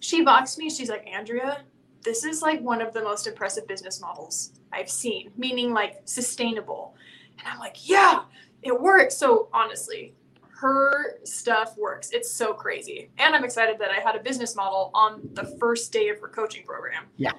She 0.00 0.22
voxed 0.22 0.58
me. 0.58 0.68
She's 0.68 0.90
like, 0.90 1.08
Andrea, 1.08 1.62
this 2.04 2.24
is 2.24 2.42
like 2.42 2.60
one 2.60 2.82
of 2.82 2.92
the 2.92 3.02
most 3.02 3.26
impressive 3.26 3.66
business 3.66 4.00
models 4.00 4.52
I've 4.72 4.90
seen, 4.90 5.32
meaning 5.36 5.72
like 5.72 6.02
sustainable. 6.04 6.94
And 7.38 7.48
I'm 7.48 7.58
like, 7.58 7.88
yeah, 7.88 8.24
it 8.62 8.78
works. 8.78 9.16
So 9.16 9.48
honestly, 9.54 10.14
her 10.60 11.18
stuff 11.24 11.76
works. 11.78 12.10
It's 12.10 12.30
so 12.30 12.52
crazy. 12.52 13.10
And 13.18 13.34
I'm 13.34 13.44
excited 13.44 13.78
that 13.78 13.90
I 13.90 14.00
had 14.00 14.14
a 14.16 14.20
business 14.20 14.54
model 14.56 14.90
on 14.94 15.20
the 15.32 15.44
first 15.58 15.92
day 15.92 16.08
of 16.08 16.20
her 16.20 16.28
coaching 16.28 16.64
program. 16.64 17.04
Yeah. 17.16 17.32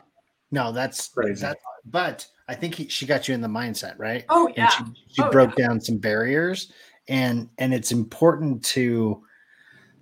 No, 0.52 0.72
that's 0.72 1.08
Crazy. 1.08 1.42
That, 1.42 1.58
but 1.86 2.28
I 2.48 2.56
think 2.56 2.76
he, 2.76 2.88
she 2.90 3.06
got 3.06 3.28
you 3.28 3.34
in 3.34 3.42
the 3.42 3.48
mindset, 3.48 3.98
right? 3.98 4.26
Oh 4.30 4.52
yeah. 4.58 4.70
And 4.80 4.98
she, 4.98 5.04
she 5.16 5.22
Oh, 5.22 5.32
broke 5.32 5.56
down 5.56 5.80
some 5.80 5.98
barriers, 5.98 6.72
and 7.08 7.48
and 7.58 7.74
it's 7.74 7.92
important 7.94 8.64
to, 8.66 9.24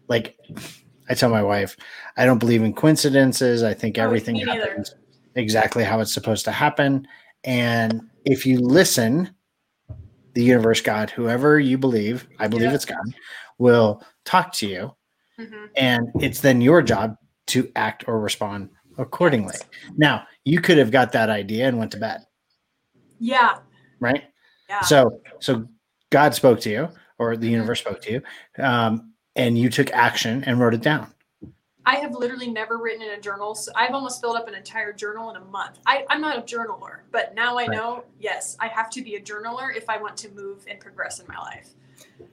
like, 0.07 0.37
I 1.07 1.13
tell 1.13 1.29
my 1.29 1.43
wife, 1.43 1.77
I 2.17 2.25
don't 2.25 2.39
believe 2.39 2.63
in 2.63 2.73
coincidences. 2.73 3.61
I 3.61 3.75
think 3.75 3.99
Oh, 3.99 4.03
everything 4.03 4.35
me 4.37 4.45
neither. 4.45 4.69
happens 4.69 4.95
exactly 5.35 5.83
how 5.83 5.99
it's 5.99 6.13
supposed 6.13 6.45
to 6.45 6.51
happen, 6.51 7.07
and 7.43 8.01
if 8.25 8.43
you 8.47 8.59
listen, 8.59 9.29
the 10.39 10.45
universe, 10.45 10.79
God, 10.79 11.09
whoever 11.09 11.59
you 11.59 11.77
believe, 11.77 12.25
I 12.39 12.47
believe 12.47 12.69
Yeah. 12.69 12.75
it's 12.75 12.85
God, 12.85 13.05
will 13.57 14.01
talk 14.23 14.53
to 14.53 14.67
you, 14.67 14.95
hmm 15.37 15.65
and 15.75 16.07
it's 16.21 16.39
then 16.39 16.61
your 16.61 16.81
job 16.81 17.17
to 17.47 17.69
act 17.75 18.07
or 18.07 18.19
respond 18.21 18.69
accordingly. 18.97 19.53
Yes. 19.53 19.69
Now, 19.97 20.23
you 20.45 20.61
could 20.61 20.77
have 20.77 20.91
got 20.91 21.11
that 21.11 21.29
idea 21.29 21.67
and 21.67 21.77
went 21.77 21.91
to 21.91 21.97
bed, 21.97 22.21
Yeah. 23.19 23.59
right? 23.99 24.23
Yeah. 24.69 24.81
So, 24.81 25.21
so 25.39 25.67
God 26.09 26.33
spoke 26.33 26.61
to 26.61 26.69
you, 26.69 26.89
or 27.17 27.35
the 27.35 27.47
Mhm. 27.47 27.51
universe 27.51 27.79
spoke 27.81 28.01
to 28.03 28.11
you, 28.13 28.21
um, 28.63 29.13
and 29.35 29.57
you 29.57 29.69
took 29.69 29.91
action 29.91 30.43
and 30.45 30.57
wrote 30.57 30.73
it 30.73 30.81
down. 30.81 31.13
I 31.89 31.95
have 31.95 32.13
literally 32.13 32.51
never 32.51 32.77
written 32.77 33.01
in 33.01 33.09
a 33.17 33.19
journal. 33.19 33.55
So 33.55 33.71
I've 33.75 33.95
almost 33.95 34.21
filled 34.21 34.35
up 34.37 34.47
an 34.47 34.53
entire 34.53 34.93
journal 34.93 35.31
in 35.31 35.37
a 35.37 35.45
month. 35.45 35.79
I, 35.87 36.05
I'm 36.09 36.21
not 36.21 36.37
a 36.37 36.41
journaler, 36.41 36.99
but 37.11 37.33
now 37.33 37.57
I 37.57 37.65
Right. 37.65 37.71
know, 37.71 38.03
yes, 38.19 38.55
I 38.59 38.67
have 38.67 38.91
to 38.91 39.01
be 39.01 39.15
a 39.15 39.19
journaler 39.21 39.75
if 39.75 39.89
I 39.89 39.97
want 39.97 40.15
to 40.17 40.29
move 40.29 40.63
and 40.69 40.79
progress 40.79 41.19
in 41.19 41.25
my 41.27 41.39
life. 41.39 41.69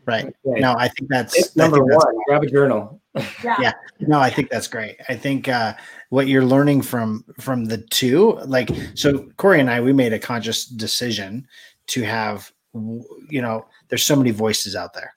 Right? 0.04 0.26
Okay. 0.46 0.60
No, 0.60 0.74
I 0.78 0.88
think 0.88 1.08
that's 1.08 1.34
It's 1.38 1.56
I 1.56 1.62
number 1.62 1.78
think 1.78 1.88
that's- 1.90 2.04
one. 2.04 2.22
Grab 2.28 2.42
a 2.42 2.46
journal. 2.46 3.00
Yeah. 3.42 3.56
Yeah. 3.58 3.72
No, 4.00 4.20
I 4.20 4.28
think 4.28 4.50
that's 4.50 4.68
great. 4.68 4.98
I 5.08 5.14
think 5.14 5.48
uh, 5.48 5.72
what 6.10 6.26
you're 6.26 6.44
learning 6.44 6.82
from 6.82 7.24
from 7.40 7.64
the 7.64 7.78
two, 7.78 8.32
like, 8.44 8.68
so 8.94 9.26
Corey 9.38 9.58
and 9.60 9.70
I, 9.70 9.80
we 9.80 9.94
made 9.94 10.12
a 10.12 10.18
conscious 10.18 10.66
decision 10.66 11.48
to 11.86 12.02
have, 12.02 12.52
you 12.74 13.40
know, 13.40 13.64
there's 13.88 14.02
so 14.02 14.16
many 14.16 14.32
voices 14.32 14.76
out 14.76 14.92
there, 14.92 15.14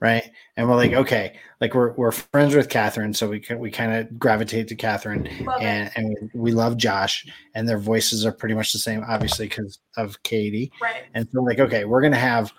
right? 0.00 0.30
And 0.56 0.68
we're 0.68 0.76
like, 0.76 0.92
okay, 0.92 1.36
like 1.60 1.74
we're 1.74 1.92
we're 1.94 2.12
friends 2.12 2.54
with 2.54 2.68
Catherine, 2.68 3.14
so 3.14 3.28
we 3.28 3.40
can, 3.40 3.58
we 3.58 3.70
kind 3.70 3.92
of 3.94 4.18
gravitate 4.18 4.68
to 4.68 4.74
Catherine, 4.74 5.28
Love 5.44 5.60
and 5.62 5.88
it. 5.88 5.92
and 5.96 6.30
we 6.34 6.52
love 6.52 6.76
Josh, 6.76 7.26
and 7.54 7.68
their 7.68 7.78
voices 7.78 8.24
are 8.26 8.32
pretty 8.32 8.54
much 8.54 8.72
the 8.72 8.78
same, 8.78 9.04
obviously, 9.08 9.48
because 9.48 9.78
of 9.96 10.22
Katie. 10.22 10.70
Right. 10.82 11.04
And 11.14 11.26
so, 11.32 11.42
like, 11.42 11.60
okay, 11.60 11.84
we're 11.84 12.02
gonna 12.02 12.16
have 12.16 12.52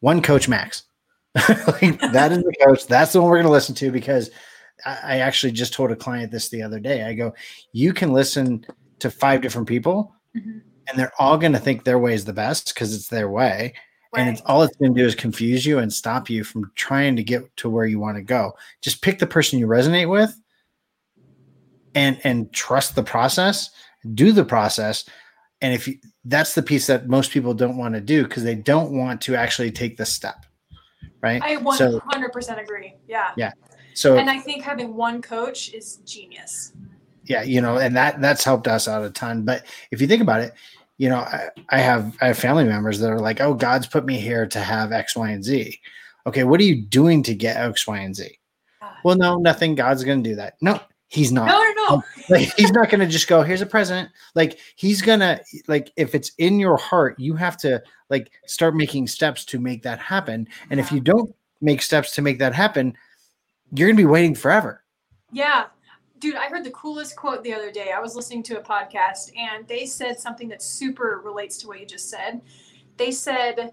one 0.00 0.22
coach 0.22 0.48
max. 0.48 0.84
like, 1.34 2.00
that 2.12 2.32
is 2.32 2.42
the 2.42 2.54
coach. 2.64 2.86
That's 2.86 3.12
the 3.12 3.20
one 3.20 3.30
we're 3.30 3.38
gonna 3.38 3.50
listen 3.50 3.74
to 3.76 3.90
because 3.92 4.30
I, 4.86 4.98
I 5.02 5.18
actually 5.18 5.52
just 5.52 5.72
told 5.74 5.90
a 5.90 5.96
client 5.96 6.32
this 6.32 6.48
the 6.48 6.62
other 6.62 6.80
day. 6.80 7.02
I 7.04 7.12
go, 7.14 7.34
you 7.72 7.92
can 7.92 8.12
listen 8.12 8.64
to 9.00 9.10
five 9.10 9.40
different 9.42 9.68
people, 9.68 10.14
Mhm. 10.36 10.62
and 10.88 10.98
they're 10.98 11.12
all 11.18 11.36
gonna 11.38 11.58
think 11.58 11.84
their 11.84 11.98
way 11.98 12.14
is 12.14 12.24
the 12.24 12.32
best 12.32 12.72
because 12.74 12.94
it's 12.94 13.08
their 13.08 13.28
way. 13.30 13.74
And 14.16 14.28
it's 14.30 14.40
all 14.46 14.62
it's 14.62 14.76
gonna 14.76 14.94
do 14.94 15.04
is 15.04 15.14
confuse 15.14 15.66
you 15.66 15.78
and 15.78 15.92
stop 15.92 16.30
you 16.30 16.42
from 16.42 16.70
trying 16.74 17.14
to 17.16 17.22
get 17.22 17.54
to 17.58 17.68
where 17.68 17.86
you 17.86 17.98
want 17.98 18.16
to 18.16 18.22
go. 18.22 18.52
Just 18.80 19.02
pick 19.02 19.18
the 19.18 19.26
person 19.26 19.58
you 19.58 19.66
resonate 19.66 20.08
with 20.08 20.34
and 21.94 22.18
and 22.24 22.52
trust 22.52 22.94
the 22.94 23.02
process, 23.02 23.70
do 24.14 24.32
the 24.32 24.44
process. 24.44 25.04
And 25.60 25.74
if 25.74 25.88
you, 25.88 25.98
that's 26.24 26.54
the 26.54 26.62
piece 26.62 26.86
that 26.86 27.08
most 27.08 27.32
people 27.32 27.52
don't 27.52 27.76
want 27.76 27.94
to 27.94 28.00
do 28.00 28.22
because 28.22 28.44
they 28.44 28.54
don't 28.54 28.92
want 28.92 29.20
to 29.22 29.34
actually 29.34 29.72
take 29.72 29.96
the 29.96 30.06
step. 30.06 30.46
Right. 31.20 31.42
I 31.42 31.56
100% 31.56 32.62
agree. 32.62 32.94
Yeah. 33.08 33.32
Yeah. 33.36 33.50
So 33.94 34.16
and 34.16 34.30
I 34.30 34.38
think 34.38 34.62
having 34.62 34.94
one 34.94 35.20
coach 35.20 35.74
is 35.74 35.96
genius. 36.04 36.72
yeah, 37.28 37.42
you 37.42 37.60
know, 37.60 37.78
and 37.78 37.94
that 37.96 38.20
that's 38.20 38.42
helped 38.42 38.66
us 38.66 38.88
out 38.88 39.04
a 39.04 39.10
ton. 39.10 39.44
But 39.44 39.66
if 39.90 40.00
you 40.00 40.06
think 40.06 40.22
about 40.22 40.40
it, 40.40 40.54
you 40.98 41.08
know, 41.08 41.18
I, 41.18 41.48
I 41.70 41.78
have 41.78 42.16
I 42.20 42.26
have 42.28 42.38
family 42.38 42.64
members 42.64 42.98
that 43.00 43.10
are 43.10 43.20
like, 43.20 43.40
oh, 43.40 43.54
God's 43.54 43.86
put 43.86 44.04
me 44.04 44.18
here 44.18 44.46
to 44.46 44.60
have 44.60 44.92
X, 44.92 45.16
Y, 45.16 45.30
and 45.30 45.42
Z. 45.44 45.78
Okay, 46.26 46.44
what 46.44 46.60
are 46.60 46.64
you 46.64 46.82
doing 46.82 47.22
to 47.22 47.34
get 47.34 47.56
X, 47.56 47.86
Y, 47.86 47.98
and 47.98 48.14
Z? 48.14 48.38
Well, 49.04 49.16
no, 49.16 49.36
nothing. 49.36 49.74
God's 49.74 50.04
going 50.04 50.22
to 50.22 50.28
do 50.30 50.36
that. 50.36 50.54
No, 50.60 50.80
he's 51.08 51.32
not. 51.32 51.46
No, 51.46 51.58
no, 51.62 51.96
no. 51.96 52.02
like 52.28 52.52
he's 52.56 52.72
not 52.72 52.90
going 52.90 53.00
to 53.00 53.06
just 53.06 53.28
go 53.28 53.42
here's 53.42 53.62
a 53.62 53.66
present 53.66 54.10
like 54.34 54.58
he's 54.76 55.00
going 55.00 55.20
to 55.20 55.40
like 55.66 55.90
if 55.96 56.14
it's 56.14 56.32
in 56.38 56.58
your 56.60 56.76
heart 56.76 57.18
you 57.18 57.34
have 57.34 57.56
to 57.56 57.82
like 58.10 58.30
start 58.46 58.74
making 58.74 59.06
steps 59.06 59.44
to 59.46 59.58
make 59.58 59.82
that 59.82 59.98
happen 59.98 60.46
and 60.70 60.78
if 60.78 60.92
you 60.92 61.00
don't 61.00 61.34
make 61.62 61.80
steps 61.80 62.14
to 62.14 62.20
make 62.20 62.38
that 62.38 62.54
happen 62.54 62.94
you're 63.72 63.88
going 63.88 63.96
to 63.96 64.02
be 64.02 64.06
waiting 64.06 64.34
forever 64.34 64.82
Yeah. 65.32 65.66
Dude, 66.18 66.34
I 66.34 66.48
heard 66.48 66.64
the 66.64 66.70
coolest 66.70 67.14
quote 67.14 67.44
the 67.44 67.54
other 67.54 67.70
day. 67.70 67.92
I 67.94 68.00
was 68.00 68.16
listening 68.16 68.42
to 68.44 68.58
a 68.58 68.62
podcast 68.62 69.30
and 69.36 69.68
they 69.68 69.86
said 69.86 70.18
something 70.18 70.48
that 70.48 70.62
super 70.62 71.20
relates 71.24 71.58
to 71.58 71.68
what 71.68 71.78
you 71.78 71.86
just 71.86 72.10
said. 72.10 72.40
They 72.96 73.12
said 73.12 73.72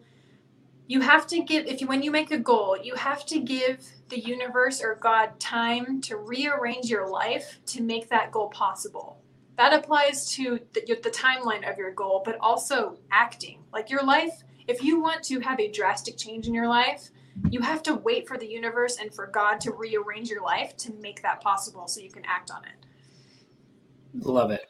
you 0.88 1.02
have 1.02 1.26
to 1.28 1.42
give 1.42 1.66
if 1.66 1.82
you 1.82 1.88
when 1.88 2.04
you 2.04 2.12
make 2.12 2.30
a 2.30 2.38
goal, 2.38 2.78
you 2.78 2.94
have 2.96 3.26
to 3.28 3.40
give 3.40 3.84
the 4.10 4.20
universe 4.20 4.82
or 4.84 4.96
God 5.02 5.40
time 5.40 6.02
to 6.02 6.18
rearrange 6.18 6.86
your 6.86 7.10
life 7.10 7.60
to 7.68 7.82
make 7.82 8.10
that 8.10 8.32
goal 8.32 8.50
possible. 8.50 9.18
That 9.58 9.74
applies 9.74 10.30
to 10.32 10.60
the, 10.74 10.82
the 11.02 11.10
timeline 11.10 11.70
of 11.70 11.78
your 11.78 11.92
goal, 11.92 12.22
but 12.24 12.38
also 12.40 12.98
acting. 13.12 13.64
Like 13.74 13.90
your 13.90 14.04
life, 14.04 14.44
if 14.68 14.84
you 14.84 15.02
want 15.02 15.24
to 15.24 15.40
have 15.40 15.60
a 15.60 15.72
drastic 15.72 16.18
change 16.18 16.46
in 16.46 16.54
your 16.54 16.68
life, 16.68 17.10
you 17.50 17.62
have 17.62 17.84
to 17.84 17.96
wait 17.96 18.28
for 18.28 18.38
the 18.38 18.48
universe 18.48 18.98
and 19.00 19.14
for 19.14 19.28
God 19.28 19.60
to 19.62 19.72
rearrange 19.72 20.30
your 20.30 20.44
life 20.44 20.76
to 20.78 20.94
make 20.94 21.22
that 21.22 21.42
possible 21.42 21.88
so 21.88 22.02
you 22.02 22.10
can 22.10 22.24
act 22.26 22.52
on 22.52 22.62
it. 22.66 24.26
Love 24.26 24.52
it. 24.52 24.66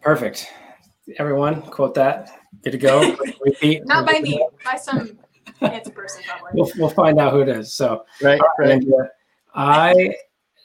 Perfect. 0.00 0.48
Everyone, 1.18 1.62
quote 1.62 1.94
that. 1.94 2.30
Good 2.62 2.70
to 2.72 2.78
go. 2.78 3.16
Repeat. 3.44 3.84
Not 3.86 4.06
by 4.06 4.20
me, 4.20 4.44
by 4.64 4.76
some 4.76 5.18
fancy 5.58 5.90
person 5.90 6.22
probably. 6.26 6.50
We'll, 6.54 6.70
we'll 6.76 6.90
find 6.90 7.18
out 7.18 7.32
who 7.32 7.40
it 7.40 7.48
is. 7.48 7.72
So, 7.74 8.04
right 8.22 8.40
All 8.40 8.46
right, 8.58 8.66
right 8.66 8.70
Andrea, 8.72 9.10
I 9.54 10.14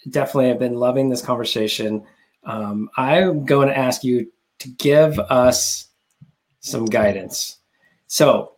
definitely 0.10 0.50
have 0.50 0.60
been 0.60 0.76
loving 0.76 1.10
this 1.10 1.22
conversation. 1.22 2.06
Um, 2.44 2.90
I'm 2.96 3.46
going 3.46 3.68
to 3.68 3.78
ask 3.78 4.04
you 4.04 4.32
to 4.60 4.70
give 4.70 5.20
us 5.20 5.88
some 6.60 6.86
guidance. 6.86 7.58
So, 8.08 8.55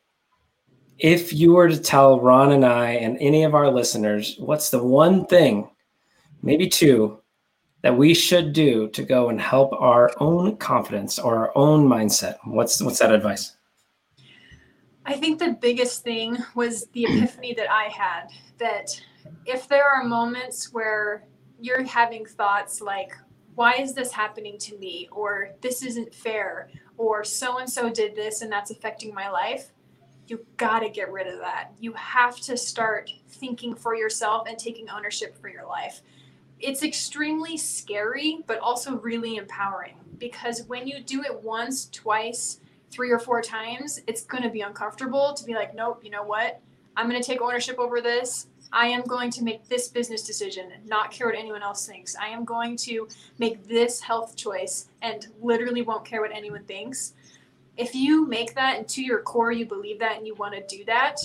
if 0.99 1.31
you 1.31 1.53
were 1.53 1.69
to 1.69 1.79
tell 1.79 2.19
Ron 2.19 2.51
and 2.51 2.65
I 2.65 2.91
and 2.91 3.17
any 3.19 3.43
of 3.43 3.53
our 3.53 3.69
listeners, 3.69 4.35
what's 4.39 4.69
the 4.69 4.83
one 4.83 5.25
thing, 5.25 5.69
maybe 6.41 6.67
two, 6.67 7.19
that 7.83 7.95
we 7.95 8.13
should 8.13 8.53
do 8.53 8.89
to 8.89 9.03
go 9.03 9.29
and 9.29 9.39
help 9.39 9.71
our 9.73 10.11
own 10.19 10.57
confidence 10.57 11.19
or 11.19 11.37
our 11.37 11.51
own 11.55 11.87
mindset? 11.87 12.37
What's 12.43 12.81
what's 12.81 12.99
that 12.99 13.13
advice? 13.13 13.55
I 15.05 15.13
think 15.13 15.39
the 15.39 15.57
biggest 15.61 16.03
thing 16.03 16.37
was 16.53 16.87
the 16.87 17.05
epiphany 17.05 17.53
that 17.53 17.71
I 17.71 17.85
had 17.85 18.27
that 18.57 18.99
if 19.45 19.67
there 19.67 19.87
are 19.87 20.03
moments 20.03 20.73
where 20.73 21.27
you're 21.59 21.83
having 21.83 22.25
thoughts 22.25 22.81
like, 22.81 23.11
why 23.55 23.75
is 23.75 23.93
this 23.93 24.11
happening 24.11 24.57
to 24.59 24.77
me? 24.77 25.07
Or 25.11 25.51
this 25.61 25.83
isn't 25.83 26.13
fair? 26.13 26.69
Or 26.97 27.23
so 27.23 27.59
and 27.59 27.69
so 27.69 27.89
did 27.89 28.15
this 28.15 28.41
and 28.41 28.51
that's 28.51 28.69
affecting 28.69 29.13
my 29.13 29.29
life. 29.29 29.71
You 30.27 30.45
got 30.57 30.79
to 30.79 30.89
get 30.89 31.11
rid 31.11 31.27
of 31.27 31.39
that. 31.39 31.71
You 31.79 31.93
have 31.93 32.37
to 32.41 32.57
start 32.57 33.09
thinking 33.29 33.75
for 33.75 33.95
yourself 33.95 34.47
and 34.47 34.57
taking 34.57 34.89
ownership 34.89 35.37
for 35.41 35.49
your 35.49 35.65
life. 35.65 36.01
It's 36.59 36.83
extremely 36.83 37.55
scary, 37.55 38.43
but 38.47 38.59
also 38.59 38.97
really 38.97 39.37
empowering 39.37 39.95
because 40.17 40.63
when 40.63 40.87
you 40.87 40.99
do 40.99 41.23
it 41.23 41.43
once, 41.43 41.87
twice, 41.89 42.59
three 42.89 43.11
or 43.11 43.19
four 43.19 43.41
times, 43.41 44.01
it's 44.07 44.23
going 44.23 44.43
to 44.43 44.49
be 44.49 44.61
uncomfortable 44.61 45.33
to 45.33 45.45
be 45.45 45.53
like, 45.53 45.75
nope, 45.75 46.01
you 46.03 46.09
know 46.09 46.23
what? 46.23 46.59
I'm 46.95 47.09
going 47.09 47.21
to 47.21 47.25
take 47.27 47.41
ownership 47.41 47.77
over 47.79 48.01
this. 48.01 48.47
I 48.73 48.87
am 48.87 49.03
going 49.03 49.31
to 49.31 49.43
make 49.43 49.67
this 49.67 49.87
business 49.87 50.23
decision, 50.23 50.71
and 50.73 50.85
not 50.87 51.11
care 51.11 51.27
what 51.27 51.37
anyone 51.37 51.63
else 51.63 51.87
thinks. 51.87 52.15
I 52.17 52.27
am 52.27 52.43
going 52.43 52.75
to 52.77 53.07
make 53.37 53.65
this 53.67 54.01
health 54.01 54.35
choice 54.35 54.89
and 55.01 55.27
literally 55.41 55.83
won't 55.83 56.03
care 56.03 56.21
what 56.21 56.35
anyone 56.35 56.63
thinks. 56.65 57.13
If 57.77 57.93
you 57.93 58.27
make 58.27 58.55
that 58.55 58.77
and 58.77 58.87
to 58.89 59.03
your 59.03 59.21
core 59.21 59.51
you 59.51 59.65
believe 59.65 59.99
that 59.99 60.17
and 60.17 60.25
you 60.25 60.35
want 60.35 60.55
to 60.55 60.77
do 60.77 60.83
that, 60.85 61.17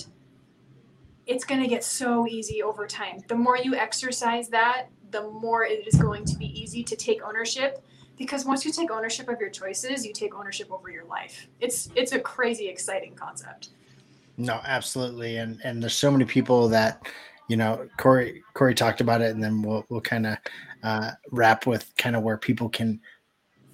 it's 1.25 1.45
going 1.45 1.61
to 1.61 1.67
get 1.67 1.83
so 1.83 2.27
easy 2.27 2.61
over 2.61 2.85
time. 2.85 3.19
The 3.27 3.35
more 3.35 3.57
you 3.57 3.75
exercise 3.75 4.49
that, 4.49 4.87
the 5.11 5.29
more 5.29 5.63
it 5.65 5.87
is 5.87 5.95
going 5.95 6.25
to 6.25 6.37
be 6.37 6.47
easy 6.59 6.83
to 6.83 6.95
take 6.95 7.23
ownership 7.23 7.83
because 8.17 8.45
once 8.45 8.65
you 8.65 8.71
take 8.71 8.91
ownership 8.91 9.29
of 9.29 9.39
your 9.39 9.49
choices, 9.49 10.05
you 10.05 10.13
take 10.13 10.35
ownership 10.35 10.71
over 10.71 10.89
your 10.89 11.05
life. 11.05 11.47
It's 11.59 11.89
it's 11.95 12.11
a 12.11 12.19
crazy 12.19 12.67
exciting 12.67 13.15
concept. 13.15 13.69
no 14.37 14.59
absolutely 14.65 15.37
and 15.37 15.59
and 15.63 15.81
there's 15.81 15.93
so 15.93 16.11
many 16.11 16.25
people 16.25 16.67
that 16.67 17.07
you 17.47 17.57
know 17.57 17.87
corey 17.97 18.43
corey 18.53 18.73
talked 18.73 19.01
about 19.01 19.21
it 19.21 19.31
and 19.33 19.43
then 19.43 19.61
we'll 19.61 19.85
we'll 19.89 20.01
kind 20.01 20.25
of 20.25 20.37
uh, 20.83 21.11
wrap 21.31 21.65
with 21.65 21.91
kind 21.97 22.15
of 22.15 22.23
where 22.23 22.37
people 22.37 22.67
can 22.69 22.99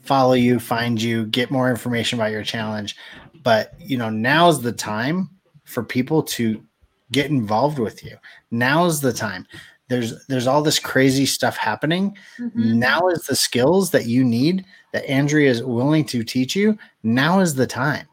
follow 0.09 0.33
you 0.33 0.59
find 0.59 0.99
you 0.99 1.27
get 1.27 1.51
more 1.51 1.69
information 1.69 2.17
about 2.19 2.31
your 2.31 2.43
challenge. 2.43 2.95
But 3.43 3.73
you 3.79 3.95
know 3.95 4.09
now's 4.09 4.59
the 4.63 4.71
time 4.71 5.29
for 5.65 5.83
people 5.83 6.23
to 6.23 6.63
get 7.11 7.29
involved 7.29 7.77
with 7.77 8.03
you. 8.03 8.17
Now's 8.49 9.01
the 9.01 9.13
time. 9.13 9.45
There's 9.87 10.25
there's 10.25 10.47
all 10.47 10.63
this 10.63 10.79
crazy 10.79 11.27
stuff 11.27 11.57
happening. 11.57 12.17
Mhm. 12.39 12.73
now 12.89 13.07
is 13.09 13.27
the 13.27 13.35
skills 13.35 13.91
that 13.91 14.07
you 14.07 14.23
need 14.23 14.65
that 14.93 15.07
andrea 15.07 15.51
is 15.51 15.61
willing 15.63 16.05
to 16.05 16.23
teach 16.23 16.55
you. 16.55 16.75
Now 17.03 17.39
is 17.39 17.53
the 17.53 17.67
time 17.67 18.07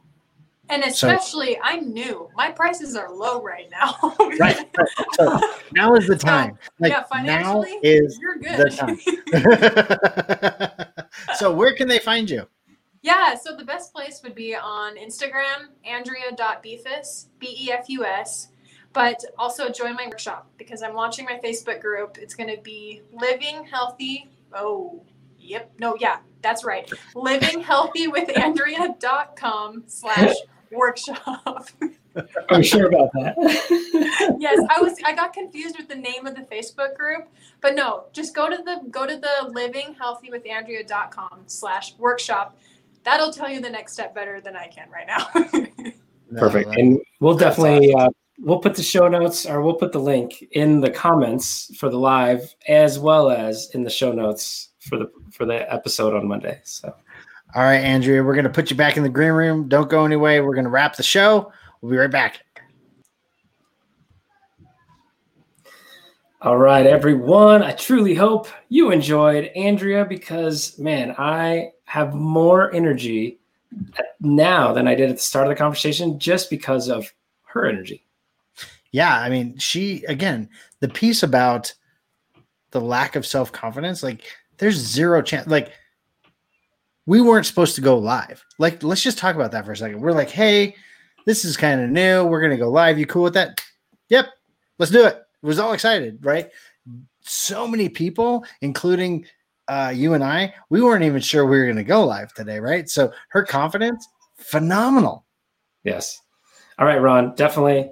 And 0.68 0.82
So- 0.82 1.08
especially, 1.08 1.58
I'm 1.62 1.92
new. 1.92 2.28
My 2.36 2.50
prices 2.50 2.96
are 2.96 3.12
low 3.12 3.42
right 3.42 3.70
now. 3.70 3.94
right, 4.18 4.40
right. 4.40 4.88
so 5.14 5.40
now 5.72 5.94
is 5.94 6.06
the 6.06 6.16
time 6.16 6.58
like 6.80 6.90
yeah, 6.92 6.98
now 6.98 7.62
financially, 7.62 7.78
is 7.82 8.18
you're 8.20 8.38
the 8.38 8.44
good. 8.56 8.72
time 10.76 10.94
so 11.36 11.52
where 11.52 11.72
can 11.74 11.86
they 11.88 11.98
find 11.98 12.28
you 12.28 12.46
yeah, 13.06 13.36
so 13.36 13.54
the 13.54 13.64
best 13.64 13.92
place 13.94 14.20
would 14.24 14.34
be 14.34 14.56
on 14.56 14.96
Instagram, 14.96 15.68
andrea.befus, 15.84 17.26
B 17.38 17.56
E 17.56 17.70
F 17.70 17.88
U 17.88 18.04
S. 18.04 18.48
But 18.92 19.24
also 19.38 19.68
join 19.68 19.94
my 19.94 20.06
workshop 20.06 20.50
because 20.58 20.82
I'm 20.82 20.92
launching 20.94 21.24
my 21.24 21.38
Facebook 21.38 21.80
group. 21.80 22.18
It's 22.18 22.34
going 22.34 22.52
to 22.52 22.60
be 22.62 23.02
Living 23.12 23.64
Healthy. 23.64 24.28
Oh, 24.52 25.04
yep. 25.38 25.70
No, 25.78 25.96
yeah, 26.00 26.18
that's 26.42 26.64
right. 26.64 26.90
Living 27.14 27.60
Healthy 27.60 28.08
with 28.08 28.36
Andrea.com 28.36 29.84
slash 29.86 30.34
workshop. 30.70 31.68
I'm 32.50 32.62
sure 32.62 32.86
about 32.86 33.10
that. 33.12 33.34
yes, 34.38 34.58
I 34.70 34.80
was 34.80 34.96
I 35.04 35.14
got 35.14 35.32
confused 35.32 35.76
with 35.78 35.88
the 35.88 35.96
name 35.96 36.26
of 36.26 36.34
the 36.34 36.42
Facebook 36.42 36.96
group, 36.96 37.28
but 37.60 37.74
no, 37.74 38.04
just 38.12 38.34
go 38.34 38.48
to 38.48 38.56
the 38.56 38.80
go 38.90 39.06
to 39.06 39.16
the 39.16 39.52
livinghealthywithandrea.com 39.52 41.42
slash 41.46 41.94
workshop. 41.98 42.56
That'll 43.04 43.32
tell 43.32 43.50
you 43.50 43.60
the 43.60 43.70
next 43.70 43.92
step 43.92 44.14
better 44.14 44.40
than 44.40 44.56
I 44.56 44.68
can 44.68 44.88
right 44.90 45.06
now. 45.06 45.92
Perfect. 46.36 46.74
And 46.76 47.00
we'll 47.20 47.34
That's 47.34 47.56
definitely 47.56 47.94
uh, 47.94 48.08
we'll 48.38 48.58
put 48.58 48.74
the 48.74 48.82
show 48.82 49.08
notes 49.08 49.46
or 49.46 49.62
we'll 49.62 49.74
put 49.74 49.92
the 49.92 50.00
link 50.00 50.42
in 50.52 50.80
the 50.80 50.90
comments 50.90 51.74
for 51.76 51.88
the 51.88 51.98
live 51.98 52.54
as 52.66 52.98
well 52.98 53.30
as 53.30 53.70
in 53.74 53.84
the 53.84 53.90
show 53.90 54.12
notes 54.12 54.70
for 54.80 54.98
the 54.98 55.10
for 55.30 55.44
the 55.44 55.72
episode 55.72 56.14
on 56.14 56.26
Monday. 56.26 56.60
So 56.64 56.94
all 57.54 57.62
right 57.62 57.78
andrea 57.78 58.22
we're 58.22 58.34
going 58.34 58.44
to 58.44 58.50
put 58.50 58.70
you 58.70 58.76
back 58.76 58.96
in 58.96 59.02
the 59.02 59.08
green 59.08 59.32
room 59.32 59.68
don't 59.68 59.90
go 59.90 60.04
anyway 60.04 60.40
we're 60.40 60.54
going 60.54 60.64
to 60.64 60.70
wrap 60.70 60.96
the 60.96 61.02
show 61.02 61.52
we'll 61.80 61.90
be 61.90 61.96
right 61.96 62.10
back 62.10 62.42
all 66.42 66.58
right, 66.58 66.86
everyone. 66.86 67.62
I 67.62 67.72
truly 67.72 68.14
hope 68.14 68.46
you 68.68 68.92
enjoyed 68.92 69.46
Andrea 69.56 70.04
because 70.04 70.78
man, 70.78 71.12
I 71.18 71.72
have 71.86 72.14
more 72.14 72.72
energy 72.72 73.40
now 74.20 74.72
than 74.72 74.86
I 74.86 74.94
did 74.94 75.10
at 75.10 75.16
the 75.16 75.22
start 75.22 75.46
of 75.46 75.50
the 75.50 75.56
conversation 75.56 76.20
just 76.20 76.48
because 76.48 76.88
of 76.88 77.12
her 77.56 77.66
energy. 77.66 78.04
yeah 78.92 79.18
i 79.20 79.28
mean 79.30 79.56
she 79.58 80.04
again 80.04 80.48
the 80.80 80.88
piece 80.88 81.22
about 81.22 81.72
the 82.70 82.80
lack 82.80 83.16
of 83.16 83.26
self-confidence 83.26 84.02
like 84.02 84.22
there's 84.58 84.76
zero 84.76 85.22
chance 85.22 85.46
like 85.46 85.72
we 87.06 87.20
weren't 87.20 87.46
supposed 87.46 87.74
to 87.76 87.80
go 87.80 87.98
live. 87.98 88.44
Like 88.58 88.82
let's 88.82 89.02
just 89.02 89.18
talk 89.18 89.34
about 89.34 89.52
that 89.52 89.64
for 89.64 89.72
a 89.72 89.76
second. 89.76 90.00
We're 90.00 90.12
like 90.12 90.30
hey 90.30 90.74
this 91.24 91.44
is 91.44 91.56
kind 91.56 91.80
of 91.80 91.90
new. 91.90 92.24
We're 92.24 92.40
gonna 92.40 92.56
go 92.56 92.70
live. 92.70 92.98
You 92.98 93.06
cool 93.06 93.24
with 93.24 93.34
that? 93.34 93.60
Yep. 94.08 94.26
Let's 94.78 94.92
do 94.92 95.04
it. 95.06 95.22
Was 95.42 95.58
all 95.58 95.72
excited 95.72 96.24
right? 96.24 96.50
So 97.20 97.66
many 97.66 97.88
people 97.88 98.44
including 98.60 99.26
uh, 99.68 99.92
you 99.92 100.14
and 100.14 100.22
i 100.22 100.54
we 100.70 100.80
weren't 100.80 101.02
even 101.02 101.20
sure 101.20 101.44
we 101.44 101.58
were 101.58 101.66
gonna 101.66 101.82
go 101.82 102.04
live 102.04 102.32
today 102.34 102.58
right? 102.60 102.88
So 102.88 103.12
her 103.28 103.44
confidence 103.44 104.06
phenomenal. 104.36 105.24
Yes. 105.84 106.20
All 106.78 106.86
right, 106.86 107.00
Ron. 107.00 107.34
Definitely. 107.34 107.90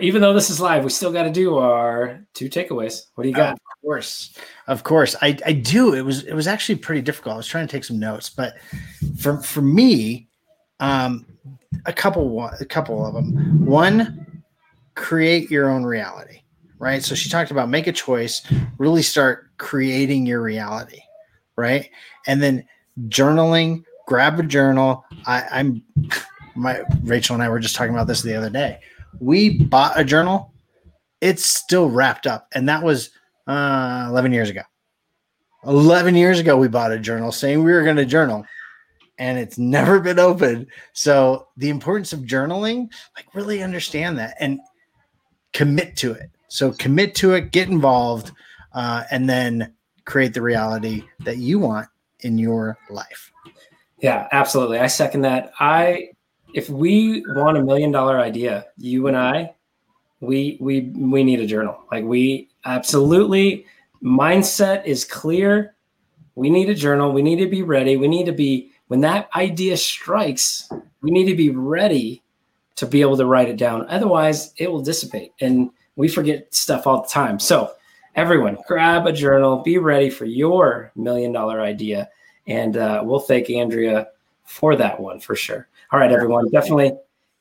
Even 0.00 0.22
though 0.22 0.32
this 0.32 0.50
is 0.50 0.60
live, 0.60 0.84
we 0.84 0.90
still 0.90 1.12
got 1.12 1.24
to 1.24 1.30
do 1.30 1.56
our 1.58 2.24
two 2.34 2.48
takeaways. 2.48 3.02
What 3.14 3.24
do 3.24 3.28
you 3.28 3.34
got? 3.34 3.58
Of 3.82 3.86
course, 3.86 4.34
of 4.66 4.84
course, 4.84 5.16
I, 5.22 5.38
I 5.46 5.52
do. 5.52 5.94
It 5.94 6.02
was 6.02 6.24
it 6.24 6.34
was 6.34 6.46
actually 6.46 6.76
pretty 6.76 7.00
difficult. 7.00 7.32
I 7.34 7.36
was 7.38 7.46
trying 7.46 7.66
to 7.66 7.72
take 7.72 7.84
some 7.84 7.98
notes, 7.98 8.28
but 8.28 8.56
for 9.18 9.38
for 9.38 9.62
me, 9.62 10.28
um, 10.80 11.24
a 11.86 11.92
couple 11.92 12.44
a 12.60 12.64
couple 12.66 13.06
of 13.06 13.14
them. 13.14 13.64
One, 13.64 14.42
create 14.96 15.50
your 15.50 15.70
own 15.70 15.84
reality. 15.84 16.42
Right. 16.78 17.02
So 17.02 17.14
she 17.14 17.30
talked 17.30 17.50
about 17.50 17.70
make 17.70 17.86
a 17.86 17.92
choice, 17.92 18.42
really 18.76 19.02
start 19.02 19.50
creating 19.56 20.26
your 20.26 20.42
reality. 20.42 21.00
Right. 21.56 21.90
And 22.26 22.42
then 22.42 22.66
journaling, 23.08 23.84
grab 24.06 24.38
a 24.40 24.42
journal. 24.42 25.06
I, 25.26 25.44
I'm 25.50 25.82
my 26.54 26.82
Rachel 27.02 27.32
and 27.32 27.42
I 27.42 27.48
were 27.48 27.60
just 27.60 27.76
talking 27.76 27.94
about 27.94 28.08
this 28.08 28.20
the 28.20 28.34
other 28.36 28.50
day. 28.50 28.80
We 29.20 29.58
bought 29.64 29.98
a 29.98 30.04
journal. 30.04 30.52
It's 31.22 31.44
still 31.44 31.88
wrapped 31.88 32.26
up, 32.26 32.48
and 32.54 32.68
that 32.68 32.82
was 32.82 33.10
uh, 33.50 34.06
11 34.08 34.32
years 34.32 34.50
ago. 34.50 34.62
11 35.66 36.14
years 36.14 36.38
ago, 36.38 36.56
we 36.56 36.68
bought 36.68 36.92
a 36.92 36.98
journal 36.98 37.32
saying 37.32 37.62
we 37.62 37.72
were 37.72 37.82
going 37.82 37.96
to 37.96 38.06
journal, 38.06 38.44
and 39.18 39.38
it's 39.38 39.58
never 39.58 40.00
been 40.00 40.18
opened. 40.18 40.68
So, 40.92 41.48
the 41.56 41.68
importance 41.68 42.12
of 42.12 42.20
journaling, 42.20 42.90
like, 43.16 43.34
really 43.34 43.62
understand 43.62 44.18
that 44.18 44.36
and 44.40 44.60
commit 45.52 45.96
to 45.96 46.12
it. 46.12 46.30
So, 46.48 46.72
commit 46.72 47.14
to 47.16 47.34
it, 47.34 47.52
get 47.52 47.68
involved, 47.68 48.32
uh, 48.72 49.04
and 49.10 49.28
then 49.28 49.74
create 50.04 50.32
the 50.32 50.42
reality 50.42 51.04
that 51.20 51.36
you 51.36 51.58
want 51.58 51.88
in 52.20 52.38
your 52.38 52.78
life. 52.88 53.32
Yeah, 53.98 54.28
absolutely. 54.32 54.78
I 54.78 54.86
second 54.86 55.22
that. 55.22 55.52
I 55.60 56.10
if 56.54 56.68
we 56.68 57.22
want 57.28 57.58
a 57.58 57.62
million 57.62 57.90
dollar 57.90 58.18
idea, 58.18 58.66
you 58.76 59.06
and 59.06 59.16
I, 59.16 59.54
we 60.20 60.58
we 60.60 60.80
we 60.80 61.24
need 61.24 61.40
a 61.40 61.46
journal. 61.46 61.82
Like 61.90 62.04
we 62.04 62.48
absolutely 62.64 63.66
mindset 64.02 64.84
is 64.84 65.04
clear. 65.04 65.74
We 66.34 66.50
need 66.50 66.68
a 66.68 66.74
journal. 66.74 67.12
We 67.12 67.22
need 67.22 67.36
to 67.36 67.48
be 67.48 67.62
ready. 67.62 67.96
We 67.96 68.08
need 68.08 68.26
to 68.26 68.32
be 68.32 68.70
when 68.88 69.00
that 69.00 69.28
idea 69.36 69.76
strikes, 69.76 70.68
we 71.00 71.10
need 71.10 71.26
to 71.26 71.36
be 71.36 71.50
ready 71.50 72.22
to 72.76 72.86
be 72.86 73.00
able 73.00 73.16
to 73.16 73.26
write 73.26 73.48
it 73.48 73.56
down. 73.56 73.86
Otherwise, 73.88 74.52
it 74.56 74.70
will 74.70 74.82
dissipate 74.82 75.32
and 75.40 75.70
we 75.96 76.08
forget 76.08 76.52
stuff 76.54 76.86
all 76.86 77.02
the 77.02 77.08
time. 77.08 77.38
So, 77.38 77.72
everyone, 78.14 78.56
grab 78.66 79.06
a 79.06 79.12
journal, 79.12 79.62
be 79.62 79.78
ready 79.78 80.10
for 80.10 80.24
your 80.24 80.92
million 80.96 81.32
dollar 81.32 81.60
idea. 81.60 82.08
And 82.46 82.76
uh, 82.76 83.02
we'll 83.04 83.20
thank 83.20 83.48
Andrea 83.50 84.08
for 84.44 84.74
that 84.76 84.98
one 84.98 85.20
for 85.20 85.36
sure. 85.36 85.68
All 85.92 86.00
right, 86.00 86.10
everyone, 86.10 86.50
definitely 86.50 86.92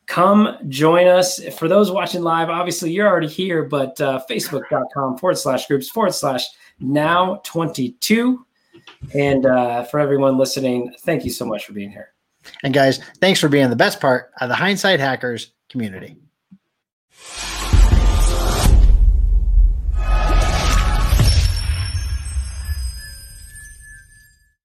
come 0.09 0.57
join 0.67 1.07
us. 1.07 1.39
For 1.55 1.69
those 1.69 1.91
watching 1.91 2.23
live, 2.23 2.49
obviously 2.49 2.91
you're 2.91 3.07
already 3.07 3.27
here, 3.27 3.63
but 3.63 4.01
uh, 4.01 4.21
facebook.com 4.29 5.19
forward 5.19 5.37
slash 5.37 5.67
groups 5.67 5.87
forward 5.87 6.13
slash 6.13 6.45
now 6.79 7.39
22. 7.45 8.45
And 9.13 9.45
uh, 9.45 9.83
for 9.83 9.99
everyone 9.99 10.37
listening, 10.37 10.93
thank 11.01 11.23
you 11.23 11.31
so 11.31 11.45
much 11.45 11.65
for 11.65 11.73
being 11.73 11.91
here. 11.91 12.13
And 12.63 12.73
guys, 12.73 12.99
thanks 13.21 13.39
for 13.39 13.49
being 13.49 13.69
the 13.69 13.75
best 13.75 14.01
part 14.01 14.31
of 14.41 14.49
the 14.49 14.55
Hindsight 14.55 14.99
Hackers 14.99 15.51
community. 15.69 16.17